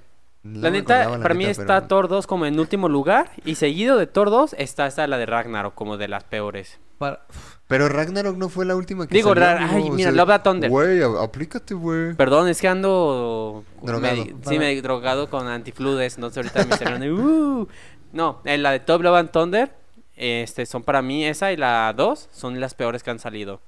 No 0.43 0.60
La 0.62 0.69
neta, 0.69 1.10
la 1.10 1.19
para 1.19 1.34
mí 1.34 1.45
está 1.45 1.65
pero- 1.77 1.88
Thor 1.88 2.08
2 2.08 2.27
como 2.27 2.45
en 2.45 2.60
último 2.60 2.89
lugar. 2.89 3.32
Y 3.45 3.56
seguido 3.56 3.97
de 3.97 4.08
Thor 4.08 4.30
2 4.30 4.53
está 4.58 4.88
esta 4.88 5.08
la 5.08 5.17
de 5.17 5.25
Ragnarok 5.25 5.73
como 5.73 5.97
de 5.97 6.08
las 6.08 6.23
peores. 6.23 6.80
Para... 6.98 7.26
Pero 7.68 7.90
Ragnarok 7.90 8.38
no 8.38 8.50
fue 8.50 8.66
la 8.66 8.76
última 8.76 9.08
que 9.08 9.14
Digo, 9.16 9.34
salió, 9.36 9.68
ay, 9.70 9.90
o 9.90 9.94
mira, 9.94 10.12
sea, 10.12 10.26
Love 10.26 10.42
Thunder. 10.42 10.70
Güey, 10.70 11.02
aplícate, 11.04 11.74
güey. 11.74 12.14
Perdón, 12.16 12.48
es 12.48 12.62
que 12.62 12.68
ando... 12.68 13.64
Drogado. 13.82 14.16
me- 14.26 14.36
sí, 14.48 14.58
me 14.58 14.72
he 14.72 14.82
drogado 14.82 15.30
con 15.30 15.48
antifludes. 15.48 16.16
Entonces 16.16 16.38
ahorita 16.38 16.66
me 16.66 16.78
salieron 16.78 17.02
de... 17.02 17.12
"Uh". 17.12 17.68
No, 18.14 18.42
en 18.46 18.64
la 18.64 18.72
de 18.72 18.80
Top 18.80 19.02
Love 19.02 19.18
and 19.18 19.32
Thunder 19.32 19.76
este, 20.16 20.66
son 20.66 20.82
para 20.84 21.02
mí 21.02 21.26
esa 21.26 21.52
y 21.52 21.58
la 21.58 21.94
2 21.96 22.30
son 22.32 22.60
las 22.60 22.74
peores 22.74 23.04
que 23.04 23.12
han 23.12 23.20
salido. 23.20 23.62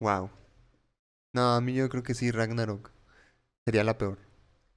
Wow. 0.00 0.30
No, 1.32 1.54
a 1.54 1.60
mí 1.60 1.74
yo 1.74 1.88
creo 1.88 2.02
que 2.02 2.14
sí, 2.14 2.30
Ragnarok. 2.30 2.90
Sería 3.64 3.82
la 3.82 3.98
peor. 3.98 4.18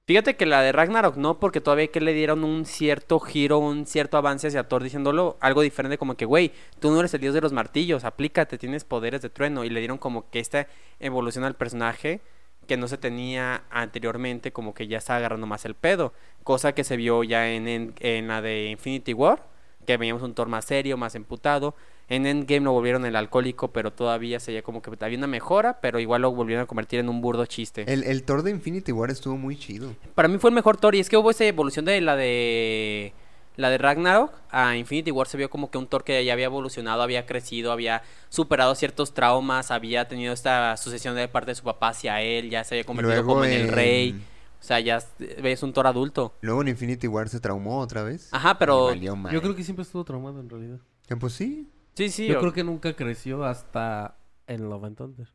Fíjate 0.04 0.34
que 0.34 0.46
la 0.46 0.62
de 0.62 0.72
Ragnarok 0.72 1.16
no, 1.16 1.38
porque 1.38 1.60
todavía 1.60 1.86
que 1.86 2.00
le 2.00 2.12
dieron 2.12 2.42
un 2.42 2.64
cierto 2.66 3.20
giro, 3.20 3.58
un 3.58 3.86
cierto 3.86 4.16
avance 4.16 4.48
hacia 4.48 4.66
Thor 4.66 4.82
diciéndolo 4.82 5.36
algo 5.40 5.62
diferente, 5.62 5.96
como 5.96 6.16
que, 6.16 6.24
güey, 6.24 6.52
tú 6.80 6.90
no 6.90 6.98
eres 6.98 7.14
el 7.14 7.20
dios 7.20 7.34
de 7.34 7.40
los 7.40 7.52
martillos, 7.52 8.04
aplícate, 8.04 8.58
tienes 8.58 8.82
poderes 8.84 9.22
de 9.22 9.30
trueno. 9.30 9.62
Y 9.62 9.70
le 9.70 9.78
dieron 9.78 9.98
como 9.98 10.28
que 10.28 10.40
esta 10.40 10.66
evolución 10.98 11.44
al 11.44 11.54
personaje 11.54 12.20
que 12.66 12.76
no 12.76 12.88
se 12.88 12.98
tenía 12.98 13.62
anteriormente, 13.70 14.52
como 14.52 14.74
que 14.74 14.88
ya 14.88 14.98
estaba 14.98 15.18
agarrando 15.18 15.46
más 15.46 15.64
el 15.64 15.76
pedo. 15.76 16.12
Cosa 16.42 16.74
que 16.74 16.82
se 16.82 16.96
vio 16.96 17.22
ya 17.22 17.48
en, 17.50 17.68
en, 17.68 17.94
en 18.00 18.26
la 18.26 18.42
de 18.42 18.70
Infinity 18.70 19.14
War, 19.14 19.46
que 19.86 19.96
veíamos 19.98 20.22
un 20.22 20.34
Thor 20.34 20.48
más 20.48 20.64
serio, 20.64 20.96
más 20.96 21.14
emputado. 21.14 21.76
En 22.12 22.26
Endgame 22.26 22.60
lo 22.60 22.72
volvieron 22.72 23.06
el 23.06 23.16
alcohólico, 23.16 23.72
pero 23.72 23.90
todavía 23.90 24.38
se 24.38 24.50
veía 24.50 24.60
como 24.60 24.82
que 24.82 24.90
había 25.00 25.16
una 25.16 25.26
mejora, 25.26 25.80
pero 25.80 25.98
igual 25.98 26.20
lo 26.20 26.30
volvieron 26.30 26.64
a 26.64 26.66
convertir 26.66 27.00
en 27.00 27.08
un 27.08 27.22
burdo 27.22 27.46
chiste. 27.46 27.90
El, 27.90 28.04
el 28.04 28.22
Thor 28.24 28.42
de 28.42 28.50
Infinity 28.50 28.92
War 28.92 29.10
estuvo 29.10 29.38
muy 29.38 29.56
chido. 29.56 29.94
Para 30.14 30.28
mí 30.28 30.36
fue 30.36 30.50
el 30.50 30.54
mejor 30.54 30.76
Thor 30.76 30.94
y 30.94 31.00
es 31.00 31.08
que 31.08 31.16
hubo 31.16 31.30
esa 31.30 31.46
evolución 31.46 31.86
de 31.86 31.98
la 32.02 32.14
de 32.14 33.14
la 33.56 33.70
de 33.70 33.78
Ragnarok 33.78 34.30
a 34.50 34.76
Infinity 34.76 35.10
War 35.10 35.26
se 35.26 35.38
vio 35.38 35.48
como 35.48 35.70
que 35.70 35.78
un 35.78 35.86
Thor 35.86 36.04
que 36.04 36.22
ya 36.22 36.34
había 36.34 36.44
evolucionado, 36.44 37.00
había 37.00 37.24
crecido, 37.24 37.72
había 37.72 38.02
superado 38.28 38.74
ciertos 38.74 39.14
traumas, 39.14 39.70
había 39.70 40.06
tenido 40.06 40.34
esta 40.34 40.76
sucesión 40.76 41.16
de 41.16 41.28
parte 41.28 41.52
de 41.52 41.54
su 41.54 41.64
papá 41.64 41.88
hacia 41.88 42.20
él, 42.20 42.50
ya 42.50 42.62
se 42.64 42.74
había 42.74 42.84
convertido 42.84 43.22
Luego 43.22 43.34
como 43.36 43.44
en 43.46 43.52
el 43.52 43.68
rey, 43.68 44.22
o 44.60 44.62
sea, 44.62 44.80
ya 44.80 45.02
es 45.18 45.62
un 45.62 45.72
Thor 45.72 45.86
adulto. 45.86 46.34
Luego 46.42 46.60
en 46.60 46.68
Infinity 46.68 47.08
War 47.08 47.30
se 47.30 47.40
traumó 47.40 47.78
otra 47.78 48.02
vez. 48.02 48.28
Ajá, 48.32 48.58
pero. 48.58 48.94
Yo 48.94 49.40
creo 49.40 49.56
que 49.56 49.64
siempre 49.64 49.82
estuvo 49.82 50.04
traumado 50.04 50.40
en 50.40 50.50
realidad. 50.50 50.78
Que, 51.08 51.16
Pues 51.16 51.32
sí. 51.32 51.71
Sí, 51.94 52.08
sí. 52.10 52.26
Yo 52.28 52.38
o- 52.38 52.40
creo 52.40 52.52
que 52.52 52.64
nunca 52.64 52.94
creció 52.94 53.44
hasta 53.44 54.16
en 54.46 54.68
Love 54.68 54.84
and 54.84 54.96
Thunder. 54.96 55.28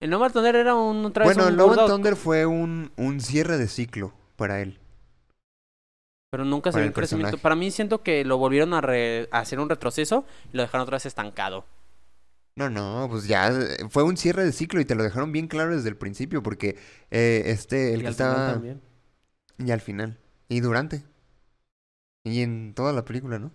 El 0.00 0.10
Nova 0.10 0.28
Thunder 0.30 0.54
era 0.56 0.74
un 0.74 1.04
otra 1.06 1.24
vez 1.26 1.34
Bueno, 1.34 1.48
un 1.48 1.56
Love 1.56 1.78
and 1.78 1.86
Thunder 1.86 2.16
fue 2.16 2.44
un, 2.46 2.92
un 2.96 3.20
cierre 3.20 3.56
de 3.56 3.68
ciclo 3.68 4.12
para 4.36 4.60
él. 4.60 4.78
pero 6.30 6.44
nunca 6.44 6.72
se 6.72 6.78
para 6.78 6.80
vio 6.80 6.86
el 6.86 6.90
un 6.90 6.94
crecimiento. 6.94 7.36
personaje. 7.36 7.42
Para 7.42 7.54
mí 7.56 7.70
siento 7.70 8.02
que 8.02 8.24
lo 8.24 8.38
volvieron 8.38 8.74
a, 8.74 8.80
re- 8.80 9.28
a 9.32 9.40
hacer 9.40 9.60
un 9.60 9.68
retroceso 9.68 10.24
y 10.52 10.56
lo 10.56 10.62
dejaron 10.62 10.82
otra 10.82 10.96
vez 10.96 11.06
estancado. 11.06 11.66
No, 12.54 12.68
no, 12.68 13.06
pues 13.10 13.26
ya 13.26 13.50
fue 13.88 14.02
un 14.02 14.16
cierre 14.18 14.44
de 14.44 14.52
ciclo 14.52 14.80
y 14.80 14.84
te 14.84 14.94
lo 14.94 15.02
dejaron 15.02 15.32
bien 15.32 15.48
claro 15.48 15.74
desde 15.74 15.88
el 15.88 15.96
principio 15.96 16.42
porque 16.42 16.76
eh, 17.10 17.44
este, 17.46 17.94
el 17.94 18.00
y 18.00 18.02
que 18.02 18.08
al 18.08 18.14
final 18.14 18.42
estaba... 18.42 18.44
también. 18.44 18.82
Y 19.58 19.70
al 19.70 19.80
final. 19.80 20.18
Y 20.48 20.60
durante. 20.60 21.04
Y 22.24 22.42
en 22.42 22.74
toda 22.74 22.92
la 22.92 23.04
película, 23.04 23.38
¿no? 23.38 23.52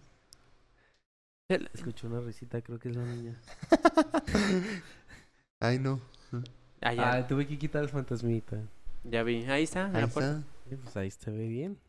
Escuché 1.50 2.08
una 2.08 2.20
risita, 2.20 2.62
creo 2.62 2.78
que 2.78 2.90
es 2.90 2.96
la 2.98 3.06
niña. 3.06 3.34
Ay, 5.62 5.80
no. 5.80 6.02
Ah, 6.82 6.94
ya, 6.94 7.12
Ah, 7.14 7.28
tuve 7.28 7.48
que 7.48 7.58
quitar 7.58 7.84
el 7.84 7.90
fantasmita. 7.90 8.62
ya 9.04 9.24
vi. 9.24 9.46
Ahí 9.46 9.64
está. 9.64 9.88
en 9.88 9.96
Ahí 9.96 10.02
la 10.02 10.08
puerta. 10.08 10.40
está. 10.40 10.76
Eh, 10.76 10.78
pues 10.84 10.98
ahí 10.98 11.12
se 11.12 11.32
ve 11.32 11.48
bien. 11.48 11.80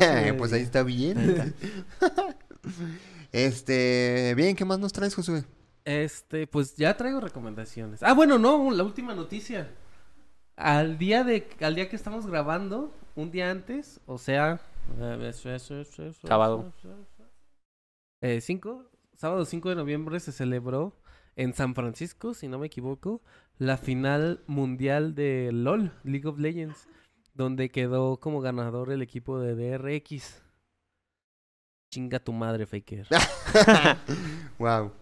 Ahí 0.00 0.32
pues 0.32 0.52
ahí 0.54 0.60
bien. 0.60 0.66
está 0.66 0.82
bien. 0.82 1.54
este, 3.32 4.34
bien, 4.36 4.56
¿qué 4.56 4.64
más 4.64 4.78
nos 4.78 4.92
traes, 4.92 5.14
Josué? 5.14 5.44
Este, 5.84 6.46
pues 6.46 6.76
ya 6.76 6.96
traigo 6.96 7.20
recomendaciones. 7.20 8.02
Ah, 8.02 8.14
bueno, 8.14 8.38
no, 8.38 8.70
la 8.70 8.82
última 8.82 9.14
noticia. 9.14 9.68
Al 10.56 10.96
día 10.98 11.22
de, 11.24 11.48
al 11.60 11.74
día 11.74 11.88
que 11.90 11.96
estamos 11.96 12.26
grabando, 12.26 12.94
un 13.14 13.30
día 13.30 13.50
antes, 13.50 14.00
o 14.06 14.16
sea, 14.18 14.60
Sábado. 16.26 16.72
Eh, 18.20 18.40
cinco, 18.40 18.84
sábado 19.16 19.44
5 19.44 19.68
de 19.70 19.74
noviembre 19.76 20.20
se 20.20 20.32
celebró 20.32 20.96
en 21.36 21.54
San 21.54 21.74
Francisco, 21.74 22.34
si 22.34 22.48
no 22.48 22.58
me 22.58 22.66
equivoco, 22.66 23.22
la 23.58 23.76
final 23.76 24.42
mundial 24.46 25.14
de 25.14 25.50
LOL, 25.52 25.92
League 26.04 26.26
of 26.28 26.38
Legends, 26.38 26.88
donde 27.34 27.70
quedó 27.70 28.18
como 28.18 28.40
ganador 28.40 28.90
el 28.92 29.00
equipo 29.02 29.38
de 29.40 29.54
DRX. 29.54 30.42
Chinga 31.90 32.18
tu 32.20 32.32
madre, 32.32 32.66
Faker. 32.66 33.06
wow. 34.58 34.92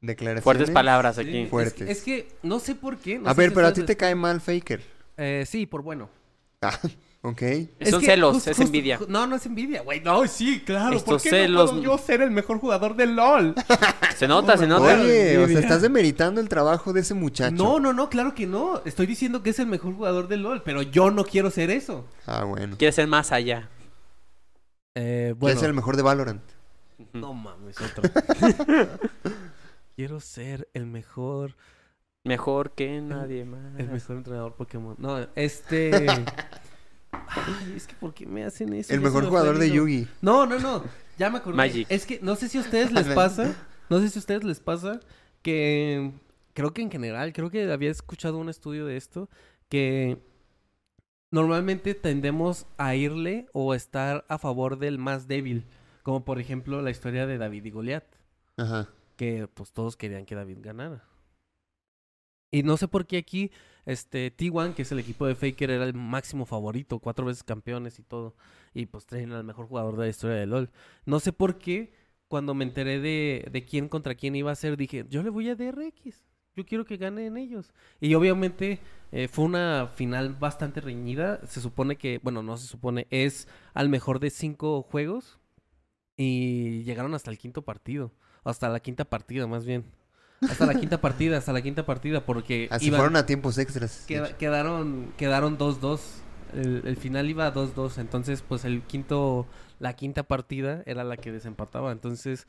Declaraciones. 0.00 0.44
Fuertes 0.44 0.70
palabras 0.70 1.16
Sí, 1.16 1.22
aquí. 1.22 1.38
es- 1.38 1.50
Fuertes. 1.50 1.88
Es, 1.88 2.02
que 2.02 2.28
no 2.42 2.60
sé 2.60 2.74
por 2.76 2.96
qué. 2.98 3.18
no 3.18 3.28
a 3.28 3.34
sé 3.34 3.40
ver, 3.40 3.50
si 3.50 3.54
pero 3.56 3.66
a 3.66 3.72
ti 3.72 3.82
te 3.82 3.96
cae 3.96 4.14
mal 4.14 4.40
Faker. 4.40 4.80
Eh, 5.16 5.44
sí, 5.46 5.66
por 5.66 5.82
bueno. 5.82 6.08
Ah, 6.62 6.78
ok. 7.22 7.42
Es 7.78 7.90
Son 7.90 8.00
que 8.00 8.06
celos, 8.06 8.46
es 8.46 8.58
envidia. 8.60 8.98
no, 9.08 9.26
no 9.26 9.36
es 9.36 9.46
envidia, 9.46 9.82
güey. 9.82 10.00
No, 10.00 10.26
sí, 10.26 10.60
claro. 10.60 10.88
¿Por 10.90 10.96
Estos 10.96 11.22
qué 11.22 11.30
celos- 11.30 11.66
no 11.72 11.80
puedo 11.80 11.82
yo 11.82 11.98
ser 11.98 12.22
el 12.22 12.30
mejor 12.30 12.58
jugador 12.58 12.96
de 12.96 13.06
LOL? 13.06 13.54
Se 14.16 14.26
nota, 14.26 14.56
se 14.56 14.66
nota. 14.66 15.00
Oye, 15.00 15.38
o 15.38 15.46
sea, 15.46 15.60
estás 15.60 15.80
demeritando 15.82 16.40
el 16.40 16.48
trabajo 16.48 16.92
de 16.92 17.00
ese 17.02 17.14
muchacho. 17.14 17.54
No, 17.54 17.78
no, 17.78 17.92
no, 17.92 18.08
claro 18.10 18.34
que 18.34 18.46
no. 18.48 18.82
Estoy 18.84 19.06
diciendo 19.06 19.44
que 19.44 19.50
es 19.50 19.58
el 19.60 19.66
mejor 19.68 19.94
jugador 19.94 20.26
de 20.26 20.36
LOL, 20.38 20.62
pero 20.64 20.82
yo 20.82 21.12
no 21.12 21.24
quiero 21.24 21.50
ser 21.52 21.70
eso. 21.70 22.04
Ah, 22.26 22.42
bueno. 22.42 22.76
Quiere 22.76 22.90
ser 22.90 23.06
más 23.06 23.30
allá. 23.30 23.68
Eh, 24.96 25.26
¿Quién 25.28 25.38
bueno, 25.38 25.56
es 25.56 25.62
el 25.62 25.72
mejor 25.74 25.96
de 25.96 26.02
Valorant? 26.02 26.42
No 27.12 27.32
mames, 27.32 27.76
otro. 27.80 28.02
quiero 29.96 30.18
ser 30.20 30.68
el 30.74 30.86
mejor, 30.86 31.54
Mejor 32.24 32.72
que 32.72 33.00
nadie 33.00 33.44
más. 33.44 33.78
el 33.78 33.88
mejor 33.88 34.16
entrenador 34.16 34.54
Pokémon. 34.54 34.96
No, 34.98 35.18
este. 35.36 36.06
Ay, 37.12 37.74
es 37.76 37.86
que 37.86 37.94
¿por 37.94 38.14
qué 38.14 38.26
me 38.26 38.44
hacen 38.44 38.72
eso? 38.74 38.92
El 38.92 39.00
mejor 39.00 39.22
me 39.22 39.28
jugador 39.28 39.58
de. 39.58 39.70
Yugi. 39.70 40.06
No, 40.20 40.46
no, 40.46 40.58
no. 40.58 40.84
Ya 41.18 41.30
me 41.30 41.38
acordé. 41.38 41.56
Magic. 41.56 41.86
Es 41.90 42.06
que 42.06 42.20
no 42.20 42.36
sé 42.36 42.48
si 42.48 42.58
a 42.58 42.60
ustedes 42.60 42.92
les 42.92 43.06
pasa. 43.14 43.54
No 43.88 44.00
sé 44.00 44.10
si 44.10 44.18
a 44.18 44.20
ustedes 44.20 44.44
les 44.44 44.60
pasa 44.60 45.00
que. 45.42 46.12
Creo 46.54 46.72
que 46.72 46.82
en 46.82 46.90
general, 46.90 47.32
creo 47.32 47.50
que 47.50 47.70
había 47.70 47.90
escuchado 47.90 48.38
un 48.38 48.48
estudio 48.48 48.86
de 48.86 48.96
esto. 48.96 49.28
Que 49.68 50.18
normalmente 51.30 51.94
tendemos 51.94 52.66
a 52.78 52.94
irle 52.94 53.46
o 53.52 53.74
estar 53.74 54.24
a 54.28 54.38
favor 54.38 54.78
del 54.78 54.98
más 54.98 55.28
débil. 55.28 55.66
Como 56.02 56.24
por 56.24 56.40
ejemplo 56.40 56.82
la 56.82 56.90
historia 56.90 57.26
de 57.26 57.38
David 57.38 57.64
y 57.64 57.70
Goliat. 57.70 58.04
Ajá. 58.56 58.88
Que 59.16 59.48
pues 59.48 59.72
todos 59.72 59.96
querían 59.96 60.24
que 60.24 60.34
David 60.34 60.58
ganara. 60.60 61.04
Y 62.50 62.62
no 62.62 62.76
sé 62.76 62.88
por 62.88 63.06
qué 63.06 63.18
aquí, 63.18 63.50
este, 63.88 64.36
T1, 64.36 64.74
que 64.74 64.82
es 64.82 64.92
el 64.92 64.98
equipo 64.98 65.26
de 65.26 65.34
Faker, 65.34 65.70
era 65.70 65.84
el 65.84 65.94
máximo 65.94 66.44
favorito, 66.44 66.98
cuatro 66.98 67.24
veces 67.24 67.42
campeones 67.42 67.98
y 67.98 68.02
todo. 68.02 68.36
Y 68.74 68.84
pues 68.84 69.06
traen 69.06 69.32
al 69.32 69.44
mejor 69.44 69.66
jugador 69.66 69.96
de 69.96 70.02
la 70.04 70.08
historia 70.08 70.36
de 70.36 70.46
LOL. 70.46 70.70
No 71.06 71.20
sé 71.20 71.32
por 71.32 71.56
qué, 71.56 71.94
cuando 72.28 72.52
me 72.52 72.64
enteré 72.64 73.00
de, 73.00 73.66
quién 73.66 73.88
contra 73.88 74.14
quién 74.14 74.36
iba 74.36 74.52
a 74.52 74.56
ser, 74.56 74.76
dije, 74.76 75.06
yo 75.08 75.22
le 75.22 75.30
voy 75.30 75.48
a 75.48 75.54
DRX. 75.54 76.22
Yo 76.54 76.66
quiero 76.66 76.84
que 76.84 76.98
ganen 76.98 77.38
ellos. 77.38 77.72
Y 77.98 78.12
obviamente 78.12 78.78
eh, 79.10 79.26
fue 79.26 79.46
una 79.46 79.86
final 79.94 80.34
bastante 80.34 80.82
reñida. 80.82 81.40
Se 81.46 81.62
supone 81.62 81.96
que, 81.96 82.20
bueno, 82.22 82.42
no 82.42 82.58
se 82.58 82.66
supone, 82.66 83.06
es 83.08 83.48
al 83.72 83.88
mejor 83.88 84.20
de 84.20 84.28
cinco 84.28 84.82
juegos. 84.82 85.38
Y 86.14 86.82
llegaron 86.82 87.14
hasta 87.14 87.30
el 87.30 87.38
quinto 87.38 87.62
partido. 87.62 88.12
Hasta 88.44 88.68
la 88.68 88.80
quinta 88.80 89.06
partida, 89.06 89.46
más 89.46 89.64
bien. 89.64 89.86
Hasta 90.40 90.66
la 90.66 90.74
quinta 90.74 91.00
partida, 91.00 91.36
hasta 91.38 91.52
la 91.52 91.62
quinta 91.62 91.84
partida, 91.84 92.24
porque 92.24 92.68
Así 92.70 92.86
iban- 92.86 92.98
fueron 92.98 93.16
a 93.16 93.26
tiempos 93.26 93.58
extras. 93.58 94.04
quedaron 94.38 95.12
quedaron 95.16 95.58
2-2. 95.58 96.00
El, 96.54 96.82
el 96.86 96.96
final 96.96 97.28
iba 97.28 97.52
2-2, 97.52 97.98
entonces 97.98 98.42
pues 98.42 98.64
el 98.64 98.82
quinto 98.82 99.46
la 99.80 99.94
quinta 99.94 100.22
partida 100.22 100.82
era 100.86 101.04
la 101.04 101.16
que 101.18 101.30
desempataba, 101.30 101.92
entonces 101.92 102.46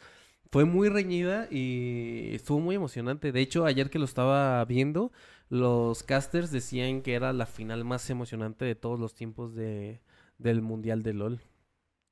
fue 0.51 0.63
muy 0.65 0.87
reñida 0.89 1.47
y 1.51 2.33
estuvo 2.33 2.59
muy 2.59 2.75
emocionante. 2.75 3.31
De 3.31 3.41
hecho, 3.41 3.65
ayer 3.65 3.89
que 3.89 3.99
lo 3.99 4.05
estaba 4.05 4.63
viendo, 4.65 5.11
los 5.49 6.01
casters 6.03 6.49
decían 6.51 7.01
que 7.01 7.13
era 7.13 7.33
la 7.33 7.45
final 7.45 7.83
más 7.85 8.09
emocionante 8.09 8.63
de 8.65 8.75
todos 8.75 8.99
los 8.99 9.13
tiempos 9.15 9.53
de 9.55 9.99
del 10.37 10.61
Mundial 10.61 11.03
de 11.03 11.13
LoL. 11.13 11.41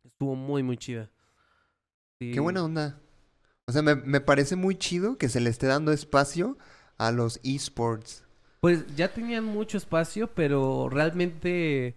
Estuvo 0.03 0.35
muy 0.35 0.63
muy 0.63 0.75
chida. 0.77 1.09
Sí. 2.19 2.31
Qué 2.33 2.39
buena 2.41 2.63
onda. 2.65 2.99
O 3.67 3.71
sea, 3.71 3.81
me, 3.81 3.95
me 3.95 4.21
parece 4.21 4.55
muy 4.55 4.75
chido 4.77 5.17
que 5.17 5.29
se 5.29 5.39
le 5.41 5.49
esté 5.49 5.67
dando 5.67 5.91
espacio 5.91 6.57
a 6.97 7.11
los 7.11 7.39
esports. 7.43 8.23
Pues 8.59 8.85
ya 8.95 9.13
tenían 9.13 9.45
mucho 9.45 9.77
espacio, 9.77 10.33
pero 10.33 10.89
realmente 10.89 11.95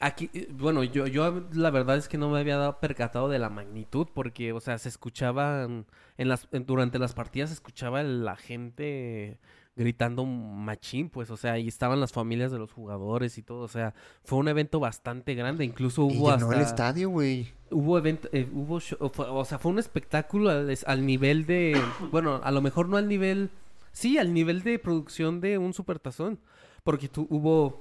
aquí, 0.00 0.30
bueno, 0.50 0.84
yo, 0.84 1.06
yo 1.06 1.48
la 1.52 1.70
verdad 1.70 1.96
es 1.98 2.08
que 2.08 2.18
no 2.18 2.30
me 2.30 2.40
había 2.40 2.56
dado 2.58 2.80
percatado 2.80 3.28
de 3.28 3.38
la 3.38 3.50
magnitud, 3.50 4.08
porque, 4.14 4.52
o 4.52 4.60
sea, 4.60 4.78
se 4.78 4.88
escuchaban 4.88 5.86
en 6.18 6.28
las, 6.28 6.48
en- 6.52 6.66
durante 6.66 6.98
las 6.98 7.14
partidas 7.14 7.50
se 7.50 7.54
escuchaba 7.54 8.02
la 8.02 8.36
gente 8.36 9.38
gritando 9.76 10.24
machín, 10.26 11.08
pues, 11.08 11.30
o 11.30 11.36
sea, 11.36 11.58
y 11.58 11.68
estaban 11.68 12.00
las 12.00 12.12
familias 12.12 12.50
de 12.50 12.58
los 12.58 12.72
jugadores 12.72 13.38
y 13.38 13.42
todo, 13.42 13.60
o 13.62 13.68
sea, 13.68 13.94
fue 14.24 14.38
un 14.38 14.48
evento 14.48 14.80
bastante 14.80 15.34
grande, 15.34 15.64
incluso 15.64 16.06
Y 16.10 16.16
hubo 16.18 16.30
llenó 16.30 16.52
el 16.52 16.60
estadio, 16.60 17.08
güey. 17.08 17.48
hubo 17.70 17.96
evento, 17.96 18.28
eh, 18.32 18.48
hubo 18.52 18.80
show- 18.80 18.98
o 19.00 19.44
sea, 19.44 19.58
fue 19.58 19.72
un 19.72 19.78
espectáculo 19.78 20.50
al, 20.50 21.06
nivel 21.06 21.46
de, 21.46 21.80
bueno, 22.10 22.40
a 22.42 22.50
lo 22.50 22.60
mejor 22.60 22.88
no 22.88 22.96
al 22.96 23.08
nivel, 23.08 23.50
sí, 23.92 24.18
al 24.18 24.34
nivel 24.34 24.62
de 24.62 24.78
producción 24.78 25.40
de 25.40 25.56
un 25.56 25.72
supertazón, 25.72 26.38
porque 26.84 27.08
tu, 27.08 27.26
hubo 27.30 27.80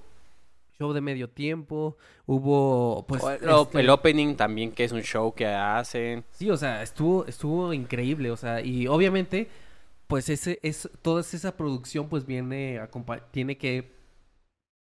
show 0.78 0.94
de 0.94 1.02
medio 1.02 1.30
tiempo, 1.30 1.98
hubo, 2.26 3.04
pues, 3.08 3.22
O 3.24 3.32
este, 3.32 3.80
el 3.82 3.90
opening 3.90 4.36
también, 4.36 4.72
que 4.72 4.86
es 4.86 4.94
un 4.94 5.02
show 5.02 5.34
que 5.34 5.48
hacen. 5.48 6.24
sí, 6.32 6.50
o 6.50 6.56
sea, 6.56 6.82
estuvo, 6.84 7.26
estuvo 7.26 7.74
increíble, 7.74 8.32
o 8.32 8.38
sea, 8.38 8.62
y 8.62 8.88
obviamente, 8.88 9.50
pues 10.10 10.28
ese, 10.28 10.60
es, 10.64 10.90
toda 11.04 11.22
esa 11.22 11.56
producción, 11.56 12.10
pues 12.10 12.26
viene, 12.26 12.80
acompa- 12.82 13.30
tiene 13.32 13.60
que, 13.60 13.96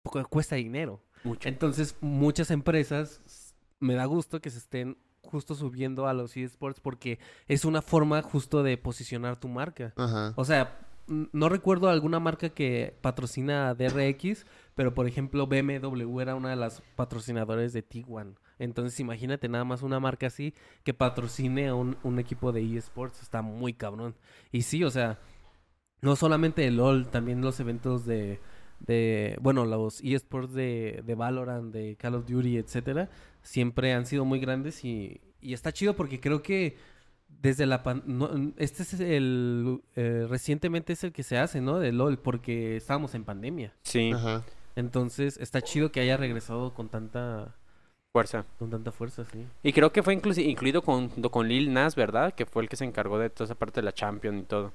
cu- 0.04 0.24
cuesta 0.30 0.56
dinero. 0.56 1.04
Mucho. 1.26 1.50
Entonces, 1.50 1.98
muchas 2.00 2.50
empresas 2.50 3.54
me 3.82 3.94
da 3.96 4.06
gusto 4.06 4.40
que 4.40 4.50
se 4.50 4.60
estén 4.60 4.98
justo 5.24 5.54
subiendo 5.54 6.08
a 6.08 6.14
los 6.14 6.38
eSports 6.38 6.80
porque 6.80 7.20
es 7.50 7.66
una 7.66 7.82
forma 7.82 8.22
justo 8.22 8.64
de 8.64 8.78
posicionar 8.78 9.38
tu 9.38 9.50
marca. 9.50 9.94
Ajá. 9.98 10.32
O 10.38 10.46
sea, 10.46 10.80
no 11.08 11.50
recuerdo 11.50 11.90
alguna 11.90 12.22
marca 12.22 12.48
que 12.48 12.98
patrocina 13.02 13.68
a 13.68 13.76
DRX, 13.76 14.46
pero 14.76 14.94
por 14.94 15.08
ejemplo 15.08 15.46
BMW 15.46 16.22
era 16.22 16.36
una 16.36 16.52
de 16.52 16.56
las 16.56 16.82
patrocinadores 16.96 17.74
de 17.74 17.86
T1. 17.88 18.36
Entonces 18.60 19.00
imagínate 19.00 19.48
nada 19.50 19.64
más 19.64 19.82
una 19.82 20.00
marca 20.00 20.28
así 20.28 20.54
que 20.84 20.94
patrocine 20.94 21.68
a 21.68 21.76
un, 21.76 21.98
un 22.04 22.20
equipo 22.20 22.52
de 22.52 22.78
eSports. 22.78 23.22
Está 23.22 23.42
muy 23.42 23.74
cabrón. 23.74 24.16
Y 24.52 24.64
sí, 24.64 24.84
o 24.84 24.90
sea, 24.90 25.20
no 26.02 26.16
solamente 26.16 26.66
el 26.68 26.78
LOL, 26.78 27.08
también 27.10 27.42
los 27.42 27.60
eventos 27.60 28.06
de, 28.06 28.40
de 28.80 29.38
bueno, 29.42 29.66
los 29.66 30.02
eSports 30.04 30.54
de, 30.54 31.04
de 31.06 31.16
Valorant, 31.16 31.74
de 31.74 31.96
Call 31.96 32.16
of 32.16 32.28
Duty, 32.28 32.58
etcétera, 32.58 33.10
siempre 33.42 33.94
han 33.94 34.06
sido 34.06 34.26
muy 34.26 34.40
grandes 34.40 34.84
y, 34.86 35.22
y 35.42 35.54
está 35.54 35.72
chido 35.72 35.96
porque 35.96 36.20
creo 36.20 36.42
que 36.42 36.78
desde 37.42 37.66
la 37.66 37.84
pan- 37.84 38.04
no, 38.06 38.54
este 38.58 38.84
es 38.84 39.00
el 39.00 39.82
eh, 39.96 40.26
recientemente 40.30 40.94
es 40.94 41.04
el 41.04 41.12
que 41.12 41.24
se 41.24 41.38
hace, 41.38 41.62
¿no? 41.62 41.78
De 41.78 41.92
LOL 41.92 42.18
porque 42.20 42.78
estábamos 42.78 43.14
en 43.16 43.26
pandemia. 43.26 43.74
Sí, 43.84 44.12
Ajá. 44.14 44.44
Entonces, 44.76 45.38
está 45.38 45.62
chido 45.62 45.92
que 45.92 46.00
haya 46.00 46.18
regresado 46.18 46.74
con 46.76 46.90
tanta 46.90 47.57
fuerza. 48.18 48.46
con 48.60 48.70
tanta 48.70 48.92
fuerza, 48.92 49.24
sí. 49.32 49.46
Y 49.64 49.74
creo 49.74 49.92
que 49.92 50.04
fue 50.04 50.16
inclusi- 50.16 50.46
incluido 50.46 50.82
con, 50.82 51.10
junto 51.10 51.30
con 51.32 51.48
Lil 51.48 51.72
Nas, 51.74 51.96
¿verdad? 51.96 52.34
Que 52.34 52.46
fue 52.46 52.64
el 52.64 52.70
que 52.70 52.76
se 52.76 52.86
encargó 52.86 53.20
de 53.20 53.30
toda 53.30 53.46
esa 53.46 53.56
parte 53.56 53.82
de 53.82 53.86
la 53.86 53.94
Champion 53.94 54.38
y 54.40 54.44
todo. 54.44 54.74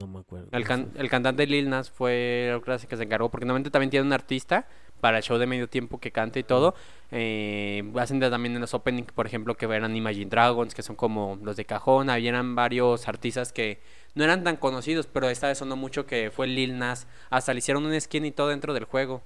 No 0.00 0.06
me 0.06 0.20
acuerdo. 0.20 0.46
El, 0.52 0.64
can- 0.64 0.90
el 0.94 1.08
cantante 1.10 1.46
Lil 1.46 1.68
Nas 1.70 1.90
fue 1.90 2.50
el 2.50 2.62
que 2.86 2.96
se 2.96 3.02
encargó, 3.02 3.30
porque 3.30 3.44
normalmente 3.46 3.70
también 3.70 3.90
tiene 3.90 4.06
un 4.06 4.12
artista 4.12 4.66
para 5.00 5.16
el 5.18 5.22
show 5.24 5.38
de 5.38 5.46
medio 5.46 5.68
tiempo 5.68 5.98
que 5.98 6.12
canta 6.12 6.38
y 6.38 6.44
todo. 6.44 6.74
Eh, 7.10 7.82
hacen 7.96 8.20
de- 8.20 8.30
también 8.30 8.54
en 8.54 8.60
los 8.60 8.74
openings, 8.74 9.10
por 9.12 9.26
ejemplo, 9.26 9.56
que 9.56 9.66
eran 9.66 9.96
Imagine 9.96 10.30
Dragons, 10.30 10.74
que 10.74 10.82
son 10.82 10.94
como 10.96 11.38
los 11.42 11.56
de 11.56 11.64
cajón. 11.64 12.10
Habían 12.10 12.54
varios 12.54 13.08
artistas 13.08 13.52
que 13.52 13.80
no 14.14 14.22
eran 14.22 14.44
tan 14.44 14.56
conocidos, 14.56 15.06
pero 15.08 15.28
esta 15.30 15.48
vez 15.48 15.58
sonó 15.58 15.74
mucho 15.76 16.06
que 16.06 16.30
fue 16.30 16.46
Lil 16.46 16.78
Nas. 16.78 17.08
Hasta 17.30 17.52
le 17.52 17.58
hicieron 17.58 17.84
un 17.84 18.00
skin 18.00 18.24
y 18.24 18.30
todo 18.30 18.48
dentro 18.48 18.74
del 18.74 18.84
juego. 18.84 19.22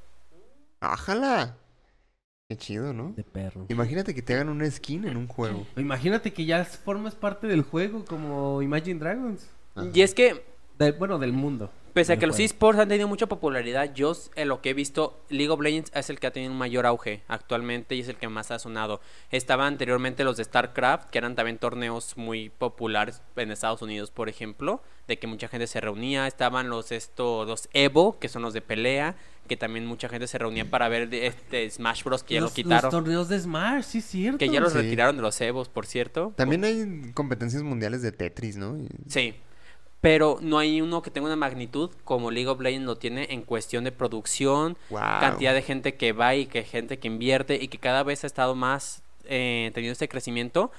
¡Ájala! 0.80 1.56
Qué 2.52 2.58
chido, 2.58 2.92
¿no? 2.92 3.14
de 3.16 3.24
perro. 3.24 3.64
Imagínate 3.70 4.14
que 4.14 4.20
te 4.20 4.34
hagan 4.34 4.50
una 4.50 4.70
skin 4.70 5.06
en 5.06 5.16
un 5.16 5.26
juego. 5.26 5.66
Imagínate 5.76 6.34
que 6.34 6.44
ya 6.44 6.64
formas 6.66 7.14
parte 7.14 7.46
del 7.46 7.62
juego 7.62 8.04
como 8.04 8.60
Imagine 8.60 9.00
Dragons. 9.00 9.48
Ajá. 9.74 9.88
Y 9.94 10.02
es 10.02 10.12
que 10.12 10.44
De- 10.78 10.92
bueno, 10.92 11.18
del 11.18 11.32
mundo. 11.32 11.70
Pese 11.92 12.14
a 12.14 12.16
que 12.18 12.26
los 12.26 12.38
esports 12.38 12.78
han 12.80 12.88
tenido 12.88 13.06
mucha 13.06 13.26
popularidad, 13.26 13.92
yo 13.94 14.12
en 14.34 14.48
lo 14.48 14.62
que 14.62 14.70
he 14.70 14.74
visto, 14.74 15.20
League 15.28 15.50
of 15.50 15.60
Legends 15.60 15.90
es 15.94 16.08
el 16.08 16.18
que 16.18 16.26
ha 16.26 16.30
tenido 16.32 16.50
un 16.50 16.56
mayor 16.58 16.86
auge 16.86 17.22
actualmente 17.28 17.94
y 17.94 18.00
es 18.00 18.08
el 18.08 18.16
que 18.16 18.28
más 18.28 18.50
ha 18.50 18.58
sonado. 18.58 19.00
Estaban 19.30 19.66
anteriormente 19.74 20.24
los 20.24 20.36
de 20.38 20.44
StarCraft, 20.44 21.10
que 21.10 21.18
eran 21.18 21.34
también 21.34 21.58
torneos 21.58 22.16
muy 22.16 22.48
populares 22.48 23.20
en 23.36 23.50
Estados 23.50 23.82
Unidos, 23.82 24.10
por 24.10 24.28
ejemplo, 24.30 24.82
de 25.06 25.18
que 25.18 25.26
mucha 25.26 25.48
gente 25.48 25.66
se 25.66 25.80
reunía. 25.82 26.26
Estaban 26.26 26.70
los 26.70 26.92
esto, 26.92 27.44
los 27.44 27.68
Evo, 27.74 28.18
que 28.18 28.28
son 28.30 28.40
los 28.42 28.54
de 28.54 28.62
pelea, 28.62 29.14
que 29.46 29.56
también 29.58 29.84
mucha 29.84 30.08
gente 30.08 30.26
se 30.28 30.38
reunía 30.38 30.70
para 30.70 30.88
ver 30.88 31.10
de- 31.10 31.26
este 31.26 31.68
Smash 31.68 32.04
Bros. 32.04 32.22
que 32.22 32.34
ya 32.34 32.40
los, 32.40 32.52
lo 32.52 32.54
quitaron. 32.54 32.82
los 32.84 32.90
torneos 32.90 33.28
de 33.28 33.38
Smash, 33.40 33.82
sí 33.84 34.00
cierto. 34.00 34.38
Que 34.38 34.48
ya 34.48 34.60
los 34.60 34.72
Sí. 34.72 34.78
retiraron 34.78 35.16
de 35.16 35.22
los 35.22 35.38
Evos, 35.42 35.68
por 35.68 35.84
cierto. 35.84 36.32
También 36.36 36.64
hay 36.64 37.10
competencias 37.12 37.62
mundiales 37.62 38.00
de 38.00 38.12
Tetris, 38.12 38.56
¿no? 38.56 38.78
Y- 38.78 38.88
Sí. 39.08 39.34
Pero 40.02 40.38
no 40.42 40.58
hay 40.58 40.80
uno 40.80 41.00
que 41.00 41.10
tenga 41.10 41.28
una 41.28 41.36
magnitud 41.36 41.90
como 42.04 42.30
League 42.30 42.48
of 42.48 42.60
Legends 42.60 42.86
lo 42.86 42.96
tiene 42.96 43.28
en 43.30 43.42
cuestión 43.42 43.84
de 43.84 43.92
producción, 43.92 44.76
cantidad 44.90 45.54
de 45.54 45.62
gente 45.62 45.94
que 45.94 46.12
va 46.12 46.34
y 46.34 46.46
que 46.46 46.64
gente 46.64 46.98
que 46.98 47.06
invierte 47.06 47.54
y 47.62 47.68
que 47.68 47.78
cada 47.78 48.02
vez 48.02 48.24
ha 48.24 48.26
estado 48.26 48.54
más 48.54 49.02
eh, 49.24 49.70
teniendo 49.72 49.92
este 49.92 50.08
crecimiento 50.08 50.72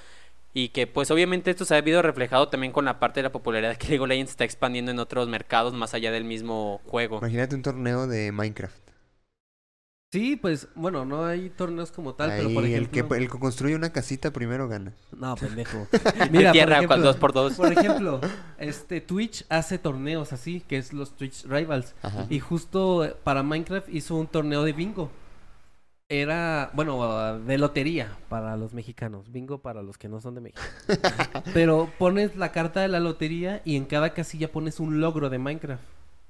y 0.52 0.68
que 0.68 0.86
pues 0.86 1.10
obviamente 1.10 1.50
esto 1.50 1.64
se 1.64 1.74
ha 1.74 1.78
habido 1.78 2.02
reflejado 2.02 2.48
también 2.48 2.72
con 2.72 2.84
la 2.84 3.00
parte 3.00 3.20
de 3.20 3.24
la 3.24 3.32
popularidad 3.32 3.76
que 3.76 3.88
League 3.88 4.02
of 4.02 4.08
Legends 4.08 4.30
está 4.32 4.44
expandiendo 4.44 4.90
en 4.90 4.98
otros 4.98 5.28
mercados 5.28 5.72
más 5.72 5.94
allá 5.94 6.12
del 6.12 6.24
mismo 6.24 6.80
juego. 6.86 7.18
Imagínate 7.18 7.56
un 7.56 7.62
torneo 7.62 8.06
de 8.06 8.30
Minecraft. 8.30 8.83
Sí, 10.14 10.36
pues, 10.36 10.68
bueno, 10.76 11.04
no 11.04 11.24
hay 11.24 11.50
torneos 11.50 11.90
como 11.90 12.14
tal, 12.14 12.30
pero 12.36 12.54
por 12.54 12.64
el, 12.64 12.70
ejemplo... 12.70 13.08
que, 13.08 13.16
el 13.16 13.28
que 13.28 13.36
construye 13.36 13.74
una 13.74 13.90
casita 13.90 14.30
primero 14.30 14.68
gana. 14.68 14.92
No, 15.10 15.34
pendejo. 15.34 15.88
Mira, 16.30 16.52
tierra 16.52 16.76
por 16.76 16.86
con 16.86 16.98
ejemplo, 17.00 17.06
dos 17.08 17.16
por 17.16 17.32
dos. 17.32 17.54
Por 17.54 17.72
ejemplo, 17.72 18.20
este 18.58 19.00
Twitch 19.00 19.44
hace 19.48 19.76
torneos 19.76 20.32
así, 20.32 20.60
que 20.60 20.78
es 20.78 20.92
los 20.92 21.16
Twitch 21.16 21.44
Rivals. 21.46 21.96
Ajá. 22.00 22.26
Y 22.30 22.38
justo 22.38 23.04
eh, 23.04 23.16
para 23.24 23.42
Minecraft 23.42 23.88
hizo 23.88 24.14
un 24.14 24.28
torneo 24.28 24.62
de 24.62 24.72
bingo. 24.72 25.10
Era, 26.08 26.70
bueno, 26.74 27.40
de 27.40 27.58
lotería 27.58 28.16
para 28.28 28.56
los 28.56 28.72
mexicanos. 28.72 29.32
Bingo 29.32 29.62
para 29.62 29.82
los 29.82 29.98
que 29.98 30.08
no 30.08 30.20
son 30.20 30.36
de 30.36 30.42
México. 30.42 30.62
Pero 31.54 31.90
pones 31.98 32.36
la 32.36 32.52
carta 32.52 32.82
de 32.82 32.86
la 32.86 33.00
lotería 33.00 33.62
y 33.64 33.74
en 33.74 33.84
cada 33.84 34.10
casilla 34.10 34.52
pones 34.52 34.78
un 34.78 35.00
logro 35.00 35.28
de 35.28 35.38
Minecraft. 35.40 35.82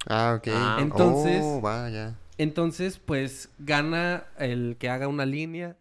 Ah, 0.09 0.37
ok. 0.39 0.49
Ah. 0.55 0.79
Entonces- 0.81 1.43
Oh, 1.45 1.61
vaya. 1.61 2.15
Entonces, 2.39 2.99
pues 2.99 3.49
gana 3.59 4.25
el 4.39 4.77
que 4.79 4.89
haga 4.91 5.09
una 5.09 5.27
línea. 5.27 5.77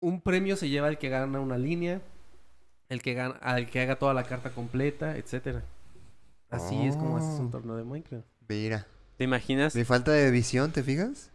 Un 0.00 0.20
premio 0.20 0.56
se 0.56 0.68
lleva 0.68 0.88
el 0.88 0.98
que 0.98 1.08
gana 1.08 1.40
una 1.40 1.58
línea. 1.58 2.00
El 2.88 3.02
que 3.02 3.14
gana, 3.14 3.36
al 3.40 3.68
que 3.68 3.80
haga 3.80 3.96
toda 3.96 4.14
la 4.14 4.24
carta 4.24 4.50
completa, 4.50 5.16
etcétera. 5.16 5.62
Así 6.50 6.86
es 6.86 6.96
como 6.96 7.16
haces 7.16 7.40
un 7.40 7.46
Oh. 7.46 7.50
torneo 7.50 7.76
de 7.76 7.84
Minecraft. 7.84 8.26
Mira. 8.48 8.86
¿Te 9.16 9.24
imaginas? 9.24 9.74
Mi 9.74 9.84
falta 9.84 10.12
de 10.12 10.30
visión, 10.30 10.70
¿te 10.72 10.82
fijas? 10.82 11.30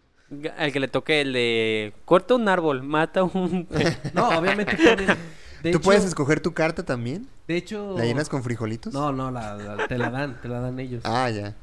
Al 0.57 0.71
que 0.71 0.79
le 0.79 0.87
toque 0.87 1.19
el 1.21 1.33
de 1.33 1.93
corta 2.05 2.35
un 2.35 2.47
árbol, 2.47 2.83
mata 2.83 3.23
un... 3.23 3.67
No, 4.13 4.29
obviamente 4.37 4.77
ponen. 4.77 5.07
De 5.61 5.71
¿Tú 5.73 5.77
hecho, 5.77 5.81
puedes 5.81 6.03
escoger 6.05 6.39
tu 6.39 6.53
carta 6.55 6.83
también? 6.83 7.27
De 7.47 7.55
hecho. 7.55 7.95
¿La 7.95 8.03
llenas 8.05 8.29
con 8.29 8.41
frijolitos? 8.43 8.91
No, 8.93 9.11
no, 9.11 9.29
la, 9.29 9.53
la- 9.55 9.87
te 9.87 9.95
la 9.95 10.09
dan, 10.09 10.41
te 10.41 10.47
la 10.47 10.59
dan 10.59 10.79
ellos. 10.79 11.03
Ah, 11.05 11.29
ya. 11.29 11.53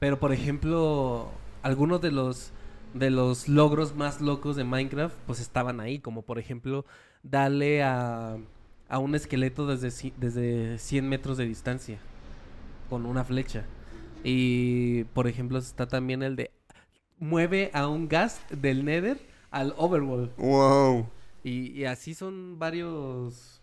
Pero 0.00 0.18
por 0.18 0.32
ejemplo, 0.32 1.30
algunos 1.64 2.00
de 2.02 2.12
los 2.12 2.52
de 2.92 3.10
los 3.10 3.48
logros 3.48 3.96
más 3.96 4.20
locos 4.20 4.54
de 4.54 4.62
Minecraft 4.62 5.16
pues 5.26 5.40
estaban 5.40 5.80
ahí, 5.80 5.98
como 5.98 6.22
por 6.22 6.38
ejemplo 6.38 6.84
darle 7.24 7.82
a, 7.82 8.36
a 8.88 8.98
un 8.98 9.16
esqueleto 9.16 9.66
desde, 9.66 10.12
desde 10.16 10.78
100 10.78 11.08
metros 11.08 11.36
de 11.38 11.46
distancia 11.46 11.98
con 12.88 13.06
una 13.06 13.24
flecha. 13.24 13.64
Y 14.22 15.04
por 15.14 15.26
ejemplo 15.26 15.58
está 15.58 15.88
también 15.88 16.22
el 16.22 16.36
de 16.36 16.52
mueve 17.18 17.70
a 17.72 17.88
un 17.88 18.08
gas 18.08 18.40
del 18.50 18.84
Nether 18.84 19.18
al 19.50 19.74
Overworld. 19.76 20.36
Wow. 20.36 21.08
Y, 21.42 21.72
y 21.72 21.86
así 21.86 22.14
son 22.14 22.58
varios 22.58 23.62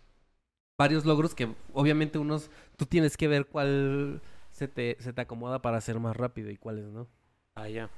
varios 0.76 1.06
logros 1.06 1.34
que 1.34 1.48
obviamente 1.72 2.18
unos 2.18 2.50
tú 2.76 2.84
tienes 2.84 3.16
que 3.16 3.28
ver 3.28 3.46
cuál 3.46 4.20
se 4.50 4.66
te, 4.66 4.96
se 4.98 5.12
te 5.12 5.20
acomoda 5.20 5.62
para 5.62 5.80
ser 5.80 6.00
más 6.00 6.16
rápido 6.16 6.50
y 6.50 6.56
cuáles 6.56 6.86
no. 6.86 7.06
Ah, 7.54 7.68
ya. 7.68 7.90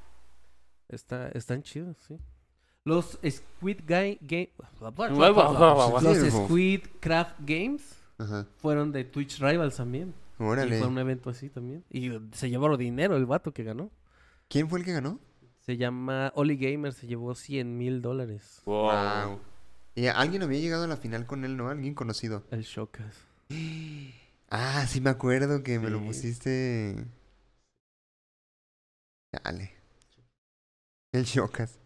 Está, 0.89 1.29
están 1.29 1.63
chidos, 1.63 1.97
sí. 2.07 2.19
Los 2.85 3.19
Squid 3.27 3.81
Guy 3.89 4.19
Game 4.21 4.51
Los 6.03 6.33
Squid 6.33 6.81
Craft 7.01 7.37
Games 7.41 7.97
Ajá. 8.19 8.47
fueron 8.59 8.93
de 8.93 9.05
Twitch 9.05 9.41
Rivals 9.41 9.77
también. 9.77 10.13
Y 10.39 10.43
Órale. 10.43 10.79
fue 10.79 10.89
un 10.89 10.99
evento 10.99 11.31
así 11.31 11.49
también. 11.49 11.85
Y 11.89 12.11
se 12.33 12.51
llevaron 12.51 12.79
dinero 12.79 13.17
el 13.17 13.25
vato 13.25 13.53
que 13.53 13.65
ganó. 13.65 13.91
¿Quién 14.49 14.69
fue 14.69 14.81
el 14.81 14.85
que 14.85 14.93
ganó? 14.93 15.19
Se 15.61 15.79
llama 15.79 16.31
Oli 16.35 16.57
Gamer, 16.59 16.93
se 16.93 17.07
llevó 17.07 17.35
100 17.35 17.79
mil 17.79 18.03
dólares. 18.03 18.61
Wow. 18.67 19.29
Wow. 19.29 19.41
Y 19.95 20.07
alguien 20.09 20.43
había 20.43 20.61
llegado 20.61 20.85
a 20.85 20.89
la 20.89 20.97
final 20.97 21.25
con 21.27 21.45
él, 21.45 21.57
¿no? 21.57 21.69
Alguien 21.71 21.95
conocido. 21.95 22.45
El 22.51 22.63
Showcase. 22.63 23.21
Ah, 24.57 24.87
sí 24.87 25.01
me 25.01 25.11
acuerdo 25.11 25.65
que 25.65 25.81
me 25.81 25.91
lo 25.91 26.01
pusiste. 26.01 27.05
Dale. 29.43 29.73
El 31.13 31.25
Shokas. 31.25 31.79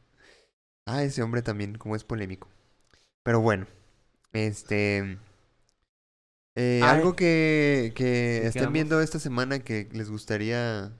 Ah, 0.86 1.02
ese 1.02 1.22
hombre 1.22 1.42
también, 1.42 1.76
como 1.76 1.96
es 1.96 2.04
polémico. 2.04 2.48
Pero 3.22 3.40
bueno, 3.40 3.66
este... 4.32 5.18
eh, 6.56 6.80
algo 6.82 7.14
que, 7.16 7.92
que 7.94 8.40
Sí, 8.42 8.48
estén 8.48 8.52
quedamos. 8.52 8.72
viendo 8.72 9.00
esta 9.00 9.18
semana 9.18 9.60
que 9.60 9.88
les 9.92 10.10
gustaría 10.10 10.92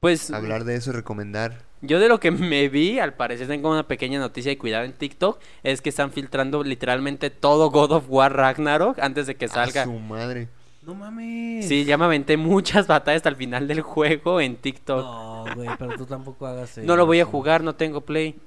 Pues 0.00 0.30
hablar 0.30 0.64
de 0.64 0.76
eso, 0.76 0.92
recomendar. 0.92 1.64
yo 1.80 2.00
de 2.00 2.08
lo 2.08 2.20
que 2.20 2.30
me 2.30 2.68
vi, 2.68 2.98
al 2.98 3.14
parecer 3.14 3.46
tengo 3.48 3.70
una 3.70 3.86
pequeña 3.88 4.18
noticia 4.18 4.50
de 4.50 4.58
cuidado 4.58 4.84
en 4.84 4.92
TikTok, 4.92 5.40
es 5.62 5.80
que 5.82 5.90
están 5.90 6.12
filtrando 6.12 6.62
literalmente 6.64 7.30
todo 7.30 7.70
God 7.70 7.92
of 7.92 8.04
War 8.08 8.32
Ragnarok 8.34 8.98
antes 9.00 9.26
de 9.26 9.36
que 9.36 9.48
A 9.48 9.48
salga. 9.48 9.84
su 9.84 9.92
madre. 9.98 10.48
No 10.82 10.94
mames. 10.94 11.66
Sí, 11.66 11.84
ya 11.84 11.98
me 11.98 12.04
aventé 12.04 12.36
muchas 12.36 12.86
batallas 12.86 13.18
hasta 13.20 13.28
el 13.30 13.36
final 13.36 13.66
del 13.68 13.80
juego 13.82 14.40
en 14.40 14.56
TikTok. 14.56 14.98
No, 15.04 15.35
güey, 15.54 15.68
pero 15.78 15.96
tú 15.96 16.06
tampoco 16.06 16.46
hagas 16.46 16.78
No 16.78 16.96
lo 16.96 17.06
voy 17.06 17.18
a 17.18 17.22
eso. 17.22 17.30
jugar, 17.30 17.62
no 17.62 17.74
tengo 17.74 18.00
play. 18.02 18.38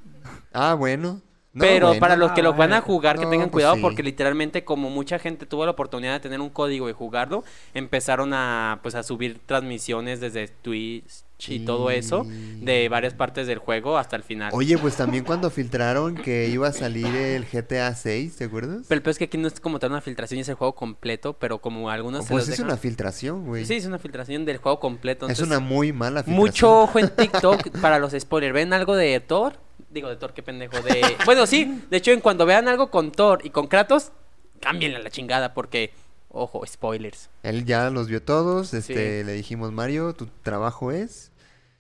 Ah, 0.54 0.74
bueno. 0.74 1.22
No, 1.52 1.62
Pero 1.62 1.88
bueno. 1.88 2.00
para 2.00 2.16
los 2.16 2.32
que 2.34 2.44
lo 2.44 2.54
van 2.54 2.74
a 2.74 2.78
Ah, 2.78 2.82
jugar, 2.82 3.18
que 3.18 3.26
no, 3.26 3.32
tengan 3.32 3.50
pues 3.50 3.64
cuidado, 3.64 3.76
sí. 3.76 3.82
porque 3.82 4.04
literalmente 4.04 4.64
como 4.64 4.90
mucha 4.92 5.18
gente 5.18 5.48
tuvo 5.48 5.66
la 5.66 5.72
oportunidad 5.72 6.14
de 6.14 6.20
tener 6.20 6.40
un 6.42 6.50
código 6.52 6.88
y 6.90 6.94
jugarlo, 6.94 7.44
empezaron 7.74 8.34
a 8.36 8.80
pues 8.84 8.94
a 8.94 9.02
subir 9.02 9.40
transmisiones 9.46 10.20
desde 10.20 10.48
Twitch 10.48 11.24
y 11.48 11.60
todo 11.62 11.90
eso 11.90 12.26
de 12.28 12.90
varias 12.90 13.14
partes 13.14 13.48
del 13.48 13.60
juego 13.60 13.98
hasta 13.98 14.16
el 14.18 14.24
final. 14.24 14.52
Oye, 14.54 14.78
pues 14.78 14.96
también 14.98 15.24
cuando 15.24 15.50
filtraron 15.50 16.16
que 16.16 16.48
iba 16.50 16.68
a 16.68 16.74
salir 16.74 17.06
el 17.08 17.46
GTA 17.46 17.96
6, 17.96 18.36
¿te 18.36 18.44
acuerdas? 18.46 18.86
Pero 18.88 18.98
el 18.98 19.02
peor 19.02 19.12
es 19.12 19.18
que 19.18 19.24
aquí 19.26 19.38
no 19.38 19.48
es 19.48 19.60
como 19.60 19.80
tal 19.80 19.92
una 19.92 20.02
filtración 20.02 20.38
y 20.40 20.42
es 20.42 20.50
el 20.50 20.56
juego 20.56 20.76
completo, 20.76 21.34
pero 21.34 21.60
como 21.60 21.90
algunos 21.90 22.26
se 22.26 22.32
pues 22.34 22.44
los 22.48 22.50
es 22.54 22.60
dejan- 22.60 22.66
una 22.68 22.78
filtración, 22.78 23.46
güey. 23.46 23.66
Sí, 23.66 23.76
es 23.76 23.86
una 23.86 24.00
filtración 24.00 24.44
del 24.46 24.58
juego 24.58 24.80
completo. 24.80 25.28
es 25.30 25.40
una 25.40 25.60
muy 25.60 25.94
mala 25.94 26.24
filtración. 26.24 26.46
Mucho 26.46 26.82
ojo 26.82 27.00
en 27.00 27.10
TikTok 27.10 27.70
para 27.82 28.00
los 28.00 28.12
spoilers. 28.20 28.54
¿Ven 28.54 28.74
algo 28.74 28.96
de 28.96 29.20
Thor? 29.22 29.54
Digo, 29.90 30.10
de 30.10 30.18
Thor, 30.18 30.34
qué 30.34 30.44
pendejo. 30.44 30.82
De... 30.82 31.02
Bueno, 31.26 31.48
sí. 31.48 31.82
De 31.90 31.98
hecho, 31.98 32.12
en 32.12 32.20
cuando 32.20 32.46
vean 32.46 32.68
algo 32.68 32.92
con 32.92 33.12
Thor 33.12 33.40
y 33.44 33.50
con 33.50 33.68
Kratos, 33.68 34.12
cámbienle 34.60 34.98
a 34.98 35.02
la 35.02 35.10
chingada 35.10 35.54
porque, 35.54 35.94
ojo, 36.28 36.64
spoilers. 36.68 37.30
Él 37.44 37.66
ya 37.66 37.90
los 37.90 38.08
vio 38.08 38.22
todos, 38.22 38.74
este, 38.74 39.22
Sí. 39.22 39.26
le 39.26 39.32
dijimos, 39.34 39.72
Mario, 39.72 40.14
tu 40.14 40.28
trabajo 40.44 40.92
es 40.92 41.29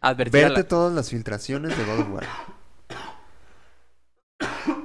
Advertir 0.01 0.45
a 0.45 0.49
la- 0.49 0.63
todas 0.63 0.93
las 0.93 1.09
filtraciones 1.09 1.77
de 1.77 1.83
God 1.85 1.99
of 1.99 2.09
War. 2.13 2.27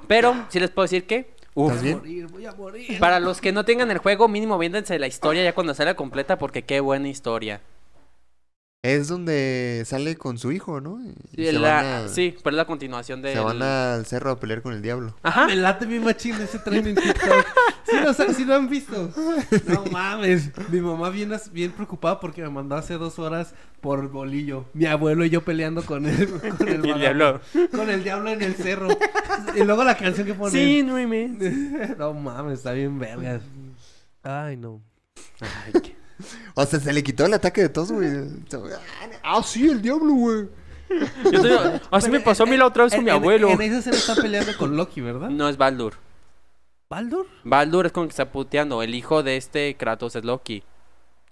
Pero, 0.08 0.34
sí 0.48 0.60
les 0.60 0.70
puedo 0.70 0.84
decir 0.84 1.06
que... 1.06 1.34
uf, 1.54 1.68
¿Estás 1.70 1.82
bien? 1.82 1.98
Morir, 1.98 2.26
voy 2.26 2.46
a 2.46 2.52
morir. 2.52 2.98
para 2.98 3.20
los 3.20 3.40
que 3.40 3.52
no 3.52 3.64
tengan 3.64 3.90
el 3.90 3.98
juego, 3.98 4.28
mínimo 4.28 4.58
viéndense 4.58 4.98
la 4.98 5.06
historia 5.06 5.42
ya 5.44 5.54
cuando 5.54 5.74
salga 5.74 5.94
completa 5.94 6.36
porque 6.38 6.62
qué 6.62 6.80
buena 6.80 7.08
historia. 7.08 7.60
Es 8.84 9.08
donde 9.08 9.82
sale 9.86 10.14
con 10.16 10.36
su 10.36 10.52
hijo, 10.52 10.78
¿no? 10.82 11.00
Y 11.32 11.36
Sí, 11.36 11.46
se, 11.46 11.52
la- 11.54 11.72
van 11.72 11.86
a, 11.86 12.08
sí, 12.08 12.34
pero 12.44 12.54
es 12.54 12.58
la 12.58 12.66
continuación 12.66 13.22
de... 13.22 13.32
se 13.32 13.38
van 13.40 13.62
al 13.62 14.04
cerro 14.04 14.30
a 14.32 14.38
pelear 14.38 14.60
con 14.60 14.74
el 14.74 14.82
diablo. 14.82 15.14
Ajá. 15.22 15.46
Me 15.46 15.56
late 15.56 15.86
mi 15.86 15.98
machín 16.00 16.34
ese 16.34 16.58
tren 16.58 16.86
en 16.88 16.94
TikTok. 16.94 17.46
¿Sí 17.88 17.96
lo, 18.02 18.12
sí 18.34 18.44
lo 18.44 18.54
han 18.56 18.68
visto? 18.68 19.10
No 19.68 19.84
mames. 19.90 20.50
Mi 20.70 20.82
mamá 20.82 21.08
bien, 21.08 21.32
as- 21.32 21.50
bien 21.50 21.72
preocupada 21.72 22.20
porque 22.20 22.42
me 22.42 22.50
mandó 22.50 22.76
hace 22.76 22.94
dos 22.98 23.18
horas 23.18 23.54
por 23.80 24.06
bolillo. 24.10 24.66
Mi 24.74 24.84
abuelo 24.84 25.24
y 25.24 25.30
yo 25.30 25.42
peleando 25.42 25.82
con 25.82 26.04
él. 26.04 26.28
Con 26.58 26.68
el, 26.68 26.74
Y 26.86 26.90
el 26.90 26.92
vagabundo. 26.92 26.98
diablo. 26.98 27.40
Con 27.70 27.88
el 27.88 28.04
diablo 28.04 28.30
en 28.30 28.42
el 28.42 28.54
cerro. 28.54 28.88
Y 29.56 29.64
luego 29.64 29.82
la 29.84 29.96
canción 29.96 30.26
que 30.26 30.34
pone. 30.34 30.52
Sí, 30.52 30.82
no 30.82 30.94
me... 30.96 31.28
No 31.98 32.12
mames, 32.12 32.58
está 32.58 32.72
bien 32.72 32.98
vergas. 32.98 33.40
Ay, 34.22 34.58
no. 34.58 34.82
Ay, 35.40 35.80
qué- 35.80 36.03
O 36.54 36.64
sea, 36.64 36.78
se 36.80 36.92
le 36.92 37.02
quitó 37.02 37.26
el 37.26 37.34
ataque 37.34 37.62
de 37.62 37.68
todos, 37.68 37.92
güey. 37.92 38.08
Ah, 39.22 39.42
sí, 39.42 39.68
el 39.68 39.82
diablo, 39.82 40.12
güey. 40.14 40.48
Yo 41.32 41.42
te- 41.42 41.80
Así 41.90 42.10
me 42.10 42.20
pasó 42.20 42.44
a 42.44 42.46
mí 42.46 42.56
la 42.56 42.66
otra 42.66 42.84
vez 42.84 42.92
con 42.92 43.00
En- 43.00 43.04
mi 43.04 43.10
en- 43.10 43.16
abuelo. 43.16 43.48
En 43.50 43.60
esa 43.62 43.78
escena 43.78 43.96
está 43.96 44.14
peleando 44.14 44.56
con 44.56 44.76
Loki, 44.76 45.00
¿verdad? 45.00 45.28
No 45.30 45.48
es 45.48 45.56
Baldur. 45.56 45.94
¿Baldur? 46.88 47.26
Baldur 47.42 47.86
es 47.86 47.92
con 47.92 48.02
el 48.04 48.08
que 48.08 48.12
está 48.12 48.30
puteando. 48.30 48.82
El 48.82 48.94
hijo 48.94 49.22
de 49.22 49.36
este 49.36 49.76
Kratos 49.76 50.14
es 50.16 50.24
Loki. 50.24 50.62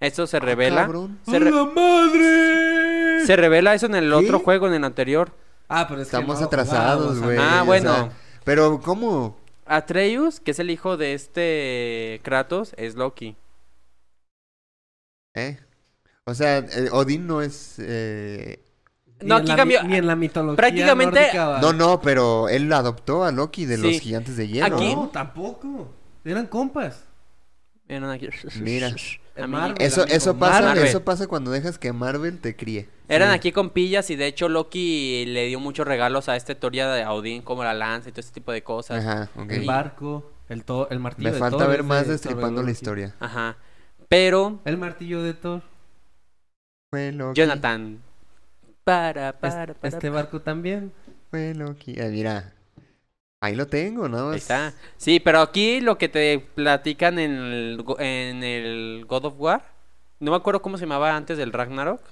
Esto 0.00 0.26
se 0.26 0.38
Ah, 0.38 0.40
revela. 0.40 0.82
cabrón. 0.82 1.18
se, 1.24 1.38
re- 1.38 1.48
¡A 1.48 1.52
la 1.52 1.64
madre! 1.64 3.26
se 3.26 3.36
revela 3.36 3.74
eso 3.74 3.86
en 3.86 3.94
el 3.94 4.12
otro 4.12 4.40
juego, 4.40 4.66
en 4.66 4.74
el 4.74 4.84
anterior. 4.84 5.30
Ah, 5.68 5.86
pero 5.88 6.00
es 6.02 6.08
que 6.08 6.16
Estamos 6.16 6.40
no 6.40 6.46
atrasados, 6.46 7.20
güey. 7.20 7.38
Ah, 7.40 7.60
o 7.62 7.66
bueno. 7.66 7.94
sea, 7.94 8.10
pero, 8.44 8.80
¿cómo? 8.80 9.36
Atreus, 9.64 10.40
que 10.40 10.50
es 10.50 10.58
el 10.58 10.70
hijo 10.70 10.96
de 10.96 11.14
este 11.14 12.20
Kratos, 12.24 12.74
es 12.76 12.96
Loki. 12.96 13.36
¿Eh? 15.34 15.58
O 16.24 16.34
sea, 16.34 16.58
eh, 16.58 16.88
Odín 16.92 17.26
no 17.26 17.42
es... 17.42 17.76
eh, 17.78 18.62
No, 19.22 19.36
aquí 19.36 19.52
cambió- 19.54 19.82
Ni 19.84 19.96
en 19.96 20.06
la 20.06 20.16
mitología 20.16 20.56
prácticamente- 20.56 21.20
nórdica. 21.20 21.58
No, 21.60 21.72
no, 21.72 22.00
pero 22.00 22.48
él 22.48 22.72
adoptó 22.72 23.24
a 23.24 23.32
Loki 23.32 23.64
de 23.66 23.78
los 23.78 23.98
gigantes 24.00 24.36
de 24.36 24.48
hielo. 24.48 24.76
Aquí- 24.76 24.94
¿no? 24.94 25.08
Tampoco. 25.08 25.92
Eran 26.24 26.46
compas. 26.46 27.04
Miren 27.88 28.04
aquí. 28.10 28.28
Mira. 28.60 28.94
Marvel. 29.48 29.74
Eso, 29.80 30.04
eso 30.06 30.36
pasa, 30.36 30.60
Marvel. 30.60 30.84
eso 30.84 31.02
pasa 31.04 31.26
cuando 31.26 31.50
dejas 31.50 31.78
que 31.78 31.92
Marvel 31.92 32.38
te 32.38 32.54
críe. 32.54 32.88
Eran 33.08 33.30
Sí. 33.30 33.34
aquí 33.34 33.52
compillas 33.52 34.10
y 34.10 34.16
de 34.16 34.26
hecho 34.26 34.48
Loki 34.48 35.24
le 35.26 35.46
dio 35.46 35.58
muchos 35.58 35.86
regalos 35.86 36.28
a 36.28 36.36
este 36.36 36.54
Toria 36.54 36.88
de 36.88 37.06
Odín, 37.06 37.40
como 37.42 37.64
la 37.64 37.72
lanza 37.74 38.10
y 38.10 38.12
todo 38.12 38.20
ese 38.20 38.32
tipo 38.32 38.52
de 38.52 38.62
cosas. 38.62 39.02
Ajá, 39.04 39.30
ok. 39.34 39.50
El 39.50 39.64
barco, 39.66 40.30
el, 40.50 40.64
to- 40.64 40.88
el 40.90 41.00
martillo 41.00 41.28
Me 41.28 41.32
de 41.32 41.38
falta 41.40 41.58
Thor 41.58 41.68
ver 41.68 41.82
más 41.82 42.06
de 42.06 42.12
destripando 42.12 42.62
la 42.62 42.70
historia. 42.70 43.14
Ajá. 43.20 43.56
Pero, 44.12 44.60
El 44.66 44.76
martillo 44.76 45.22
de 45.22 45.32
Thor. 45.32 45.62
Fue 46.92 47.12
Loki. 47.12 47.40
Jonathan. 47.40 47.98
Para, 48.84 49.32
para, 49.32 49.72
para. 49.72 49.88
este 49.88 50.10
barco 50.10 50.42
también. 50.42 50.92
Fue 51.30 51.54
Loki. 51.54 51.98
Ah, 51.98 52.08
mira. 52.10 52.52
Ahí 53.40 53.54
lo 53.56 53.66
tengo, 53.66 54.06
más. 54.10 54.32
Ahí 54.32 54.36
está. 54.36 54.74
Sí, 54.98 55.18
pero 55.18 55.40
aquí 55.40 55.80
lo 55.80 55.96
que 55.96 56.10
te 56.10 56.38
platican 56.54 57.18
en 57.18 57.30
el, 57.32 57.82
go- 57.82 57.98
en 57.98 58.44
el 58.44 59.06
God 59.08 59.24
of 59.24 59.34
War, 59.38 59.64
no 60.20 60.30
me 60.30 60.36
acuerdo 60.36 60.60
cómo 60.60 60.76
se 60.76 60.84
llamaba 60.84 61.16
antes 61.16 61.38
del 61.38 61.50
Ragnarok, 61.54 62.02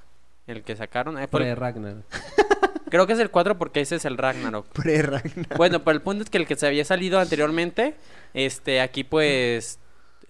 el 0.47 0.63
que 0.63 0.77
sacaron. 0.77 1.19
eh, 1.19 1.29
fue 1.29 1.41
el- 1.41 1.47
Pre 1.49 1.55
Ragnar. 1.55 1.97
creo 2.91 3.07
que 3.07 3.13
es 3.13 3.19
el 3.19 3.31
4 3.31 3.59
porque 3.59 3.83
ese 3.83 3.97
es 3.97 4.07
el 4.07 4.17
Ragnarok. 4.17 4.67
Pre-Ragnar. 4.69 5.59
Bueno, 5.59 5.81
pero 5.85 5.97
el 5.97 6.03
punto 6.03 6.25
es 6.25 6.31
que 6.31 6.39
el 6.39 6.47
que 6.47 6.57
se 6.57 6.67
había 6.67 6.87
salido 6.87 7.21
anteriormente, 7.21 7.95
este, 8.33 8.81
aquí 8.81 9.05
pues, 9.05 9.79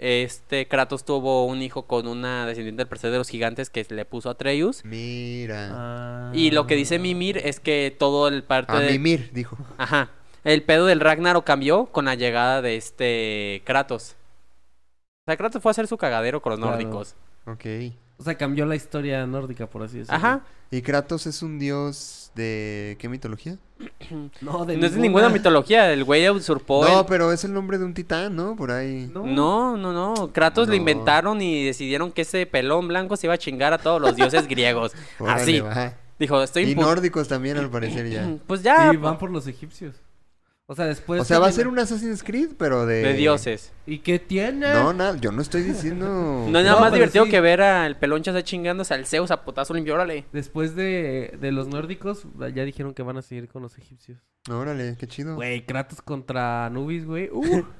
este 0.03 0.67
Kratos 0.67 1.05
tuvo 1.05 1.45
un 1.45 1.61
hijo 1.61 1.83
con 1.83 2.07
una 2.09 2.47
descendiente 2.47 2.81
del 2.83 2.89
tercer 2.89 3.11
de 3.11 3.19
los 3.19 3.29
gigantes 3.29 3.69
que 3.69 3.87
le 3.91 4.05
puso 4.07 4.31
a 4.31 4.33
Atreus. 4.33 4.83
Mira. 4.85 5.69
Ah. 5.73 6.33
Y 6.35 6.51
lo 6.53 6.67
que 6.67 6.75
dice 6.75 6.99
Mimir 6.99 7.37
es 7.39 7.61
que 7.61 7.95
todo 7.97 8.27
el 8.29 8.43
parte 8.43 8.73
a 8.73 8.81
de... 8.81 8.93
Mimir, 8.93 9.31
dijo. 9.33 9.57
Ajá. 9.77 10.11
El 10.43 10.63
pedo 10.63 10.87
del 10.87 11.01
Ragnarok 11.01 11.45
cambió 11.45 11.87
con 11.87 12.07
la 12.07 12.15
llegada 12.15 12.63
de 12.63 12.77
este 12.77 13.61
Kratos. 13.67 14.17
O 15.23 15.25
sea, 15.27 15.37
Kratos 15.37 15.61
fue 15.63 15.69
a 15.71 15.73
hacer 15.73 15.87
su 15.87 15.99
cagadero 15.99 16.41
con 16.41 16.53
los 16.53 16.59
Claro. 16.61 16.73
nórdicos. 16.77 17.15
Ok. 17.47 17.67
O 18.21 18.23
sea, 18.23 18.37
cambió 18.37 18.67
la 18.67 18.77
historia 18.77 19.27
nórdica, 19.27 19.67
por 19.67 19.83
así 19.83 19.99
decirlo. 19.99 20.15
Ajá. 20.17 20.43
¿Y 20.71 20.83
Kratos 20.83 21.27
es 21.27 21.43
un 21.43 21.59
dios 21.59 22.31
de 22.35 22.97
qué 23.01 23.09
mitología? 23.09 23.57
No, 24.43 24.65
de 24.67 24.77
no 24.77 24.87
es 24.87 24.95
de 24.95 25.01
ninguna 25.01 25.29
mitología. 25.31 25.91
El 25.93 26.05
güey 26.05 26.29
usurpó. 26.29 26.85
no, 26.87 27.01
el- 27.01 27.07
pero 27.07 27.33
es 27.33 27.45
el 27.45 27.53
nombre 27.55 27.79
de 27.79 27.85
un 27.85 27.95
titán, 27.95 28.37
¿no? 28.37 28.55
Por 28.57 28.71
ahí. 28.73 29.11
No. 29.13 29.25
No, 29.27 29.77
no, 29.77 29.93
no. 29.93 30.33
Kratos 30.33 30.67
No. 30.69 30.73
lo 30.73 30.77
inventaron 30.77 31.41
y 31.41 31.65
decidieron 31.65 32.13
que 32.13 32.23
ese 32.23 32.45
pelón 32.47 32.89
blanco 32.89 33.17
se 33.17 33.27
iba 33.27 33.35
a 33.35 33.39
chingar 33.39 33.73
a 33.73 33.79
todos 33.79 34.01
los 34.01 34.15
dioses 34.17 34.47
griegos. 34.47 34.93
Órale, 35.19 35.43
Así. 35.43 35.61
va. 35.61 35.95
Dijo, 36.19 36.43
estoy 36.43 36.65
Y 36.71 36.75
nórdicos 36.75 37.29
también, 37.29 37.57
al 37.57 37.71
parecer, 37.71 38.09
ya. 38.11 38.29
Pues 38.47 38.63
ya. 38.63 38.93
y 38.93 38.97
van 38.97 39.17
por 39.19 39.31
los 39.31 39.47
egipcios. 39.47 39.95
O 40.71 40.75
sea, 40.77 40.85
después... 40.85 41.21
O 41.21 41.25
sea, 41.25 41.41
va 41.41 41.49
a 41.49 41.53
ser 41.53 41.67
un 41.67 41.81
Assassin's 41.81 42.23
Creed, 42.23 42.51
pero 42.57 42.87
de... 42.87 43.03
De 43.03 43.15
dioses. 43.15 43.73
¿Y 43.87 43.99
qué 43.99 44.21
tiene? 44.21 44.73
No, 44.73 44.93
nada, 44.93 45.17
yo 45.17 45.33
no 45.33 45.43
estoy 45.43 45.65
diciendo... 45.65 46.07
No 46.49 46.59
hay 46.59 46.65
nada 46.65 46.77
No, 46.77 46.81
más 46.83 46.93
divertido 46.93 47.25
sí. 47.25 47.31
que 47.33 47.41
ver 47.41 47.61
al 47.61 47.99
peloncha 47.99 48.31
está 48.31 48.45
chingándose 48.45 48.95
al 48.95 49.05
Zeus 49.05 49.33
a 49.33 49.43
potazo 49.43 49.75
limpio, 49.75 49.95
órale. 49.95 50.27
Después 50.33 50.77
de, 50.77 51.37
de 51.41 51.51
los 51.51 51.67
nórdicos, 51.67 52.23
ya 52.55 52.65
dijeron 52.65 52.95
que 52.95 53.03
van 53.03 53.17
a 53.17 53.23
seguir 53.23 53.49
con 53.49 53.63
los 53.63 53.77
egipcios. 53.79 54.21
Órale, 54.49 54.97
qué 54.97 55.09
chido. 55.09 55.35
Güey, 55.35 55.67
Kratos 55.67 56.03
contra 56.03 56.67
Anubis, 56.67 57.05
güey. 57.05 57.29
Uh. 57.33 57.65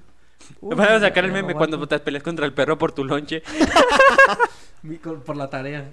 Uh, 0.63 0.75
Van 0.75 0.95
a 0.95 1.01
sacar 1.01 1.27
el 1.27 1.33
meme 1.33 1.55
cuando 1.55 1.87
te 1.87 1.99
peleas 1.99 2.25
contra 2.25 2.47
el 2.47 2.55
perro 2.55 2.79
por 2.79 2.93
tu 2.93 3.05
lonche. 3.05 3.43
Por 5.27 5.37
la 5.37 5.51
tarea. 5.51 5.93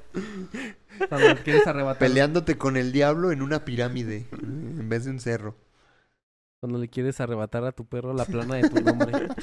Cuando 1.10 1.36
quieres 1.44 1.68
arrebatar. 1.68 2.00
Peleándote 2.00 2.58
con 2.58 2.78
el 2.78 2.94
diablo 2.94 3.34
en 3.34 3.42
una 3.42 3.66
pirámide, 3.66 4.26
en 4.32 4.88
vez 4.88 5.04
de 5.04 5.12
un 5.12 5.20
cerro. 5.20 5.58
Cuando 6.60 6.80
le 6.80 6.90
quieres 6.90 7.22
arrebatar 7.22 7.64
a 7.66 7.72
tu 7.72 7.86
perro 7.86 8.14
la 8.14 8.26
plana 8.26 8.56
de 8.56 8.70
tu 8.70 8.82
nombre. 8.82 9.28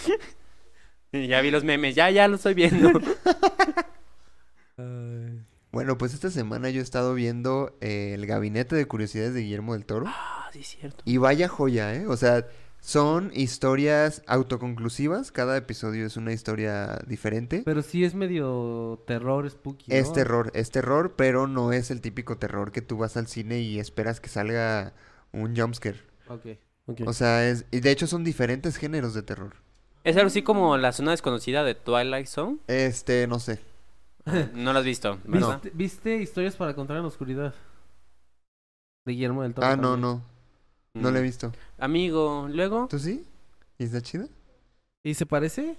Ya 1.12 1.41
vi 1.43 1.53
los 1.53 1.62
memes, 1.62 1.95
ya, 1.95 2.11
ya 2.11 2.27
lo 2.27 2.35
estoy 2.35 2.55
viendo. 2.55 2.89
Ay. 4.77 5.47
Bueno, 5.71 5.97
pues 5.97 6.12
esta 6.12 6.29
semana 6.29 6.71
yo 6.71 6.81
he 6.81 6.83
estado 6.83 7.15
viendo 7.15 7.79
eh, 7.81 8.15
el 8.15 8.27
Gabinete 8.27 8.75
de 8.75 8.87
Curiosidades 8.87 9.33
de 9.33 9.43
Guillermo 9.43 9.75
del 9.75 9.87
Toro. 9.87 10.07
ah, 10.09 10.51
sí, 10.53 10.59
es 10.59 10.67
cierto. 10.67 11.05
Y 11.05 11.19
vaya 11.19 11.47
joya, 11.47 11.95
¿eh? 11.95 12.09
O 12.09 12.17
sea, 12.17 12.49
son 12.81 13.31
historias 13.33 14.25
autoconclusivas. 14.27 15.31
Cada 15.31 15.57
episodio 15.57 16.05
es 16.05 16.17
una 16.17 16.33
historia 16.33 16.99
diferente. 17.07 17.62
Pero 17.65 17.83
sí 17.83 18.05
es 18.05 18.17
medio 18.17 19.05
terror, 19.07 19.49
spooky. 19.49 19.93
¿no? 19.93 19.97
Es 19.97 20.12
terror, 20.12 20.51
es 20.53 20.73
terror, 20.73 21.15
pero 21.17 21.47
no 21.47 21.73
es 21.73 21.93
el 21.93 22.01
típico 22.01 22.39
terror 22.39 22.73
que 22.73 22.83
tú 22.83 22.97
vas 22.99 23.17
al 23.17 23.29
cine 23.29 23.61
y 23.61 23.79
esperas 23.79 24.19
que 24.21 24.29
salga 24.29 24.95
un 25.31 25.57
jumpscare. 25.57 26.01
Ok, 26.27 26.47
O 27.07 27.12
sea, 27.12 27.49
es... 27.49 27.64
Y 27.70 27.80
de 27.80 27.91
hecho 27.91 28.07
son 28.07 28.24
diferentes 28.24 28.76
géneros 28.76 29.14
de 29.14 29.22
terror. 29.22 29.55
Es 30.05 30.16
algo 30.16 30.26
así 30.26 30.43
como 30.43 30.76
la 30.76 30.93
zona 30.93 31.12
desconocida 31.12 31.64
de 31.64 31.74
Twilight 31.74 32.26
Zone. 32.26 32.59
Este, 32.66 33.26
no 33.26 33.39
sé. 33.41 33.61
No 34.55 34.72
lo 34.72 34.78
has 34.78 34.85
visto, 34.85 35.18
¿verdad? 35.24 35.61
¿Viste, 35.62 35.70
viste 35.76 36.16
historias 36.16 36.57
para 36.57 36.74
contar 36.74 36.97
en 36.97 37.03
la 37.03 37.09
oscuridad? 37.09 37.55
De 39.07 39.12
Guillermo 39.12 39.43
del 39.43 39.53
Toro. 39.55 39.66
Ah, 39.66 39.76
no, 39.76 39.93
también. 39.93 40.01
no. 40.01 40.22
No 40.95 41.11
lo 41.11 41.18
he 41.18 41.20
Mm. 41.20 41.24
visto. 41.24 41.53
Amigo, 41.78 42.49
luego. 42.51 42.87
¿Tú 42.89 42.99
sí? 42.99 43.26
¿Y 43.78 43.85
está 43.85 44.01
chida? 44.01 44.26
¿Y 45.03 45.14
se 45.14 45.26
parece? 45.26 45.76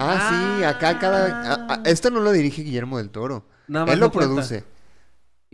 Ah, 0.00 0.56
sí, 0.58 0.64
acá 0.64 0.98
cada... 0.98 1.52
a- 1.52 1.74
a- 1.74 1.82
esto 1.84 2.10
no 2.10 2.20
lo 2.20 2.32
dirige 2.32 2.62
Guillermo 2.62 2.98
del 2.98 3.10
Toro. 3.10 3.44
Nada 3.68 3.92
Él 3.92 4.00
lo 4.00 4.10
cuenta. 4.10 4.28
produce. 4.34 4.64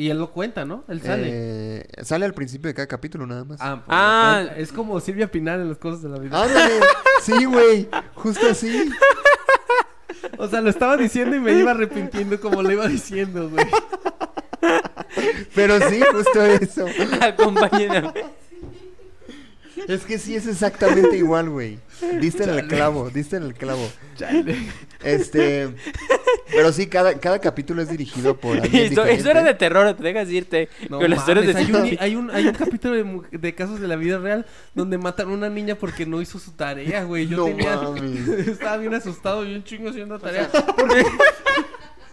Y 0.01 0.09
él 0.09 0.19
lo 0.19 0.31
cuenta, 0.33 0.65
¿no? 0.65 0.83
Él 0.89 1.03
sale. 1.03 1.27
Eh, 1.31 1.87
sale 2.05 2.25
al 2.25 2.33
principio 2.33 2.69
de 2.69 2.75
cada 2.75 2.87
capítulo 2.87 3.27
nada 3.27 3.45
más. 3.45 3.59
Ah, 3.61 3.83
pues, 3.85 3.87
Ah. 3.91 4.33
cuenta. 4.47 4.57
es 4.57 4.73
como 4.73 4.99
Silvia 4.99 5.31
Pinal 5.31 5.61
en 5.61 5.69
las 5.69 5.77
cosas 5.77 6.01
de 6.01 6.09
la 6.09 6.19
vida. 6.19 6.43
Ándale. 6.43 6.73
Sí, 7.23 7.45
güey. 7.45 7.87
Justo 8.15 8.47
así. 8.51 8.91
O 10.39 10.49
sea, 10.49 10.63
lo 10.63 10.71
estaba 10.71 10.97
diciendo 10.97 11.37
y 11.37 11.39
me 11.39 11.53
iba 11.53 11.73
arrepintiendo 11.73 12.41
como 12.41 12.63
lo 12.63 12.73
iba 12.73 12.89
diciendo, 12.89 13.51
güey. 13.51 13.67
Pero 15.55 15.79
sí, 15.91 16.01
justo 16.11 16.45
eso. 16.47 16.87
Acompáñenme. 17.21 18.11
Es 19.89 20.05
que 20.05 20.19
sí 20.19 20.35
es 20.35 20.47
exactamente 20.47 21.17
igual, 21.17 21.49
güey. 21.51 21.79
Diste 22.21 22.45
en 22.45 22.51
el 22.51 22.67
clavo, 22.67 23.11
diste 23.11 23.37
en 23.37 23.43
el 23.45 23.55
clavo. 23.55 23.89
Este. 25.03 25.69
Pero 26.51 26.73
sí, 26.73 26.87
cada, 26.87 27.19
cada 27.19 27.39
capítulo 27.39 27.81
es 27.83 27.89
dirigido 27.89 28.37
por 28.37 28.59
alguien 28.59 28.93
eso 28.93 29.31
era 29.31 29.43
de 29.43 29.55
terror, 29.55 29.95
te 29.95 30.03
dejas 30.03 30.29
irte. 30.31 30.69
No 30.89 30.99
Con 30.99 31.11
las 31.11 31.21
historias 31.21 31.47
mames, 31.47 31.69
de 31.69 31.77
hay, 31.77 31.93
un, 31.93 31.99
hay, 32.01 32.17
un, 32.17 32.31
hay 32.31 32.47
un 32.47 32.55
capítulo 32.55 33.23
de, 33.31 33.55
casos 33.55 33.81
de 33.81 33.89
la 33.89 33.97
vida 33.97 34.19
real 34.19 34.47
donde 34.75 34.99
matan 34.99 35.29
a 35.29 35.33
una 35.33 35.49
niña 35.49 35.75
porque 35.77 36.07
no 36.07 36.21
hizo 36.21 36.39
su 36.39 36.53
tarea, 36.53 37.05
güey. 37.05 37.29
Yo 37.29 37.37
No 37.37 37.45
tenía... 37.45 37.77
mames. 37.77 38.29
Estaba 38.49 38.77
bien 38.79 38.95
asustado 38.95 39.45
y 39.45 39.55
un 39.55 39.65
chingo 39.65 39.91
haciendo 39.91 40.19
tarea. 40.19 40.51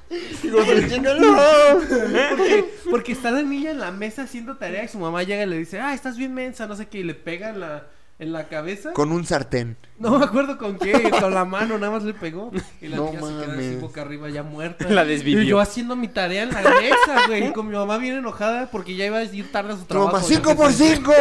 Porque, 2.30 2.66
porque 2.89 3.12
está 3.12 3.32
la 3.32 3.41
niña 3.41 3.72
en 3.72 3.80
la 3.80 3.91
mesa 3.91 4.24
haciendo 4.24 4.58
tarea 4.58 4.84
y 4.84 4.88
su 4.88 4.99
mamá 4.99 5.24
llega 5.24 5.43
y 5.43 5.47
le 5.47 5.58
dice, 5.58 5.80
ah, 5.80 5.93
estás 5.93 6.18
bien 6.18 6.34
mensa, 6.34 6.68
no 6.68 6.76
sé 6.76 6.88
qué, 6.88 6.99
y 6.99 7.03
le 7.03 7.14
pega 7.14 7.49
en 7.49 7.60
la, 7.60 7.88
en 8.20 8.32
la 8.32 8.47
cabeza. 8.47 8.93
Con 8.93 9.12
un 9.12 9.26
sartén. 9.26 9.78
No 9.99 10.18
me 10.18 10.26
acuerdo 10.26 10.58
con 10.58 10.78
qué, 10.78 11.12
con 11.20 11.34
la 11.34 11.45
mano, 11.45 11.78
nada 11.78 11.91
más 11.91 12.03
le 12.03 12.14
pegó. 12.14 12.51
Y 12.82 12.88
la 12.88 12.97
no 12.97 13.12
niña 13.12 13.22
se 13.22 13.45
queda 13.45 13.53
así 13.53 13.76
boca 13.76 14.01
arriba 14.01 14.30
ya 14.30 14.43
muerta. 14.43 14.89
La 14.89 15.05
desvivió. 15.05 15.41
Y 15.41 15.47
yo 15.47 15.60
haciendo 15.60 15.95
mi 15.95 16.08
tarea 16.08 16.43
en 16.43 16.53
la 16.53 16.62
mesa, 16.62 17.28
güey, 17.28 17.53
con 17.53 17.68
mi 17.68 17.76
mamá 17.76 17.97
bien 17.97 18.16
enojada 18.16 18.70
porque 18.72 18.95
ya 18.95 19.05
iba 19.05 19.18
a 19.18 19.24
ir 19.24 19.51
tarde 19.51 19.74
a 19.74 19.78
su 19.78 19.86
trabajo. 19.86 20.12
Toma, 20.12 20.24
5 20.24 20.55
por 20.55 20.72
5 20.72 21.14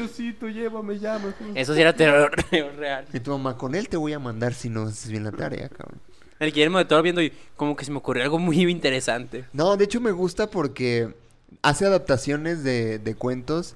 Diosito, 0.00 0.48
llévame. 0.48 0.98
Eso 1.54 1.74
sí 1.74 1.80
era 1.80 1.92
terror 1.96 2.32
real. 2.50 3.06
Y 3.12 3.20
tu 3.20 3.30
mamá, 3.30 3.56
con 3.56 3.74
él 3.74 3.88
te 3.88 3.96
voy 3.96 4.12
a 4.12 4.18
mandar 4.18 4.54
si 4.54 4.68
no 4.68 4.82
haces 4.82 5.10
bien 5.10 5.24
la 5.24 5.32
tarea, 5.32 5.68
cabrón. 5.68 6.00
El 6.38 6.52
Guillermo 6.52 6.78
de 6.78 6.86
Toro 6.86 7.02
viendo 7.02 7.20
y 7.22 7.32
como 7.56 7.76
que 7.76 7.84
se 7.84 7.90
me 7.90 7.98
ocurrió 7.98 8.22
algo 8.24 8.38
muy 8.38 8.60
interesante. 8.62 9.44
No, 9.52 9.76
de 9.76 9.84
hecho 9.84 10.00
me 10.00 10.10
gusta 10.10 10.48
porque 10.50 11.14
hace 11.62 11.84
adaptaciones 11.84 12.64
de, 12.64 12.98
de 12.98 13.14
cuentos 13.14 13.74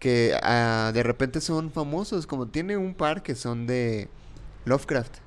que 0.00 0.34
ah, 0.42 0.90
de 0.92 1.02
repente 1.04 1.40
son 1.40 1.70
famosos. 1.70 2.26
Como 2.26 2.48
tiene 2.48 2.76
un 2.76 2.94
par 2.94 3.22
que 3.22 3.34
son 3.36 3.66
de 3.66 4.08
Lovecraft, 4.64 5.18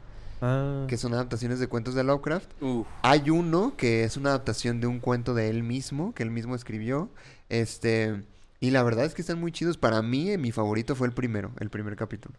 Ah. 0.45 0.85
que 0.89 0.97
son 0.97 1.13
adaptaciones 1.13 1.59
de 1.59 1.67
cuentos 1.67 1.95
de 1.95 2.03
Lovecraft. 2.03 2.49
Uf. 2.61 2.85
Hay 3.01 3.29
uno 3.29 3.77
que 3.77 4.03
es 4.03 4.17
una 4.17 4.31
adaptación 4.31 4.81
de 4.81 4.87
un 4.87 4.99
cuento 4.99 5.33
de 5.33 5.49
él 5.49 5.63
mismo, 5.63 6.13
que 6.13 6.23
él 6.23 6.31
mismo 6.31 6.53
escribió. 6.53 7.09
Este, 7.47 8.23
y 8.65 8.71
la 8.71 8.81
verdad 8.83 9.03
es 9.05 9.13
que 9.13 9.21
están 9.21 9.39
muy 9.39 9.51
chidos. 9.51 9.77
Para 9.77 10.01
mí, 10.01 10.31
eh, 10.31 10.37
mi 10.37 10.51
favorito 10.51 10.95
fue 10.95 11.07
el 11.07 11.13
primero, 11.13 11.51
el 11.59 11.69
primer 11.69 11.95
capítulo. 11.97 12.35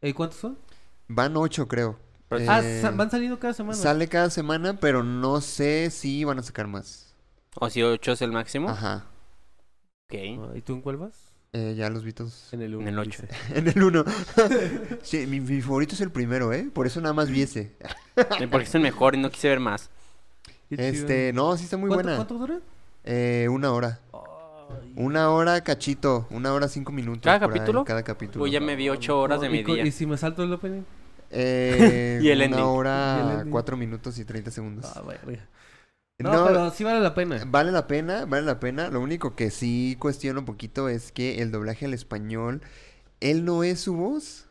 ¿Y 0.00 0.12
cuántos 0.14 0.38
son? 0.38 0.58
Van 1.08 1.36
ocho, 1.36 1.68
creo. 1.68 1.98
Pero- 2.28 2.50
ah, 2.50 2.60
Eh, 2.64 2.80
sa- 2.80 2.90
van 2.92 3.10
saliendo 3.10 3.38
cada 3.38 3.52
semana. 3.52 3.76
Sale 3.76 4.08
cada 4.08 4.30
semana, 4.30 4.80
pero 4.80 5.02
no 5.02 5.40
sé 5.40 5.90
si 5.90 6.24
van 6.24 6.38
a 6.38 6.42
sacar 6.42 6.66
más. 6.66 7.14
O 7.56 7.68
si 7.70 7.82
8 7.82 8.12
es 8.12 8.22
el 8.22 8.32
máximo. 8.32 8.68
Ajá. 8.70 9.04
Ok. 10.08 10.14
Ah, 10.40 10.56
¿Y 10.56 10.62
tú 10.62 10.72
en 10.74 10.80
cuál 10.82 10.96
vas? 10.96 11.14
Eh, 11.52 11.74
ya 11.76 11.88
los 11.90 12.04
vi 12.04 12.12
todos. 12.12 12.52
En 12.52 12.62
el 12.62 12.72
En 12.74 12.78
uno, 12.80 12.88
el 12.88 12.98
8. 12.98 13.22
dice. 13.22 13.28
En 13.58 13.68
el 13.68 13.82
uno. 13.82 14.04
sí, 15.02 15.26
mi, 15.26 15.40
mi 15.40 15.60
favorito 15.62 15.94
es 15.94 16.00
el 16.00 16.10
primero, 16.10 16.52
¿eh? 16.52 16.68
Por 16.72 16.86
eso 16.86 17.00
nada 17.00 17.12
más 17.14 17.28
vi 17.30 17.42
ese. 17.42 17.76
Porque 18.50 18.64
es 18.66 18.74
el 18.74 18.80
mejor 18.82 19.14
y 19.14 19.18
no 19.18 19.30
quise 19.30 19.48
ver 19.50 19.60
más. 19.60 19.90
Este, 20.70 21.32
no, 21.32 21.56
sí 21.56 21.64
está 21.64 21.76
muy 21.76 21.88
¿Cuánto, 21.88 22.02
buena. 22.04 22.16
¿Cuánto 22.16 22.34
dura? 22.38 22.60
Eh, 23.04 23.46
una 23.50 23.72
hora. 23.72 24.00
Una 24.96 25.30
hora 25.30 25.60
cachito. 25.62 26.26
Una 26.30 26.52
hora 26.52 26.68
cinco 26.68 26.92
minutos. 26.92 27.22
¿Cada 27.22 27.36
ahí, 27.36 27.40
capítulo? 27.52 27.84
cada 27.84 28.02
capítulo. 28.02 28.44
Uy, 28.44 28.50
ya 28.50 28.60
me 28.60 28.76
vi 28.76 28.88
8 28.88 29.18
horas 29.20 29.40
de 29.40 29.48
¿Y 29.48 29.50
mi 29.50 29.62
día. 29.62 29.84
¿Y 29.84 29.92
si 29.92 30.06
me 30.06 30.16
salto 30.16 30.42
el 30.42 30.52
opening? 30.52 30.82
Eh, 31.30 32.18
Y 32.22 32.28
el 32.30 32.38
una 32.38 32.44
ending. 32.46 32.58
Y 32.58 32.62
el 32.62 32.68
hora, 32.68 33.44
cuatro 33.50 33.76
minutos 33.76 34.18
y 34.18 34.24
30 34.24 34.50
segundos. 34.50 34.86
Ah. 34.94 35.02
No, 36.18 36.32
No, 36.32 36.46
pero 36.46 36.70
sí 36.70 36.82
vale 36.84 37.00
la 37.00 37.14
pena. 37.14 37.42
Vale 37.46 37.72
la 37.72 37.86
pena, 37.86 38.24
vale 38.24 38.46
la 38.46 38.58
pena. 38.58 38.88
Lo 38.88 39.00
único 39.00 39.36
que 39.36 39.50
sí 39.50 39.96
cuestiono 39.98 40.40
un 40.40 40.46
poquito 40.46 40.88
es 40.88 41.12
que 41.12 41.42
el 41.42 41.50
doblaje 41.50 41.84
al 41.84 41.94
español, 41.94 42.62
él 43.20 43.44
no 43.44 43.64
es 43.64 43.80
su 43.80 43.94
voz. 43.94 44.46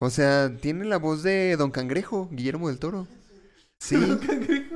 O 0.00 0.10
sea, 0.10 0.56
tiene 0.60 0.84
la 0.84 0.96
voz 0.98 1.22
de 1.22 1.56
Don 1.56 1.70
Cangrejo, 1.70 2.28
Guillermo 2.32 2.68
del 2.68 2.78
Toro. 2.78 3.06
Sí, 3.80 3.94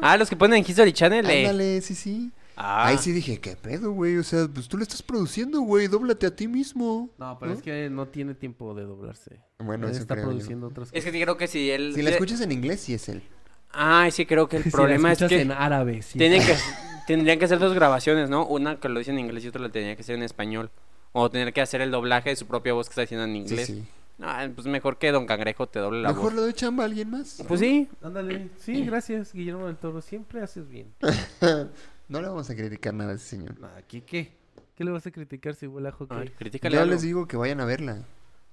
Ah, 0.01 0.17
los 0.17 0.29
que 0.31 0.37
ponen 0.37 0.59
en 0.59 0.65
History 0.71 0.93
Channel. 0.93 1.29
eh. 1.29 1.41
ándale, 1.41 1.81
sí, 1.81 1.97
sí. 1.97 2.31
Ah, 2.65 2.87
Ahí 2.87 2.99
sí 2.99 3.11
dije, 3.13 3.41
¿qué 3.41 3.57
pedo, 3.57 3.91
güey? 3.93 4.17
O 4.19 4.23
sea, 4.23 4.47
pues 4.47 4.69
tú 4.69 4.77
lo 4.77 4.85
estás 4.85 5.03
produciendo, 5.03 5.61
güey, 5.63 5.89
dóblate 5.89 6.27
a 6.27 6.37
ti 6.37 6.47
mismo. 6.47 7.11
No, 7.19 7.37
pero 7.41 7.53
¿No? 7.53 7.59
es 7.59 7.63
que 7.65 7.91
no 7.91 8.07
tiene 8.07 8.35
tiempo 8.35 8.73
de 8.75 8.85
doblarse. 8.85 9.41
Bueno, 9.59 9.87
Él 9.87 9.93
eso 9.93 10.03
está 10.03 10.15
creo 10.15 10.27
yo. 10.27 10.31
produciendo 10.31 10.69
otras 10.69 10.89
Es 10.93 11.05
que 11.05 11.11
creo 11.11 11.37
que 11.37 11.49
si 11.49 11.71
él. 11.71 11.93
Si 11.95 12.03
la 12.03 12.11
escuchas 12.11 12.41
en 12.41 12.53
inglés, 12.53 12.81
sí 12.81 12.95
es 12.95 13.09
él. 13.09 13.23
Ah, 13.73 14.09
sí, 14.13 14.27
creo 14.27 14.49
que 14.49 14.59
el 14.59 14.63
Si 14.65 14.71
la 14.71 14.77
problema 14.77 15.11
es 15.13 15.19
escuchas 15.21 15.37
que. 15.37 15.43
en 15.43 15.51
árabe, 15.53 16.03
sí. 16.03 16.19
Tienen 16.19 16.41
que, 16.47 16.55
tendrían 17.09 17.39
que 17.41 17.47
hacer 17.47 17.59
dos 17.59 17.75
grabaciones, 17.75 18.31
¿no? 18.31 18.47
Una 18.47 18.79
que 18.79 18.89
lo 18.89 18.99
dice 19.01 19.11
en 19.11 19.19
inglés 19.19 19.45
y 19.45 19.49
otra 19.49 19.61
la 19.63 19.71
tenía 19.71 19.97
que 19.97 20.03
hacer 20.03 20.15
en 20.15 20.23
español. 20.23 20.71
O 21.13 21.31
tener 21.31 21.53
que 21.53 21.61
hacer 21.63 21.81
el 21.81 21.91
doblaje 21.91 22.31
de 22.31 22.37
su 22.37 22.47
propia 22.47 22.73
voz 22.75 22.87
que 22.89 22.93
está 22.93 23.01
diciendo 23.03 23.25
en 23.25 23.33
Sí, 23.33 23.39
inglés. 23.39 23.67
sí. 23.67 23.85
Ah, 24.21 24.47
pues 24.55 24.67
mejor 24.69 24.99
que 24.99 25.11
Don 25.11 25.27
Cangrejo 25.27 25.67
te 25.67 25.81
doble 25.81 26.01
la 26.03 26.11
Mejor 26.11 26.25
voz. 26.27 26.35
le 26.35 26.41
doy 26.43 26.53
chamba 26.53 26.85
a 26.85 26.87
alguien 26.87 27.11
más. 27.11 27.43
Pues 27.49 27.59
sí. 27.61 27.89
Ándale. 28.03 28.51
Sí, 28.59 28.85
gracias, 28.85 29.33
Guillermo 29.33 29.67
del 29.67 29.77
Toro. 29.77 30.01
Siempre 30.01 30.41
haces 30.43 30.69
bien. 30.69 30.95
no 32.13 32.21
le 32.23 32.29
vamos 32.29 32.49
a 32.51 32.55
criticar 32.55 32.95
nada 32.95 33.13
a 33.13 33.15
ese 33.15 33.27
señor. 33.27 33.59
Nah, 33.59 33.81
¿qué 33.89 34.03
qué? 34.05 34.37
¿Qué 34.77 34.85
le 34.85 34.91
vas 34.91 35.07
a 35.07 35.11
criticar 35.11 35.55
si 35.55 35.67
huele 35.67 35.89
a 35.89 35.91
A 35.91 35.95
hockey? 35.95 36.19
ver, 36.19 36.33
critícale 36.35 36.75
Yo 36.77 36.83
algo. 36.83 36.93
les 36.95 37.03
digo 37.03 37.27
que 37.27 37.37
vayan 37.37 37.61
a 37.61 37.65
verla. 37.65 38.05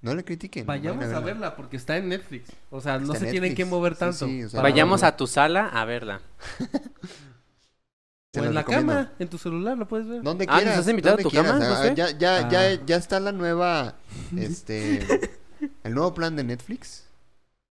No 0.02 0.16
le 0.16 0.24
critiquen. 0.24 0.66
Vayamos 0.66 1.04
vayan 1.04 1.16
a 1.16 1.20
verla 1.20 1.56
porque 1.56 1.76
está 1.78 1.98
en 1.98 2.08
Netflix. 2.10 2.50
O 2.72 2.80
sea, 2.82 2.98
no 3.00 3.08
Está 3.14 3.20
se 3.20 3.26
en 3.26 3.32
tienen 3.32 3.56
que 3.56 3.66
mover 3.66 3.94
Sí, 3.94 4.00
tanto. 4.00 4.26
sí, 4.28 4.44
o 4.44 4.50
sea, 4.50 4.62
para 4.62 4.70
Vayamos 4.72 5.04
a 5.04 5.16
tu 5.18 5.28
sala 5.28 5.68
a 5.68 5.86
verla. 5.86 6.22
Se 8.32 8.40
O 8.40 8.44
los 8.44 8.50
en 8.50 8.54
la 8.56 8.62
recomiendo. 8.62 8.94
cama, 8.94 9.12
en 9.18 9.28
tu 9.28 9.38
celular, 9.40 9.78
lo 9.78 9.88
puedes 9.88 10.08
ver. 10.08 10.22
Donde 10.22 10.46
Ah, 10.48 10.54
¿nos 10.54 10.62
quieras. 10.62 10.80
has 10.80 10.88
invitado 10.88 11.14
a 11.14 11.18
donde 11.18 11.24
tu 11.24 11.30
quieras. 11.32 11.52
cama, 11.52 11.66
Ah, 11.66 11.76
José? 11.78 11.94
ya, 11.96 12.12
ya, 12.12 12.38
Ah. 12.38 12.50
ya, 12.50 12.86
ya 12.86 12.96
está 12.96 13.20
la 13.20 13.32
nueva, 13.32 13.96
este, 14.38 15.00
el 15.84 15.94
nuevo 15.96 16.14
plan 16.14 16.36
de 16.36 16.44
Netflix, 16.44 17.06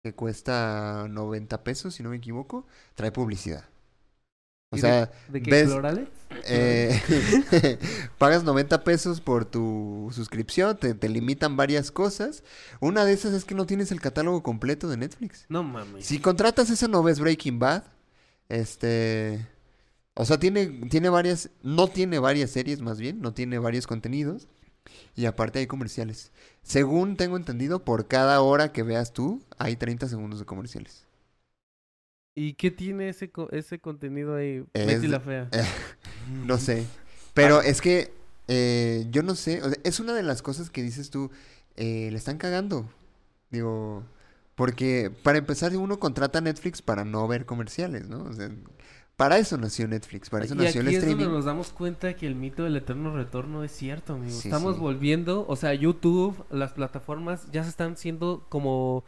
que 0.04 0.14
cuesta 0.14 1.08
90 1.10 1.64
pesos, 1.64 1.96
si 1.96 2.04
no 2.04 2.10
me 2.12 2.18
equivoco, 2.18 2.68
trae 2.94 3.12
publicidad. 3.12 3.66
O 4.74 4.78
¿Y 4.78 4.80
sea, 4.80 5.12
¿De 5.30 5.42
qué 5.42 5.52
ves- 5.52 5.70
eh, 6.46 7.78
pagas 8.18 8.44
90 8.44 8.84
pesos 8.84 9.22
por 9.22 9.46
tu 9.46 10.10
suscripción, 10.14 10.76
te, 10.78 10.94
te 10.96 11.08
limitan 11.10 11.56
varias 11.56 11.92
cosas. 11.92 12.44
Una 12.80 13.06
de 13.06 13.14
esas 13.14 13.34
es 13.34 13.46
que 13.46 13.56
no 13.56 13.66
tienes 13.66 13.92
el 13.92 14.02
catálogo 14.02 14.42
completo 14.44 14.90
de 14.90 14.98
Netflix. 14.98 15.46
No 15.50 15.64
mames. 15.64 16.06
Si 16.06 16.20
contratas 16.20 16.70
eso 16.70 16.88
no 16.88 17.04
ves 17.04 17.20
Breaking 17.20 17.60
Bad. 17.60 17.84
Este... 18.50 19.48
O 20.16 20.26
sea, 20.26 20.40
tiene, 20.40 20.68
tiene 20.90 21.10
varias... 21.10 21.50
No 21.62 21.88
tiene 21.88 22.20
varias 22.20 22.52
series 22.52 22.82
más 22.82 23.00
bien, 23.00 23.22
no 23.22 23.34
tiene 23.34 23.58
varios 23.60 23.88
contenidos. 23.88 24.48
Y 25.16 25.26
aparte 25.26 25.60
hay 25.60 25.68
comerciales. 25.68 26.32
Según 26.62 27.16
tengo 27.16 27.38
entendido, 27.38 27.84
por 27.86 28.08
cada 28.08 28.42
hora 28.42 28.72
que 28.72 28.84
veas 28.84 29.14
tú, 29.14 29.42
hay 29.58 29.76
30 29.76 30.08
segundos 30.08 30.40
de 30.40 30.46
comerciales. 30.46 31.03
¿Y 32.36 32.54
qué 32.54 32.72
tiene 32.72 33.10
ese, 33.10 33.30
co- 33.32 33.50
ese 33.52 33.80
contenido 33.80 34.36
ahí? 34.36 34.64
Es- 34.74 34.88
Betty 34.88 35.08
la 35.08 35.20
fea. 35.20 35.50
eh, 35.52 35.64
No 36.46 36.58
sé. 36.58 36.86
Pero 37.34 37.62
es 37.62 37.82
que 37.82 38.12
eh, 38.48 39.06
yo 39.12 39.24
no 39.24 39.36
sé. 39.36 39.62
o 39.62 39.70
sea, 39.70 39.78
es 39.84 40.00
una 40.00 40.14
de 40.14 40.24
las 40.24 40.42
cosas 40.42 40.70
que 40.70 40.82
dices 40.84 41.10
tú. 41.10 41.32
eh, 41.76 42.10
le 42.12 42.18
están 42.18 42.38
cagando. 42.38 42.90
Digo. 43.52 44.04
Porque 44.56 45.12
para 45.24 45.40
empezar, 45.40 45.76
uno 45.78 46.00
contrata 46.00 46.40
Netflix 46.42 46.82
para 46.84 47.06
no 47.06 47.28
ver 47.28 47.46
comerciales, 47.46 48.08
¿no? 48.08 48.24
O 48.26 48.34
sea, 48.34 48.52
para 49.16 49.38
eso 49.40 49.58
nació 49.58 49.88
Netflix, 49.88 50.30
para 50.30 50.46
eso 50.46 50.54
y 50.54 50.58
nació 50.58 50.82
el 50.82 50.88
aquí 50.88 50.96
es 50.98 51.02
donde 51.06 51.14
streaming. 51.14 51.36
nos 51.36 51.46
damos 51.46 51.70
cuenta 51.72 52.16
que 52.16 52.28
el 52.28 52.36
mito 52.36 52.64
del 52.64 52.76
eterno 52.76 53.16
retorno 53.16 53.64
es 53.64 53.72
cierto, 53.72 54.14
amigo. 54.14 54.32
Sí, 54.32 54.48
Estamos 54.50 54.76
sí. 54.76 54.82
volviendo, 54.82 55.46
o 55.48 55.56
sea, 55.56 55.74
YouTube, 55.74 56.36
las 56.52 56.74
plataformas 56.74 57.52
ya 57.52 57.64
se 57.64 57.70
están 57.70 57.98
siendo 57.98 58.46
como 58.50 59.04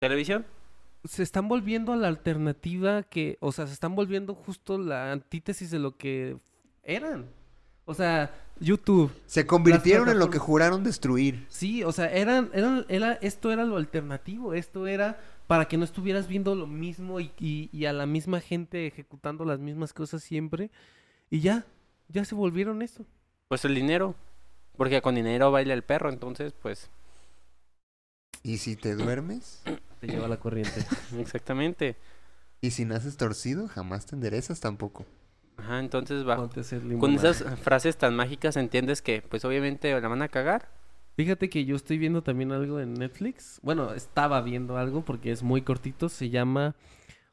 ¿Televisión? 0.00 0.44
Se 1.04 1.22
están 1.22 1.48
volviendo 1.48 1.92
a 1.92 1.96
la 1.96 2.08
alternativa 2.08 3.02
que, 3.02 3.38
o 3.40 3.52
sea, 3.52 3.66
se 3.66 3.72
están 3.72 3.94
volviendo 3.94 4.34
justo 4.34 4.78
la 4.78 5.12
antítesis 5.12 5.70
de 5.70 5.78
lo 5.78 5.96
que 5.96 6.36
eran. 6.82 7.26
O 7.84 7.94
sea, 7.94 8.34
YouTube, 8.58 9.12
Se 9.26 9.46
convirtieron 9.46 10.08
en 10.08 10.18
lo 10.18 10.30
que 10.30 10.38
juraron 10.38 10.82
destruir. 10.82 11.46
sí, 11.48 11.84
o 11.84 11.92
sea, 11.92 12.10
eran, 12.10 12.50
eran, 12.52 12.84
era, 12.88 13.12
esto 13.14 13.52
era 13.52 13.64
lo 13.64 13.76
alternativo, 13.76 14.54
esto 14.54 14.86
era 14.86 15.20
para 15.46 15.68
que 15.68 15.76
no 15.76 15.84
estuvieras 15.84 16.26
viendo 16.26 16.54
lo 16.56 16.66
mismo 16.66 17.20
y, 17.20 17.30
y, 17.38 17.68
y 17.72 17.84
a 17.84 17.92
la 17.92 18.06
misma 18.06 18.40
gente 18.40 18.86
ejecutando 18.86 19.44
las 19.44 19.60
mismas 19.60 19.92
cosas 19.92 20.22
siempre. 20.24 20.70
Y 21.30 21.40
ya, 21.40 21.64
ya 22.08 22.24
se 22.24 22.34
volvieron 22.34 22.82
eso. 22.82 23.04
Pues 23.48 23.64
el 23.64 23.74
dinero. 23.74 24.14
Porque 24.76 25.00
con 25.00 25.14
dinero 25.14 25.50
baila 25.50 25.72
el 25.72 25.82
perro, 25.82 26.10
entonces, 26.10 26.52
pues, 26.52 26.90
Y 28.42 28.58
si 28.58 28.76
te 28.76 28.94
duermes, 28.94 29.62
Te 30.00 30.06
lleva 30.06 30.28
la 30.28 30.38
corriente. 30.38 30.84
exactamente. 31.18 31.96
y 32.60 32.70
si 32.70 32.84
naces 32.84 33.16
torcido, 33.16 33.68
jamás 33.68 34.06
te 34.06 34.14
enderezas 34.14 34.60
tampoco. 34.60 35.06
Ajá, 35.56 35.78
entonces 35.78 36.24
bajo. 36.24 36.50
Con 36.98 37.14
esas 37.14 37.44
frases 37.62 37.96
tan 37.96 38.14
mágicas 38.14 38.56
entiendes 38.56 39.02
que, 39.02 39.22
pues 39.22 39.44
obviamente 39.44 39.98
la 39.98 40.08
van 40.08 40.22
a 40.22 40.28
cagar. 40.28 40.68
Fíjate 41.16 41.48
que 41.48 41.64
yo 41.64 41.76
estoy 41.76 41.96
viendo 41.96 42.22
también 42.22 42.52
algo 42.52 42.78
en 42.78 42.92
Netflix. 42.92 43.58
Bueno, 43.62 43.94
estaba 43.94 44.42
viendo 44.42 44.76
algo 44.76 45.02
porque 45.02 45.32
es 45.32 45.42
muy 45.42 45.62
cortito. 45.62 46.10
Se 46.10 46.28
llama 46.28 46.76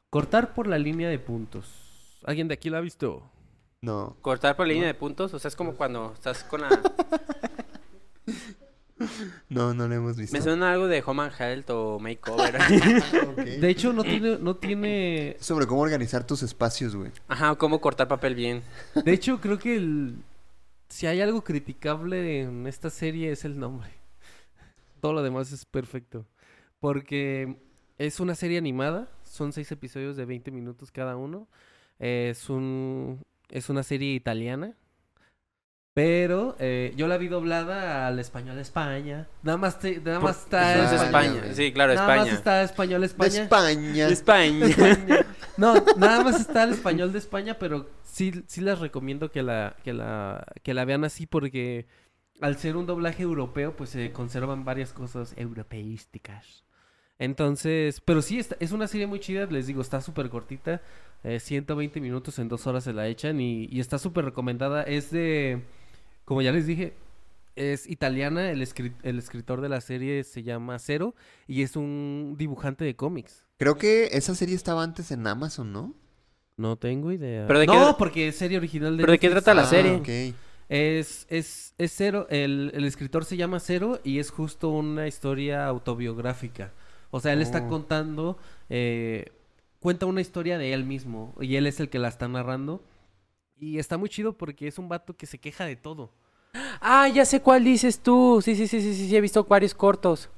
Cortar 0.08 0.54
por 0.54 0.66
la 0.66 0.78
línea 0.78 1.10
de 1.10 1.18
puntos. 1.18 2.20
¿Alguien 2.24 2.48
de 2.48 2.54
aquí 2.54 2.70
lo 2.70 2.78
ha 2.78 2.80
visto? 2.80 3.30
No. 3.82 4.16
Cortar 4.22 4.56
por 4.56 4.66
la 4.66 4.72
línea 4.72 4.88
de 4.88 4.94
puntos, 4.94 5.34
o 5.34 5.38
sea, 5.38 5.48
es 5.48 5.56
como 5.56 5.74
cuando 5.74 6.12
estás 6.14 6.42
con 6.44 6.62
la... 6.62 6.70
No, 9.48 9.74
no 9.74 9.88
lo 9.88 9.94
hemos 9.94 10.16
visto. 10.16 10.36
Me 10.36 10.42
suena 10.42 10.72
algo 10.72 10.86
de 10.86 11.02
Home 11.04 11.22
and 11.24 11.32
Health 11.38 11.70
o 11.70 11.98
Makeover. 11.98 12.56
Ok. 13.28 13.38
De 13.38 13.70
hecho, 13.70 13.92
no 13.92 14.02
tiene, 14.04 14.38
no 14.38 14.56
tiene. 14.56 15.36
Sobre 15.40 15.66
cómo 15.66 15.82
organizar 15.82 16.26
tus 16.26 16.42
espacios, 16.42 16.94
güey. 16.94 17.10
Ajá, 17.28 17.54
cómo 17.56 17.80
cortar 17.80 18.08
papel 18.08 18.34
bien. 18.34 18.62
De 19.04 19.12
hecho, 19.12 19.40
creo 19.40 19.58
que 19.58 19.76
el. 19.76 20.16
Si 20.88 21.06
hay 21.06 21.20
algo 21.20 21.42
criticable 21.42 22.42
en 22.42 22.66
esta 22.66 22.90
serie 22.90 23.32
es 23.32 23.44
el 23.44 23.58
nombre. 23.58 23.90
Todo 25.00 25.12
lo 25.12 25.22
demás 25.22 25.50
es 25.52 25.64
perfecto. 25.64 26.26
Porque 26.78 27.56
es 27.98 28.20
una 28.20 28.34
serie 28.34 28.58
animada. 28.58 29.08
Son 29.24 29.52
seis 29.52 29.70
episodios 29.72 30.16
de 30.16 30.24
20 30.24 30.50
minutos 30.50 30.90
cada 30.90 31.16
uno. 31.16 31.48
Es 31.98 32.48
un. 32.48 33.20
Es 33.48 33.68
una 33.68 33.82
serie 33.82 34.14
italiana. 34.14 34.76
Pero 35.94 36.56
eh, 36.58 36.92
yo 36.96 37.06
la 37.06 37.16
vi 37.18 37.28
doblada 37.28 38.08
al 38.08 38.18
español 38.18 38.56
de 38.56 38.62
España. 38.62 39.28
Nada 39.44 39.56
más, 39.58 39.78
te- 39.78 40.00
nada 40.00 40.18
más 40.18 40.38
está 40.42 40.92
España, 41.06 41.42
sí, 41.52 41.72
claro, 41.72 41.94
Nada 41.94 42.08
más 42.08 42.16
España. 42.26 42.34
está 42.36 42.62
español 42.64 43.00
De 43.02 43.06
España. 43.06 43.42
España. 43.42 44.08
España. 44.08 44.66
España. 44.66 45.26
No, 45.56 45.74
nada 45.96 46.24
más 46.24 46.40
está 46.40 46.64
el 46.64 46.70
español 46.70 47.12
de 47.12 47.20
España, 47.20 47.58
pero 47.60 47.88
sí, 48.02 48.42
sí 48.48 48.60
les 48.60 48.80
recomiendo 48.80 49.30
que 49.30 49.44
la, 49.44 49.76
que 49.84 49.92
la, 49.92 50.44
que 50.64 50.74
la 50.74 50.84
vean 50.84 51.04
así 51.04 51.26
porque 51.26 51.86
al 52.40 52.56
ser 52.58 52.76
un 52.76 52.86
doblaje 52.86 53.22
europeo, 53.22 53.76
pues 53.76 53.90
se 53.90 54.10
conservan 54.10 54.64
varias 54.64 54.92
cosas 54.92 55.32
europeísticas. 55.36 56.64
Entonces, 57.20 58.00
pero 58.00 58.20
sí, 58.20 58.40
está- 58.40 58.56
es 58.58 58.72
una 58.72 58.88
serie 58.88 59.06
muy 59.06 59.20
chida, 59.20 59.46
les 59.46 59.68
digo, 59.68 59.80
está 59.80 60.00
súper 60.00 60.28
cortita, 60.28 60.82
eh, 61.22 61.38
120 61.38 62.00
minutos 62.00 62.40
en 62.40 62.48
dos 62.48 62.66
horas 62.66 62.82
se 62.82 62.92
la 62.92 63.06
echan 63.06 63.40
y, 63.40 63.66
y 63.70 63.78
está 63.78 63.98
súper 64.00 64.24
recomendada. 64.24 64.82
Es 64.82 65.12
de, 65.12 65.62
como 66.24 66.42
ya 66.42 66.52
les 66.52 66.66
dije, 66.66 66.94
es 67.56 67.88
italiana, 67.88 68.50
el, 68.50 68.62
escri- 68.62 68.94
el 69.02 69.18
escritor 69.18 69.60
de 69.60 69.68
la 69.68 69.80
serie 69.80 70.24
se 70.24 70.42
llama 70.42 70.78
Cero 70.78 71.14
y 71.46 71.62
es 71.62 71.76
un 71.76 72.34
dibujante 72.38 72.84
de 72.84 72.96
cómics. 72.96 73.44
Creo 73.58 73.76
que 73.76 74.08
esa 74.12 74.34
serie 74.34 74.54
estaba 74.56 74.82
antes 74.82 75.10
en 75.12 75.26
Amazon, 75.26 75.72
¿no? 75.72 75.94
No 76.56 76.76
tengo 76.76 77.12
idea. 77.12 77.46
¿Pero 77.46 77.58
de 77.60 77.66
qué 77.66 77.72
no, 77.72 77.96
porque 77.96 78.28
es 78.28 78.36
serie 78.36 78.58
original 78.58 78.96
de 78.96 79.02
¿Pero 79.02 79.12
de 79.12 79.18
qué 79.18 79.28
Netflix. 79.28 79.44
trata 79.44 79.54
la 79.60 79.66
Ah, 79.66 79.70
serie? 79.70 80.34
Es, 80.68 81.26
es, 81.28 81.74
es 81.78 81.92
Cero, 81.94 82.26
el, 82.30 82.72
el 82.74 82.84
escritor 82.84 83.24
se 83.24 83.36
llama 83.36 83.60
Cero 83.60 84.00
y 84.02 84.18
es 84.18 84.30
justo 84.30 84.70
una 84.70 85.06
historia 85.06 85.66
autobiográfica. 85.66 86.72
O 87.10 87.20
sea, 87.20 87.32
él 87.32 87.42
está 87.42 87.64
Oh. 87.64 87.68
contando, 87.68 88.38
eh, 88.70 89.26
cuenta 89.78 90.06
una 90.06 90.20
historia 90.20 90.56
de 90.58 90.72
él 90.72 90.84
mismo 90.84 91.34
y 91.40 91.56
él 91.56 91.66
es 91.66 91.78
el 91.80 91.88
que 91.90 91.98
la 91.98 92.08
está 92.08 92.26
narrando. 92.28 92.82
Y 93.64 93.78
está 93.78 93.96
muy 93.96 94.10
chido 94.10 94.34
porque 94.34 94.68
es 94.68 94.78
un 94.78 94.90
vato 94.90 95.16
que 95.16 95.24
se 95.24 95.38
queja 95.38 95.64
de 95.64 95.74
todo. 95.74 96.10
Ah, 96.82 97.08
ya 97.08 97.24
sé 97.24 97.40
cuál 97.40 97.64
dices 97.64 97.98
tú. 97.98 98.40
Sí, 98.44 98.54
sí, 98.54 98.68
sí, 98.68 98.82
sí, 98.82 98.94
sí, 98.94 99.08
sí, 99.08 99.16
he 99.16 99.22
visto 99.22 99.42
varios 99.44 99.72
cortos. 99.72 100.28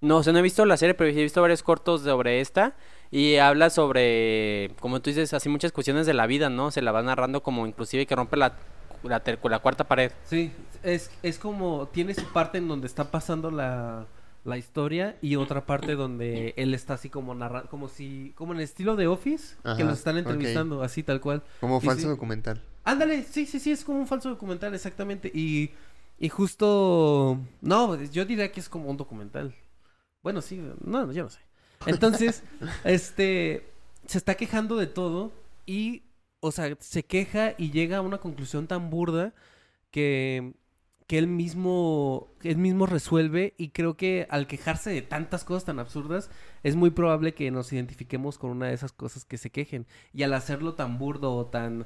No, 0.00 0.18
o 0.18 0.22
sea, 0.22 0.32
no 0.32 0.38
he 0.38 0.42
visto 0.42 0.64
la 0.64 0.76
serie, 0.76 0.94
pero 0.94 1.10
sí 1.10 1.18
he 1.18 1.24
visto 1.24 1.40
varios 1.42 1.64
cortos 1.64 2.02
sobre 2.02 2.40
esta. 2.40 2.76
Y 3.10 3.36
habla 3.36 3.68
sobre, 3.68 4.70
como 4.78 5.02
tú 5.02 5.10
dices, 5.10 5.34
así 5.34 5.48
muchas 5.48 5.72
cuestiones 5.72 6.06
de 6.06 6.14
la 6.14 6.26
vida, 6.26 6.50
¿no? 6.50 6.70
Se 6.70 6.82
la 6.82 6.92
va 6.92 7.02
narrando 7.02 7.42
como 7.42 7.66
inclusive 7.66 8.06
que 8.06 8.14
rompe 8.14 8.36
la, 8.36 8.54
la, 9.02 9.20
la 9.42 9.58
cuarta 9.58 9.82
pared. 9.82 10.12
Sí, 10.24 10.52
es, 10.84 11.10
es 11.24 11.38
como, 11.38 11.88
tiene 11.88 12.14
su 12.14 12.32
parte 12.32 12.58
en 12.58 12.68
donde 12.68 12.86
está 12.86 13.10
pasando 13.10 13.50
la, 13.50 14.06
la 14.44 14.58
historia 14.58 15.16
y 15.20 15.36
otra 15.36 15.66
parte 15.66 15.94
donde 15.94 16.54
él 16.56 16.74
está 16.74 16.94
así 16.94 17.08
como 17.10 17.34
narrando, 17.34 17.68
como 17.70 17.88
si, 17.88 18.32
como 18.36 18.52
en 18.52 18.58
el 18.58 18.64
estilo 18.64 18.96
de 18.96 19.06
Office, 19.06 19.56
que 19.76 19.84
los 19.84 19.98
están 19.98 20.18
entrevistando, 20.18 20.82
así 20.82 21.02
tal 21.02 21.20
cual. 21.20 21.44
Como 21.60 21.80
Y 21.80 21.86
falso 21.86 22.02
sí. 22.02 22.08
documental. 22.08 22.62
Ándale, 22.84 23.22
sí, 23.24 23.46
sí, 23.46 23.60
sí, 23.60 23.70
es 23.70 23.84
como 23.84 23.98
un 24.00 24.06
falso 24.06 24.28
documental, 24.28 24.74
exactamente. 24.74 25.30
Y, 25.32 25.70
y 26.18 26.28
justo, 26.28 27.38
no, 27.60 28.02
yo 28.04 28.24
diría 28.24 28.50
que 28.50 28.60
es 28.60 28.68
como 28.68 28.90
un 28.90 28.96
documental. 28.96 29.54
Bueno, 30.22 30.40
sí, 30.42 30.60
no, 30.84 31.12
yo 31.12 31.24
no 31.24 31.30
sé. 31.30 31.40
Entonces, 31.86 32.42
este, 32.84 33.72
se 34.06 34.18
está 34.18 34.34
quejando 34.36 34.76
de 34.76 34.86
todo 34.88 35.32
y, 35.66 36.02
o 36.40 36.50
sea, 36.52 36.76
se 36.80 37.04
queja 37.04 37.54
y 37.58 37.70
llega 37.70 37.98
a 37.98 38.00
una 38.02 38.18
conclusión 38.18 38.66
tan 38.66 38.90
burda 38.90 39.34
que, 39.90 40.54
que 41.12 41.18
él 41.18 41.26
mismo, 41.26 42.32
él 42.42 42.56
mismo 42.56 42.86
resuelve 42.86 43.52
y 43.58 43.68
creo 43.68 43.98
que 43.98 44.26
al 44.30 44.46
quejarse 44.46 44.88
de 44.88 45.02
tantas 45.02 45.44
cosas 45.44 45.66
tan 45.66 45.78
absurdas, 45.78 46.30
es 46.62 46.74
muy 46.74 46.88
probable 46.88 47.34
que 47.34 47.50
nos 47.50 47.70
identifiquemos 47.70 48.38
con 48.38 48.48
una 48.48 48.68
de 48.68 48.72
esas 48.72 48.92
cosas 48.92 49.26
que 49.26 49.36
se 49.36 49.50
quejen. 49.50 49.86
Y 50.14 50.22
al 50.22 50.32
hacerlo 50.32 50.72
tan 50.72 50.96
burdo 50.98 51.34
o 51.36 51.44
tan 51.44 51.84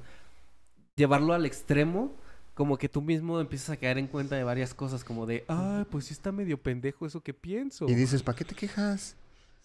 llevarlo 0.95 1.33
al 1.33 1.45
extremo, 1.45 2.15
como 2.55 2.79
que 2.79 2.89
tú 2.89 3.03
mismo 3.03 3.41
empiezas 3.41 3.71
a 3.71 3.77
caer 3.79 3.99
en 3.99 4.07
cuenta 4.07 4.37
de 4.37 4.45
varias 4.45 4.75
cosas, 4.75 5.03
como 5.03 5.27
de, 5.27 5.45
ay, 5.49 5.87
pues 5.91 6.05
sí 6.05 6.13
está 6.13 6.31
medio 6.31 6.63
pendejo 6.63 7.05
eso 7.05 7.21
que 7.21 7.35
pienso. 7.35 7.89
Y 7.89 7.97
dices, 7.97 8.23
¿para 8.23 8.39
qué 8.39 8.45
te 8.45 8.55
quejas? 8.55 9.17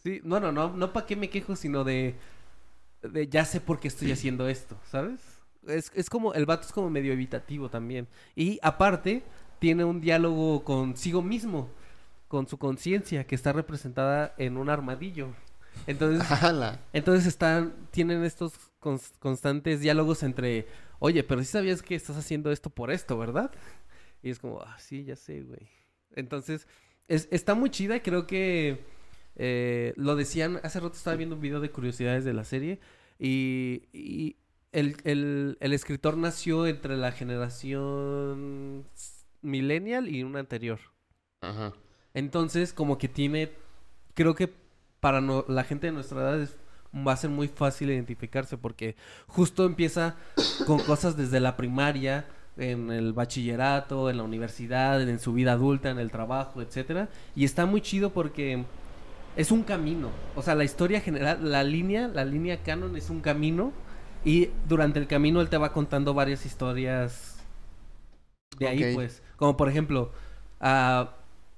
Sí, 0.01 0.21
no, 0.23 0.39
no, 0.39 0.51
no, 0.51 0.75
no 0.75 0.91
para 0.91 1.05
qué 1.05 1.15
me 1.15 1.29
quejo, 1.29 1.55
sino 1.55 1.83
de, 1.83 2.15
de 3.03 3.27
ya 3.27 3.45
sé 3.45 3.61
por 3.61 3.79
qué 3.79 3.89
estoy 3.89 4.11
haciendo 4.11 4.47
esto, 4.47 4.75
¿sabes? 4.89 5.21
Es, 5.67 5.91
es 5.93 6.09
como, 6.09 6.33
el 6.33 6.47
vato 6.47 6.65
es 6.65 6.73
como 6.73 6.89
medio 6.89 7.13
evitativo 7.13 7.69
también. 7.69 8.07
Y 8.35 8.57
aparte, 8.63 9.23
tiene 9.61 9.85
un 9.85 10.01
diálogo 10.01 10.63
consigo 10.63 11.21
mismo, 11.21 11.69
con 12.27 12.47
su 12.47 12.57
conciencia, 12.57 13.27
que 13.27 13.35
está 13.35 13.53
representada 13.53 14.33
en 14.39 14.57
un 14.57 14.71
armadillo. 14.71 15.27
Entonces, 15.85 16.27
¡Hala! 16.43 16.79
entonces 16.93 17.27
están, 17.27 17.71
tienen 17.91 18.23
estos 18.23 18.53
cons- 18.81 19.11
constantes 19.19 19.79
diálogos 19.81 20.23
entre, 20.23 20.65
oye, 20.97 21.23
pero 21.23 21.41
si 21.41 21.47
sabías 21.47 21.83
que 21.83 21.93
estás 21.93 22.17
haciendo 22.17 22.51
esto 22.51 22.71
por 22.71 22.89
esto, 22.89 23.19
¿verdad? 23.19 23.51
Y 24.23 24.31
es 24.31 24.39
como, 24.39 24.61
ah, 24.61 24.75
sí, 24.79 25.03
ya 25.03 25.15
sé, 25.15 25.43
güey. 25.43 25.69
Entonces, 26.15 26.67
es- 27.07 27.27
está 27.29 27.53
muy 27.53 27.69
chida 27.69 27.97
y 27.97 27.99
creo 28.01 28.25
que 28.25 28.79
eh, 29.35 29.93
lo 29.95 30.15
decían, 30.15 30.59
hace 30.63 30.79
rato 30.79 30.95
estaba 30.95 31.15
viendo 31.17 31.35
un 31.35 31.41
video 31.41 31.59
de 31.59 31.69
curiosidades 31.69 32.25
de 32.25 32.33
la 32.33 32.43
serie 32.45 32.79
Y, 33.19 33.83
y 33.93 34.37
el, 34.71 34.97
el- 35.03 35.57
el 35.59 35.73
escritor 35.73 36.17
nació 36.17 36.65
entre 36.65 36.97
la 36.97 37.11
generación 37.11 38.85
millennial 39.41 40.07
y 40.07 40.23
una 40.23 40.39
anterior. 40.39 40.79
Ajá. 41.41 41.73
Entonces, 42.13 42.73
como 42.73 42.97
que 42.97 43.07
tiene, 43.07 43.51
creo 44.13 44.35
que 44.35 44.51
para 44.99 45.21
no- 45.21 45.45
la 45.47 45.63
gente 45.63 45.87
de 45.87 45.93
nuestra 45.93 46.19
edad 46.21 46.41
es- 46.41 46.57
va 46.95 47.13
a 47.13 47.17
ser 47.17 47.29
muy 47.29 47.47
fácil 47.47 47.89
identificarse 47.89 48.57
porque 48.57 48.95
justo 49.27 49.65
empieza 49.65 50.15
con 50.67 50.79
cosas 50.79 51.15
desde 51.15 51.39
la 51.39 51.55
primaria, 51.55 52.25
en 52.57 52.91
el 52.91 53.13
bachillerato, 53.13 54.09
en 54.09 54.17
la 54.17 54.23
universidad, 54.23 55.01
en 55.01 55.19
su 55.19 55.31
vida 55.33 55.53
adulta, 55.53 55.89
en 55.89 55.99
el 55.99 56.11
trabajo, 56.11 56.61
etcétera, 56.61 57.07
y 57.33 57.45
está 57.45 57.65
muy 57.65 57.79
chido 57.81 58.11
porque 58.11 58.65
es 59.37 59.51
un 59.51 59.63
camino, 59.63 60.09
o 60.35 60.41
sea, 60.41 60.53
la 60.55 60.65
historia 60.65 60.99
general, 60.99 61.49
la 61.49 61.63
línea, 61.63 62.09
la 62.09 62.25
línea 62.25 62.61
canon 62.61 62.97
es 62.97 63.09
un 63.09 63.21
camino 63.21 63.71
y 64.25 64.49
durante 64.67 64.99
el 64.99 65.07
camino 65.07 65.39
él 65.39 65.47
te 65.49 65.57
va 65.57 65.71
contando 65.71 66.13
varias 66.13 66.45
historias 66.45 67.30
de 68.61 68.67
ahí, 68.67 68.93
pues, 68.95 69.21
como 69.37 69.57
por 69.57 69.69
ejemplo, 69.69 70.11
ah, 70.59 71.15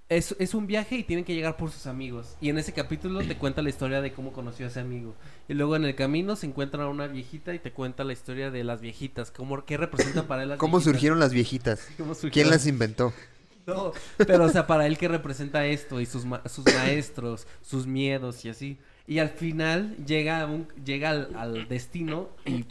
es, 0.10 0.36
es 0.38 0.54
un 0.54 0.68
viaje 0.68 0.96
y 0.98 1.04
tienen 1.04 1.26
que 1.26 1.34
llegar 1.34 1.58
por 1.58 1.72
sus 1.72 1.88
amigos. 1.88 2.36
Y 2.40 2.50
en 2.50 2.58
ese 2.58 2.72
capítulo 2.74 3.22
te 3.22 3.36
cuenta 3.36 3.62
la 3.62 3.70
historia 3.70 4.02
de 4.02 4.14
cómo 4.14 4.32
conoció 4.32 4.66
a 4.66 4.70
ese 4.70 4.80
amigo. 4.80 5.16
Y 5.48 5.54
luego 5.54 5.76
en 5.76 5.86
el 5.86 5.96
camino 5.96 6.36
se 6.36 6.46
encuentra 6.46 6.88
una 6.88 7.08
viejita 7.08 7.54
y 7.54 7.60
te 7.60 7.72
cuenta 7.72 8.04
la 8.04 8.14
historia 8.14 8.52
de 8.52 8.64
las 8.64 8.80
viejitas. 8.82 9.32
Cómo, 9.32 9.66
¿Qué 9.66 9.78
representan 9.78 10.28
para 10.28 10.44
él 10.44 10.50
las 10.50 10.58
¿Cómo 10.60 10.78
viejitas. 10.78 10.94
surgieron 10.94 11.20
las 11.20 11.34
viejitas? 11.34 11.88
¿Cómo 11.98 12.14
¿Quién 12.32 12.50
las 12.50 12.68
inventó? 12.68 13.12
No, 13.66 13.94
pero 14.18 14.44
o 14.44 14.50
sea, 14.50 14.68
para 14.68 14.86
él 14.88 14.98
qué 14.98 15.08
representa 15.08 15.66
esto 15.66 16.02
y 16.02 16.06
sus, 16.06 16.26
ma- 16.26 16.42
sus 16.50 16.66
maestros, 16.66 17.48
sus 17.62 17.88
miedos 17.88 18.44
y 18.46 18.50
así. 18.50 18.78
Y 19.08 19.20
al 19.20 19.30
final 19.30 19.96
llega, 20.06 20.42
a 20.42 20.46
un, 20.46 20.68
llega 20.86 21.10
al, 21.12 21.30
al 21.36 21.68
destino 21.70 22.30
y 22.46 22.66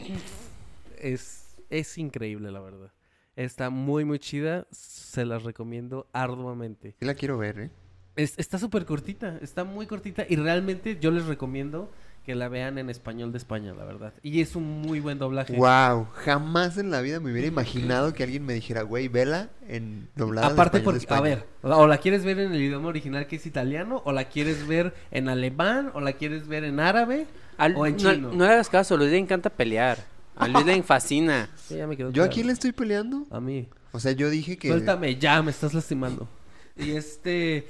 es, 0.99 1.55
es 1.69 1.97
increíble, 1.97 2.51
la 2.51 2.59
verdad. 2.59 2.91
Está 3.35 3.69
muy, 3.69 4.05
muy 4.05 4.19
chida. 4.19 4.67
Se 4.71 5.25
las 5.25 5.43
recomiendo 5.43 6.07
arduamente. 6.13 6.95
Sí 6.99 7.05
la 7.05 7.15
quiero 7.15 7.37
ver, 7.37 7.59
¿eh? 7.59 7.69
Es- 8.15 8.37
está 8.37 8.59
súper 8.59 8.85
cortita, 8.85 9.39
está 9.41 9.63
muy 9.63 9.87
cortita 9.87 10.23
y 10.29 10.35
realmente 10.35 10.99
yo 11.01 11.09
les 11.09 11.25
recomiendo 11.25 11.89
que 12.23 12.35
la 12.35 12.47
vean 12.47 12.77
en 12.77 12.89
español 12.91 13.31
de 13.31 13.39
España, 13.39 13.73
la 13.73 13.83
verdad. 13.85 14.13
Y 14.21 14.39
es 14.41 14.55
un 14.55 14.81
muy 14.81 14.99
buen 14.99 15.17
doblaje. 15.17 15.55
Wow, 15.57 16.05
jamás 16.13 16.77
en 16.77 16.89
la 16.91 17.01
vida 17.01 17.19
me 17.19 17.31
hubiera 17.31 17.47
imaginado 17.47 18.13
que 18.13 18.23
alguien 18.23 18.45
me 18.45 18.53
dijera, 18.53 18.83
güey, 18.83 19.07
vela 19.09 19.49
en 19.67 20.07
doblada. 20.15 20.47
Aparte 20.47 20.77
español 20.77 20.99
de 20.99 21.05
porque, 21.07 21.13
a 21.13 21.17
España". 21.17 21.45
ver, 21.63 21.73
o 21.73 21.87
la 21.87 21.97
quieres 21.97 22.23
ver 22.23 22.39
en 22.39 22.53
el 22.53 22.61
idioma 22.61 22.87
original 22.87 23.25
que 23.27 23.35
es 23.37 23.45
italiano, 23.47 24.01
o 24.05 24.11
la 24.13 24.25
quieres 24.29 24.67
ver 24.67 24.93
en 25.11 25.27
alemán, 25.27 25.91
o 25.95 25.99
la 25.99 26.13
quieres 26.13 26.47
ver 26.47 26.63
en 26.63 26.79
árabe, 26.79 27.25
Al- 27.57 27.75
o 27.75 27.85
en 27.87 27.97
no, 27.97 28.13
chino. 28.13 28.31
no 28.31 28.45
le 28.45 28.51
hagas 28.53 28.69
caso, 28.69 28.93
a 28.93 28.97
Luis 28.97 29.09
le 29.11 29.17
encanta 29.17 29.49
pelear. 29.49 29.97
A 30.35 30.47
Luis 30.47 30.65
le 30.65 30.83
fascina. 30.83 31.49
Sí, 31.55 31.77
ya 31.77 31.87
me 31.87 31.95
quedó 31.95 32.11
¿Yo 32.11 32.23
a 32.23 32.25
claro. 32.25 32.33
quién 32.33 32.47
le 32.47 32.53
estoy 32.53 32.71
peleando? 32.71 33.27
A 33.29 33.39
mí. 33.39 33.67
O 33.91 33.99
sea, 33.99 34.11
yo 34.13 34.29
dije 34.29 34.57
que... 34.57 34.69
Suéltame, 34.69 35.15
ya, 35.17 35.41
me 35.43 35.51
estás 35.51 35.73
lastimando. 35.73 36.27
Y 36.75 36.91
este... 36.91 37.67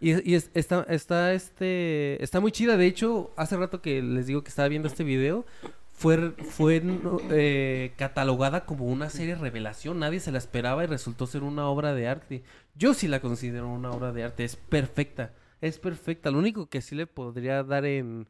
Y, 0.00 0.28
y 0.30 0.34
es- 0.34 0.50
está, 0.54 0.84
está, 0.88 1.32
este... 1.32 2.22
Está 2.22 2.40
muy 2.40 2.50
chida. 2.50 2.76
De 2.76 2.86
hecho, 2.86 3.32
hace 3.36 3.56
rato 3.56 3.80
que 3.80 4.02
les 4.02 4.26
digo 4.26 4.42
que 4.42 4.48
estaba 4.48 4.68
viendo 4.68 4.88
este 4.88 5.04
video, 5.04 5.46
fue, 5.92 6.32
fue 6.32 6.82
eh, 7.30 7.92
catalogada 7.96 8.66
como 8.66 8.86
una 8.86 9.08
serie 9.10 9.36
revelación. 9.36 10.00
Nadie 10.00 10.18
se 10.18 10.32
la 10.32 10.38
esperaba 10.38 10.82
y 10.82 10.88
resultó 10.88 11.26
ser 11.28 11.44
una 11.44 11.68
obra 11.68 11.94
de 11.94 12.08
arte. 12.08 12.42
Yo 12.74 12.92
sí 12.94 13.06
la 13.06 13.20
considero 13.20 13.68
una 13.68 13.92
obra 13.92 14.12
de 14.12 14.24
arte. 14.24 14.44
Es 14.44 14.56
perfecta. 14.56 15.32
Es 15.60 15.78
perfecta. 15.78 16.32
Lo 16.32 16.38
único 16.38 16.68
que 16.68 16.82
sí 16.82 16.96
le 16.96 17.06
podría 17.06 17.62
dar 17.62 17.84
en... 17.84 18.26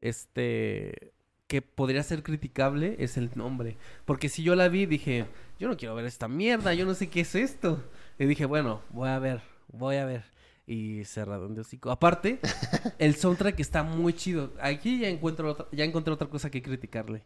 Este... 0.00 1.12
Que 1.50 1.62
podría 1.62 2.04
ser 2.04 2.22
criticable 2.22 2.94
es 3.00 3.16
el 3.16 3.32
nombre. 3.34 3.76
Porque 4.04 4.28
si 4.28 4.44
yo 4.44 4.54
la 4.54 4.68
vi, 4.68 4.86
dije, 4.86 5.26
yo 5.58 5.66
no 5.66 5.76
quiero 5.76 5.96
ver 5.96 6.04
esta 6.04 6.28
mierda, 6.28 6.74
yo 6.74 6.86
no 6.86 6.94
sé 6.94 7.08
qué 7.08 7.22
es 7.22 7.34
esto. 7.34 7.82
Y 8.20 8.26
dije, 8.26 8.44
bueno, 8.44 8.82
voy 8.90 9.08
a 9.08 9.18
ver, 9.18 9.42
voy 9.66 9.96
a 9.96 10.04
ver. 10.04 10.22
Y 10.64 11.04
cerrado 11.04 11.48
de 11.48 11.60
hocico. 11.60 11.90
Aparte, 11.90 12.38
el 13.00 13.16
soundtrack 13.16 13.58
está 13.58 13.82
muy 13.82 14.12
chido. 14.12 14.52
Aquí 14.60 15.00
ya 15.00 15.08
encuentro 15.08 15.50
otra, 15.50 15.66
ya 15.72 15.82
encontré 15.82 16.14
otra 16.14 16.28
cosa 16.28 16.52
que 16.52 16.62
criticarle. 16.62 17.24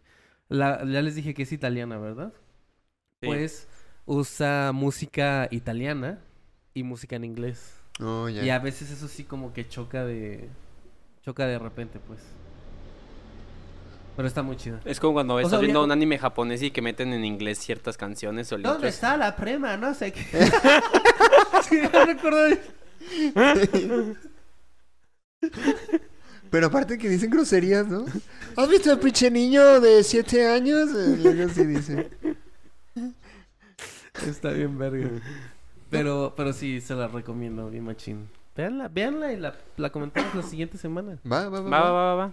La, 0.48 0.82
ya 0.86 1.02
les 1.02 1.16
dije 1.16 1.34
que 1.34 1.42
es 1.42 1.52
italiana, 1.52 1.98
¿verdad? 1.98 2.32
Sí. 3.20 3.26
Pues 3.26 3.68
usa 4.06 4.72
música 4.72 5.48
italiana 5.50 6.18
y 6.72 6.82
música 6.82 7.16
en 7.16 7.24
inglés. 7.24 7.78
Ya. 7.98 8.42
Y 8.42 8.48
a 8.48 8.58
veces 8.58 8.90
eso 8.90 9.06
sí 9.06 9.24
como 9.24 9.52
que 9.52 9.68
choca 9.68 10.06
de... 10.06 10.48
Choca 11.20 11.46
de 11.46 11.58
repente, 11.58 12.00
pues. 12.06 12.20
Pero 14.16 14.28
está 14.28 14.42
muy 14.42 14.56
chido. 14.56 14.78
Es 14.84 15.00
como 15.00 15.14
cuando 15.14 15.34
O 15.34 15.38
estás 15.38 15.52
sea, 15.52 15.58
viendo 15.60 15.82
un 15.82 15.90
anime 15.90 16.18
japonés 16.18 16.62
y 16.62 16.70
que 16.70 16.82
meten 16.82 17.12
en 17.12 17.24
inglés 17.24 17.58
ciertas 17.58 17.96
canciones 17.96 18.52
o. 18.52 18.58
¿Dónde 18.58 18.88
está 18.88 19.16
la 19.16 19.34
prema? 19.34 19.76
No 19.76 19.92
sé 19.94 20.12
qué. 20.12 20.22
sí, 21.68 21.80
no 21.92 22.04
recuerdo. 22.04 22.56
Pero 26.50 26.66
aparte 26.66 26.98
que 26.98 27.08
dicen 27.08 27.30
groserías, 27.30 27.88
¿no? 27.88 28.04
¿Has 28.56 28.68
visto 28.68 28.92
al 28.92 29.00
pinche 29.00 29.30
niño 29.30 29.80
de 29.80 30.04
7 30.04 30.48
años? 30.48 30.90
Eh, 30.94 31.18
Luego 31.20 31.48
sí 31.52 31.66
dice. 31.66 32.10
Está 34.24 34.50
bien 34.50 34.78
verga. 34.78 35.10
Pero, 35.90 36.34
pero 36.36 36.52
sí, 36.52 36.80
se 36.80 36.94
la 36.94 37.08
recomiendo, 37.08 37.68
bien 37.70 37.84
machín. 37.84 38.28
Véanla, 38.56 38.86
véanla 38.88 39.32
y 39.32 39.36
la, 39.36 39.56
la 39.76 39.90
comentamos 39.90 40.32
la 40.32 40.42
siguiente 40.42 40.78
semana. 40.78 41.18
Va, 41.30 41.48
va, 41.48 41.60
va. 41.60 41.70
Va, 41.70 41.80
va, 41.80 41.92
va, 41.92 42.14
va. 42.14 42.32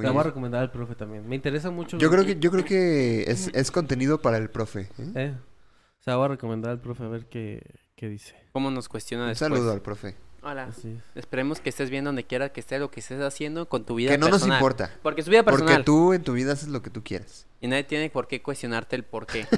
Muy 0.00 0.06
la 0.06 0.12
voy 0.12 0.20
a 0.20 0.24
recomendar 0.24 0.62
al 0.62 0.70
profe 0.70 0.94
también. 0.94 1.28
Me 1.28 1.36
interesa 1.36 1.70
mucho. 1.70 1.98
Yo 1.98 2.10
creo 2.10 2.24
que, 2.24 2.38
yo 2.38 2.50
creo 2.50 2.64
que 2.64 3.22
es, 3.30 3.50
es 3.54 3.70
contenido 3.70 4.20
para 4.20 4.38
el 4.38 4.50
profe. 4.50 4.88
¿eh? 4.98 5.12
Eh, 5.14 5.34
o 6.00 6.02
sea, 6.02 6.16
voy 6.16 6.26
a 6.26 6.28
recomendar 6.28 6.72
al 6.72 6.80
profe 6.80 7.04
a 7.04 7.08
ver 7.08 7.26
qué, 7.26 7.62
qué 7.96 8.08
dice. 8.08 8.34
¿Cómo 8.52 8.70
nos 8.70 8.88
cuestiona 8.88 9.24
Un 9.24 9.30
después? 9.30 9.50
saludo 9.50 9.72
al 9.72 9.82
profe. 9.82 10.16
Hola. 10.42 10.64
Así 10.64 10.88
es. 10.88 11.02
Esperemos 11.16 11.60
que 11.60 11.68
estés 11.68 11.90
bien 11.90 12.04
donde 12.04 12.24
quiera 12.24 12.50
que 12.50 12.60
esté 12.60 12.78
lo 12.78 12.90
que 12.90 13.00
estés 13.00 13.20
haciendo 13.20 13.68
con 13.68 13.84
tu 13.84 13.94
vida 13.96 14.10
Que 14.12 14.18
no 14.18 14.28
nos 14.30 14.46
importa. 14.46 14.90
Porque 15.02 15.20
es 15.20 15.26
tu 15.26 15.30
vida 15.30 15.42
Porque 15.44 15.58
personal. 15.58 15.84
tú 15.84 16.14
en 16.14 16.22
tu 16.22 16.32
vida 16.32 16.52
haces 16.54 16.68
lo 16.68 16.80
que 16.82 16.88
tú 16.90 17.02
quieras. 17.04 17.46
Y 17.60 17.68
nadie 17.68 17.84
tiene 17.84 18.08
por 18.08 18.26
qué 18.26 18.40
cuestionarte 18.42 18.96
el 18.96 19.04
por 19.04 19.26
qué. 19.26 19.46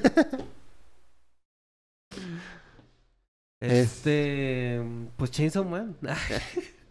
Este. 3.61 4.82
Pues 5.16 5.30
Chainsaw 5.30 5.64
Man. 5.64 5.97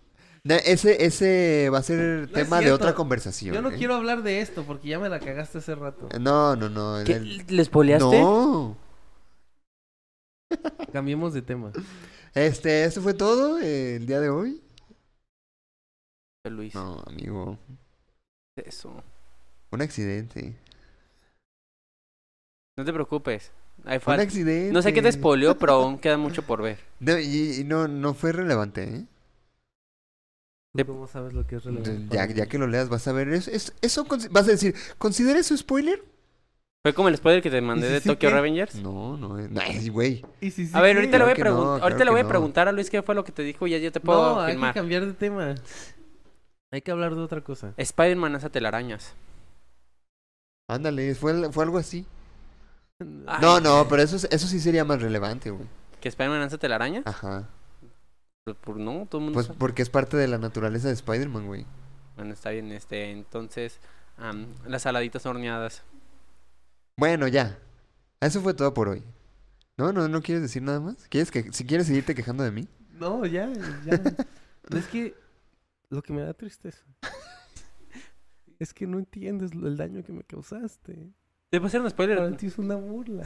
Ese, 0.43 1.05
ese 1.05 1.69
va 1.71 1.77
a 1.79 1.83
ser 1.83 2.27
No 2.27 2.33
tema 2.33 2.59
de 2.61 2.71
otra 2.71 2.95
conversación. 2.95 3.53
Yo 3.53 3.61
no 3.61 3.69
¿eh? 3.69 3.75
quiero 3.77 3.93
hablar 3.95 4.23
de 4.23 4.41
esto 4.41 4.63
porque 4.63 4.87
ya 4.87 4.97
me 4.99 5.07
la 5.07 5.19
cagaste 5.19 5.59
hace 5.59 5.75
rato. 5.75 6.09
No, 6.19 6.55
no, 6.55 6.67
no. 6.69 6.97
el- 6.99 7.05
¿Qué? 7.05 7.13
el- 7.13 7.45
¿Le 7.47 7.63
spoileaste? 7.63 8.19
No. 8.19 8.75
Cambiemos 10.91 11.33
de 11.33 11.41
tema. 11.43 11.71
Este, 12.33 12.85
esto 12.85 13.01
fue 13.01 13.13
todo 13.13 13.59
eh, 13.59 13.97
el 13.97 14.07
día 14.07 14.19
de 14.19 14.29
hoy. 14.29 14.61
Luis. 16.49 16.73
No, 16.73 17.03
amigo. 17.05 17.59
Eso. 18.55 19.03
Un 19.69 19.81
accidente. 19.81 20.55
No 22.77 22.83
te 22.83 22.91
preocupes. 22.91 23.51
Hay 23.85 23.99
un 24.05 24.19
accidente. 24.19 24.73
No 24.73 24.81
sé 24.81 24.91
qué 24.91 25.03
te 25.03 25.11
spoileó, 25.11 25.57
pero 25.57 25.73
aún 25.73 25.99
queda 25.99 26.17
mucho 26.17 26.41
por 26.41 26.63
ver. 26.63 26.79
No, 26.99 27.17
y, 27.19 27.59
y 27.59 27.63
no, 27.63 27.87
no 27.87 28.13
fue 28.15 28.31
relevante, 28.31 28.83
¿eh? 28.83 29.05
¿Tú 30.73 30.77
De- 30.77 30.85
¿Cómo 30.85 31.07
sabes 31.07 31.33
lo 31.33 31.45
que 31.45 31.57
es 31.57 31.63
relevante? 31.65 32.07
Ya, 32.15 32.45
que 32.47 32.57
lo 32.57 32.67
leas 32.67 32.89
vas 32.89 33.07
a 33.07 33.11
ver. 33.11 33.29
Es, 33.29 33.47
es- 33.47 33.73
eso 33.81 34.05
vas 34.31 34.47
a 34.47 34.51
decir, 34.51 34.73
¿considera 34.97 35.39
eso 35.39 35.55
spoiler? 35.57 36.03
¿Fue 36.83 36.93
como 36.95 37.09
el 37.09 37.17
spoiler 37.17 37.43
que 37.43 37.51
te 37.51 37.61
mandé 37.61 37.87
si 37.87 37.93
de 37.93 37.99
sí 38.01 38.09
Tokyo 38.09 38.29
qué? 38.29 38.33
Revengers? 38.33 38.75
No, 38.75 39.15
no, 39.15 39.37
eh, 39.37 39.47
ay, 39.61 39.89
güey. 39.89 40.25
¿Y 40.39 40.49
si 40.49 40.65
sí 40.65 40.71
A 40.75 40.81
ver, 40.81 40.95
ahorita 40.95 41.17
le 41.19 41.23
voy 41.25 41.33
a, 41.33 41.35
Claro 41.35 41.49
que 41.49 41.49
no, 41.51 41.55
pregun- 41.61 41.67
claro 41.67 41.83
ahorita 41.83 41.99
le 41.99 42.05
que 42.05 42.11
voy 42.11 42.19
a 42.19 42.23
no. 42.23 42.29
preguntar 42.29 42.67
a 42.67 42.71
Luis 42.71 42.89
qué 42.89 43.03
fue 43.03 43.13
lo 43.13 43.23
que 43.23 43.31
te 43.31 43.43
dijo 43.43 43.67
y 43.67 43.71
ya 43.71 43.77
yo 43.77 43.91
te 43.91 43.99
puedo 43.99 44.35
No, 44.35 44.41
hay 44.41 44.57
que 44.57 44.71
cambiar 44.73 45.05
de 45.05 45.13
tema. 45.13 45.55
Hay 46.71 46.81
que 46.81 46.89
hablar 46.91 47.13
de 47.15 47.21
otra 47.21 47.41
cosa. 47.41 47.73
Spider-Man 47.77 48.33
hace 48.35 48.49
telarañas. 48.49 49.13
Ándale, 50.69 51.13
fue, 51.15 51.51
fue 51.51 51.65
algo 51.65 51.77
así. 51.77 52.05
Ay. 53.27 53.39
No, 53.41 53.59
no, 53.59 53.87
pero 53.89 54.01
eso, 54.01 54.15
es- 54.15 54.27
eso 54.31 54.47
sí 54.47 54.59
sería 54.59 54.85
más 54.85 55.01
relevante, 55.01 55.51
güey. 55.51 55.67
¿Que 55.99 56.07
Spider-Man 56.09 56.41
hace 56.41 56.57
telarañas? 56.57 57.03
Ajá. 57.05 57.47
Pues, 58.43 58.57
por- 58.57 58.77
no, 58.77 59.05
todo 59.07 59.19
el 59.19 59.25
mundo 59.25 59.35
Pues 59.35 59.47
sabe. 59.47 59.59
porque 59.59 59.81
es 59.81 59.89
parte 59.89 60.17
de 60.17 60.27
la 60.27 60.37
naturaleza 60.37 60.87
de 60.87 60.93
Spider-Man, 60.95 61.45
güey. 61.45 61.65
Bueno, 62.15 62.33
está 62.33 62.49
bien, 62.49 62.71
este, 62.71 63.11
entonces, 63.11 63.79
las 64.67 64.81
saladitas 64.81 65.25
horneadas. 65.25 65.83
Bueno, 66.97 67.27
ya. 67.27 67.57
Eso 68.19 68.41
fue 68.41 68.53
todo 68.53 68.73
por 68.73 68.89
hoy. 68.89 69.03
No, 69.77 69.91
no, 69.93 70.07
no 70.07 70.21
quieres 70.21 70.41
decir 70.43 70.61
nada 70.61 70.79
más. 70.79 71.07
¿Quieres 71.07 71.31
que, 71.31 71.51
si 71.53 71.65
quieres 71.65 71.87
seguirte 71.87 72.13
quejando 72.13 72.43
de 72.43 72.51
mí? 72.51 72.67
No, 72.99 73.25
ya, 73.25 73.51
ya. 73.85 73.97
No, 74.69 74.77
es 74.77 74.85
que 74.87 75.15
lo 75.89 76.01
que 76.03 76.13
me 76.13 76.21
da 76.21 76.33
tristeza 76.33 76.83
es 78.59 78.73
que 78.73 78.85
no 78.85 78.99
entiendes 78.99 79.51
el 79.53 79.77
daño 79.77 80.03
que 80.03 80.13
me 80.13 80.23
causaste. 80.23 81.09
¿Te 81.49 81.57
puedo 81.59 81.67
hacer 81.67 81.81
un 81.81 81.89
spoiler? 81.89 82.17
Para 82.17 82.37
ti 82.37 82.47
es 82.47 82.57
una 82.57 82.75
burla. 82.75 83.23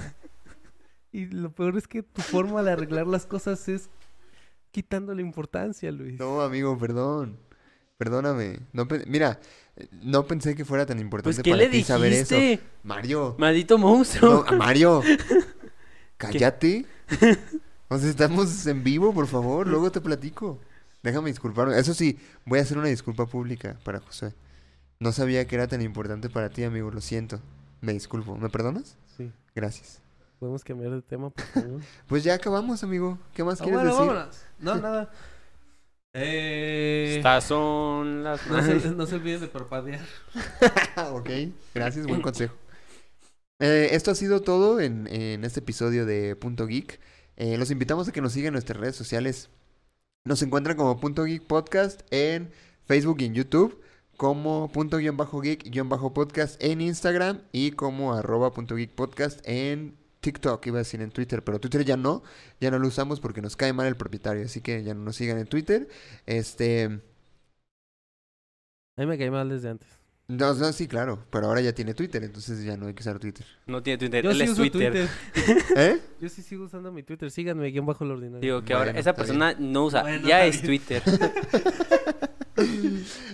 Y 1.11 1.25
lo 1.27 1.51
peor 1.51 1.77
es 1.77 1.87
que 1.87 2.03
tu 2.03 2.21
forma 2.21 2.63
de 2.63 2.71
arreglar 2.71 3.07
las 3.07 3.25
cosas 3.25 3.67
es 3.67 3.89
quitándole 4.75 5.21
importancia, 5.21 5.89
Luis. 5.89 6.19
No, 6.19 6.41
amigo, 6.41 6.77
perdón. 6.77 7.37
Perdóname. 7.97 8.59
No 8.73 8.85
Mira, 9.07 9.39
no 10.03 10.27
pensé 10.27 10.53
que 10.53 10.65
fuera 10.65 10.85
tan 10.85 10.99
importante 10.99 11.33
Pues, 11.33 11.41
¿qué 11.41 11.51
para 11.51 11.63
le 11.63 11.69
ti 11.69 11.81
saber 11.81 12.11
eso. 12.11 12.35
dijiste? 12.35 12.61
Mario. 12.83 13.35
Maldito 13.37 13.77
monstruo. 13.77 14.43
No, 14.51 14.57
Mario. 14.57 15.01
Cállate. 16.17 16.85
O 17.87 17.97
sea, 17.97 18.09
estamos 18.09 18.67
en 18.67 18.83
vivo, 18.83 19.13
por 19.13 19.27
favor. 19.27 19.65
Luego 19.65 19.89
te 19.93 20.01
platico. 20.01 20.59
Déjame 21.03 21.29
disculparme. 21.29 21.79
Eso 21.79 21.93
sí, 21.93 22.19
voy 22.45 22.59
a 22.59 22.63
hacer 22.63 22.77
una 22.77 22.89
disculpa 22.89 23.25
pública 23.27 23.77
para 23.85 24.01
José. 24.01 24.33
No 24.99 25.13
sabía 25.13 25.47
que 25.47 25.55
era 25.55 25.67
tan 25.69 25.81
importante 25.81 26.29
para 26.29 26.49
ti, 26.49 26.63
amigo. 26.65 26.91
Lo 26.91 26.99
siento. 26.99 27.39
Me 27.79 27.93
disculpo. 27.93 28.35
¿Me 28.35 28.49
perdonas? 28.49 28.97
Sí. 29.15 29.31
Gracias. 29.55 30.01
Podemos 30.39 30.63
cambiar 30.63 30.91
de 30.91 31.01
tema, 31.01 31.29
por 31.29 31.45
favor. 31.45 31.81
Pues 32.07 32.23
ya 32.23 32.33
acabamos, 32.35 32.83
amigo. 32.83 33.17
¿Qué 33.33 33.43
más 33.43 33.61
Ah, 33.61 33.63
quieres 33.63 33.81
bueno, 33.81 33.95
decir? 33.95 34.07
vámonos. 34.07 34.41
No, 34.59 34.75
nada. 34.81 35.11
Eh... 36.13 37.15
Estas 37.17 37.43
son 37.43 38.23
las... 38.23 38.45
No 38.47 38.61
se, 38.61 38.91
no 38.91 39.05
se 39.05 39.15
olviden 39.15 39.41
de 39.41 39.47
parpadear. 39.47 40.05
Ok, 41.11 41.29
gracias, 41.73 42.07
buen 42.07 42.21
consejo. 42.21 42.55
Eh, 43.59 43.89
esto 43.91 44.11
ha 44.11 44.15
sido 44.15 44.41
todo 44.41 44.79
en, 44.79 45.07
en 45.07 45.43
este 45.43 45.59
episodio 45.59 46.05
de 46.05 46.35
Punto 46.35 46.67
Geek. 46.67 46.99
Eh, 47.37 47.57
los 47.57 47.69
invitamos 47.71 48.07
a 48.07 48.11
que 48.11 48.21
nos 48.21 48.31
sigan 48.33 48.47
en 48.47 48.53
nuestras 48.53 48.79
redes 48.79 48.95
sociales. 48.95 49.49
Nos 50.25 50.41
encuentran 50.41 50.77
como 50.77 50.99
Punto 50.99 51.23
Geek 51.25 51.43
Podcast 51.43 52.01
en 52.11 52.49
Facebook 52.85 53.17
y 53.19 53.25
en 53.25 53.33
YouTube, 53.33 53.81
como 54.17 54.69
Punto 54.71 54.97
guion 54.97 55.17
bajo 55.17 55.41
Geek 55.41 55.69
guion 55.69 55.89
bajo 55.89 56.13
Podcast 56.13 56.61
en 56.63 56.79
Instagram 56.81 57.41
y 57.51 57.71
como 57.71 58.13
arroba 58.13 58.53
Punto 58.53 58.75
Geek 58.75 58.91
Podcast 58.91 59.41
en 59.43 59.97
TikTok, 60.25 60.65
iba 60.65 60.77
a 60.77 60.79
decir 60.79 61.01
en 61.01 61.11
Twitter, 61.11 61.43
pero 61.43 61.59
Twitter 61.59 61.85
ya 61.85 61.97
no, 61.97 62.23
ya 62.59 62.71
no 62.71 62.79
lo 62.79 62.87
usamos 62.87 63.19
porque 63.19 63.41
nos 63.43 63.55
cae 63.55 63.73
mal 63.73 63.85
el 63.85 63.95
propietario, 63.95 64.43
así 64.45 64.59
que 64.61 64.83
ya 64.83 64.93
no 64.95 65.03
nos 65.03 65.15
sigan 65.15 65.37
en 65.37 65.45
Twitter. 65.45 65.87
Este, 66.25 66.85
A 68.97 69.01
mí 69.01 69.05
me 69.05 69.17
caí 69.17 69.29
mal 69.29 69.47
desde 69.49 69.69
antes. 69.69 69.87
no, 70.27 70.53
no, 70.55 70.73
sí, 70.73 70.87
claro, 70.87 71.23
pero 71.29 71.45
ahora 71.47 71.61
ya 71.61 71.73
tiene 71.73 71.93
Twitter, 71.93 72.23
entonces 72.23 72.63
ya 72.63 72.75
no 72.75 72.87
hay 72.87 72.93
que 72.95 73.01
usar 73.01 73.19
Twitter. 73.19 73.45
No 73.67 73.83
tiene 73.83 73.99
Twitter, 73.99 74.23
Yo 74.23 74.31
él 74.31 74.37
sí 74.37 74.43
es 74.43 74.49
uso 74.49 74.61
Twitter. 74.63 74.91
Twitter. 74.91 75.63
¿Eh? 75.77 76.01
Yo 76.19 76.29
sí 76.29 76.41
sigo 76.41 76.65
usando 76.65 76.91
mi 76.91 77.03
Twitter. 77.03 77.29
Síganme, 77.29 77.69
guion 77.69 77.85
bajo 77.85 78.03
el 78.03 78.11
ordinario. 78.11 78.41
Digo 78.41 78.63
que 78.65 78.73
ahora 78.73 78.91
esa 78.91 79.13
persona 79.13 79.55
no 79.59 79.85
usa, 79.85 80.01
Bueno, 80.01 80.27
ya 80.27 80.43
es 80.45 80.61
bien. 80.61 80.81
Twitter. 80.81 81.03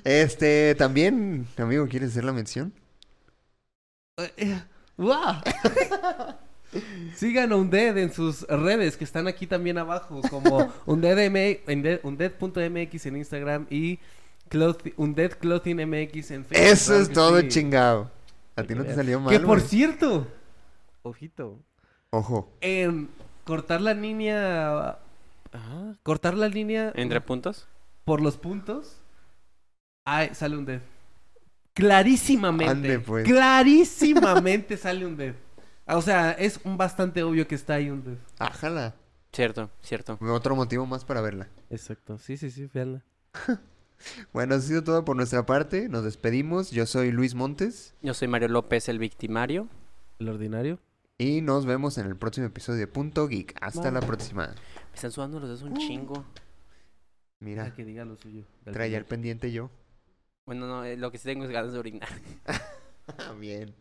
Este, 0.03 0.75
también, 0.75 1.47
amigo, 1.57 1.87
¿quieres 1.87 2.09
hacer 2.09 2.25
la 2.25 2.33
mención? 2.33 2.73
Eh, 4.17 4.33
eh, 4.37 4.61
¡Guau! 4.97 5.41
Sigan 7.15 7.51
a 7.51 7.55
Undead 7.57 7.97
en 7.97 8.13
sus 8.13 8.43
redes 8.47 8.95
que 8.97 9.03
están 9.03 9.27
aquí 9.27 9.45
también 9.47 9.77
abajo, 9.77 10.21
como 10.29 10.71
Undead.mx 10.85 11.65
en 13.05 13.17
Instagram 13.17 13.67
y 13.69 13.99
Cloth- 14.49 14.93
Undead 14.97 15.31
Clothing 15.33 15.77
MX 15.85 16.31
en 16.31 16.45
Facebook. 16.45 16.67
Eso 16.71 16.95
es 16.99 17.11
todo 17.11 17.39
sí. 17.41 17.47
chingado. 17.49 18.09
A 18.55 18.63
ti 18.63 18.73
no 18.75 18.83
te 18.83 18.93
salió 18.95 19.19
mal. 19.19 19.29
Que 19.31 19.39
por 19.39 19.61
cierto, 19.61 20.27
ojito, 21.03 21.57
Ojo. 22.09 22.49
en 22.61 23.09
cortar 23.45 23.81
la 23.81 23.93
línea. 23.93 24.97
ah, 25.53 25.93
cortar 26.03 26.33
la 26.35 26.47
línea 26.49 26.91
¿Entre 26.95 27.21
puntos? 27.21 27.67
por 28.05 28.21
los 28.21 28.37
puntos. 28.37 28.97
Ay, 30.05 30.31
sale 30.33 30.57
un 30.57 30.65
dead. 30.65 30.81
Clarísimamente. 31.73 32.71
Ande, 32.71 32.99
pues. 32.99 33.25
Clarísimamente 33.25 34.75
sale 34.77 35.05
un 35.05 35.15
dead. 35.15 35.33
Ah, 35.85 35.97
O 35.97 36.01
sea, 36.01 36.31
es 36.31 36.59
un 36.63 36.77
bastante 36.77 37.23
obvio 37.23 37.47
que 37.47 37.55
está 37.55 37.75
ahí 37.75 37.89
un 37.89 38.03
dead. 38.03 38.17
Ájala. 38.39 38.95
Cierto, 39.33 39.69
cierto. 39.81 40.17
Otro 40.21 40.55
motivo 40.55 40.85
más 40.85 41.05
para 41.05 41.21
verla. 41.21 41.47
Exacto. 41.69 42.17
Sí, 42.17 42.37
sí, 42.37 42.49
sí, 42.51 42.69
véanla. 42.73 43.03
Bueno, 44.33 44.55
eso 44.55 44.65
ha 44.65 44.67
sido 44.67 44.83
todo 44.83 45.05
por 45.05 45.15
nuestra 45.15 45.45
parte. 45.45 45.87
Nos 45.87 46.03
despedimos. 46.03 46.71
Yo 46.71 46.87
soy 46.87 47.11
Luis 47.11 47.35
Montes. 47.35 47.93
Yo 48.01 48.15
soy 48.15 48.27
Mario 48.27 48.47
López, 48.47 48.89
el 48.89 48.97
victimario. 48.97 49.67
El 50.17 50.29
ordinario. 50.29 50.79
Y 51.19 51.41
nos 51.41 51.67
vemos 51.67 51.99
en 51.99 52.07
el 52.07 52.15
próximo 52.15 52.47
episodio 52.47 52.79
de 52.79 52.87
Punto 52.87 53.27
Geek. 53.27 53.55
Hasta 53.61 53.91
la 53.91 53.99
próxima. 53.99 54.47
Me 54.47 54.95
están 54.95 55.11
sudando 55.11 55.39
los 55.39 55.49
dedos 55.49 55.61
un 55.61 55.77
chingo. 55.77 56.25
Mira, 57.39 57.65
Ah, 57.65 57.73
que 57.75 57.85
diga 57.85 58.03
lo 58.03 58.15
suyo. 58.17 58.43
Traía 58.65 58.97
el 58.97 59.05
pendiente 59.05 59.51
yo. 59.51 59.69
Bueno, 60.47 60.65
no, 60.65 60.83
eh, 60.83 60.97
lo 60.97 61.11
que 61.11 61.19
sí 61.19 61.25
tengo 61.25 61.43
es 61.45 61.51
ganas 61.51 61.71
de 61.73 61.77
orinar. 61.77 62.09
Bien. 63.39 63.75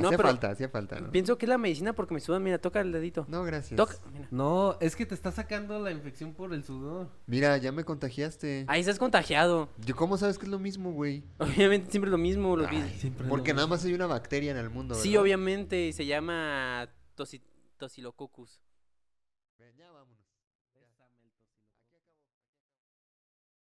No, 0.00 0.08
Hacía 0.08 0.16
pero- 0.16 0.28
falta, 0.28 0.50
hacía 0.50 0.68
falta. 0.68 0.98
¿no? 1.00 1.10
Pienso 1.12 1.38
que 1.38 1.46
es 1.46 1.48
la 1.48 1.56
medicina 1.58 1.92
porque 1.92 2.14
me 2.14 2.20
sudan. 2.20 2.42
Mira, 2.42 2.58
toca 2.58 2.80
el 2.80 2.90
dedito. 2.90 3.26
No, 3.28 3.44
gracias. 3.44 3.76
Toca, 3.76 3.94
mira. 4.12 4.26
No, 4.32 4.76
es 4.80 4.96
que 4.96 5.06
te 5.06 5.14
está 5.14 5.30
sacando 5.30 5.78
la 5.78 5.92
infección 5.92 6.34
por 6.34 6.52
el 6.52 6.64
sudor. 6.64 7.10
Mira, 7.26 7.56
ya 7.58 7.70
me 7.70 7.84
contagiaste. 7.84 8.64
Ahí 8.66 8.80
estás 8.80 8.98
contagiado. 8.98 9.68
Yo, 9.84 9.94
¿Cómo 9.94 10.16
sabes 10.16 10.36
que 10.38 10.46
es 10.46 10.50
lo 10.50 10.58
mismo, 10.58 10.92
güey? 10.92 11.22
Obviamente 11.38 11.90
siempre 11.92 12.10
lo 12.10 12.18
mismo. 12.18 12.56
Lo 12.56 12.66
Ay, 12.66 12.92
siempre 12.98 13.28
porque 13.28 13.50
lo 13.52 13.56
nada 13.56 13.68
más 13.68 13.84
hay 13.84 13.94
una 13.94 14.06
bacteria 14.06 14.50
en 14.50 14.56
el 14.56 14.70
mundo, 14.70 14.94
Sí, 14.96 15.10
¿verdad? 15.10 15.22
obviamente. 15.22 15.92
Se 15.92 16.06
llama 16.06 16.88
tosi- 17.16 17.42
Tosilococcus. 17.76 18.60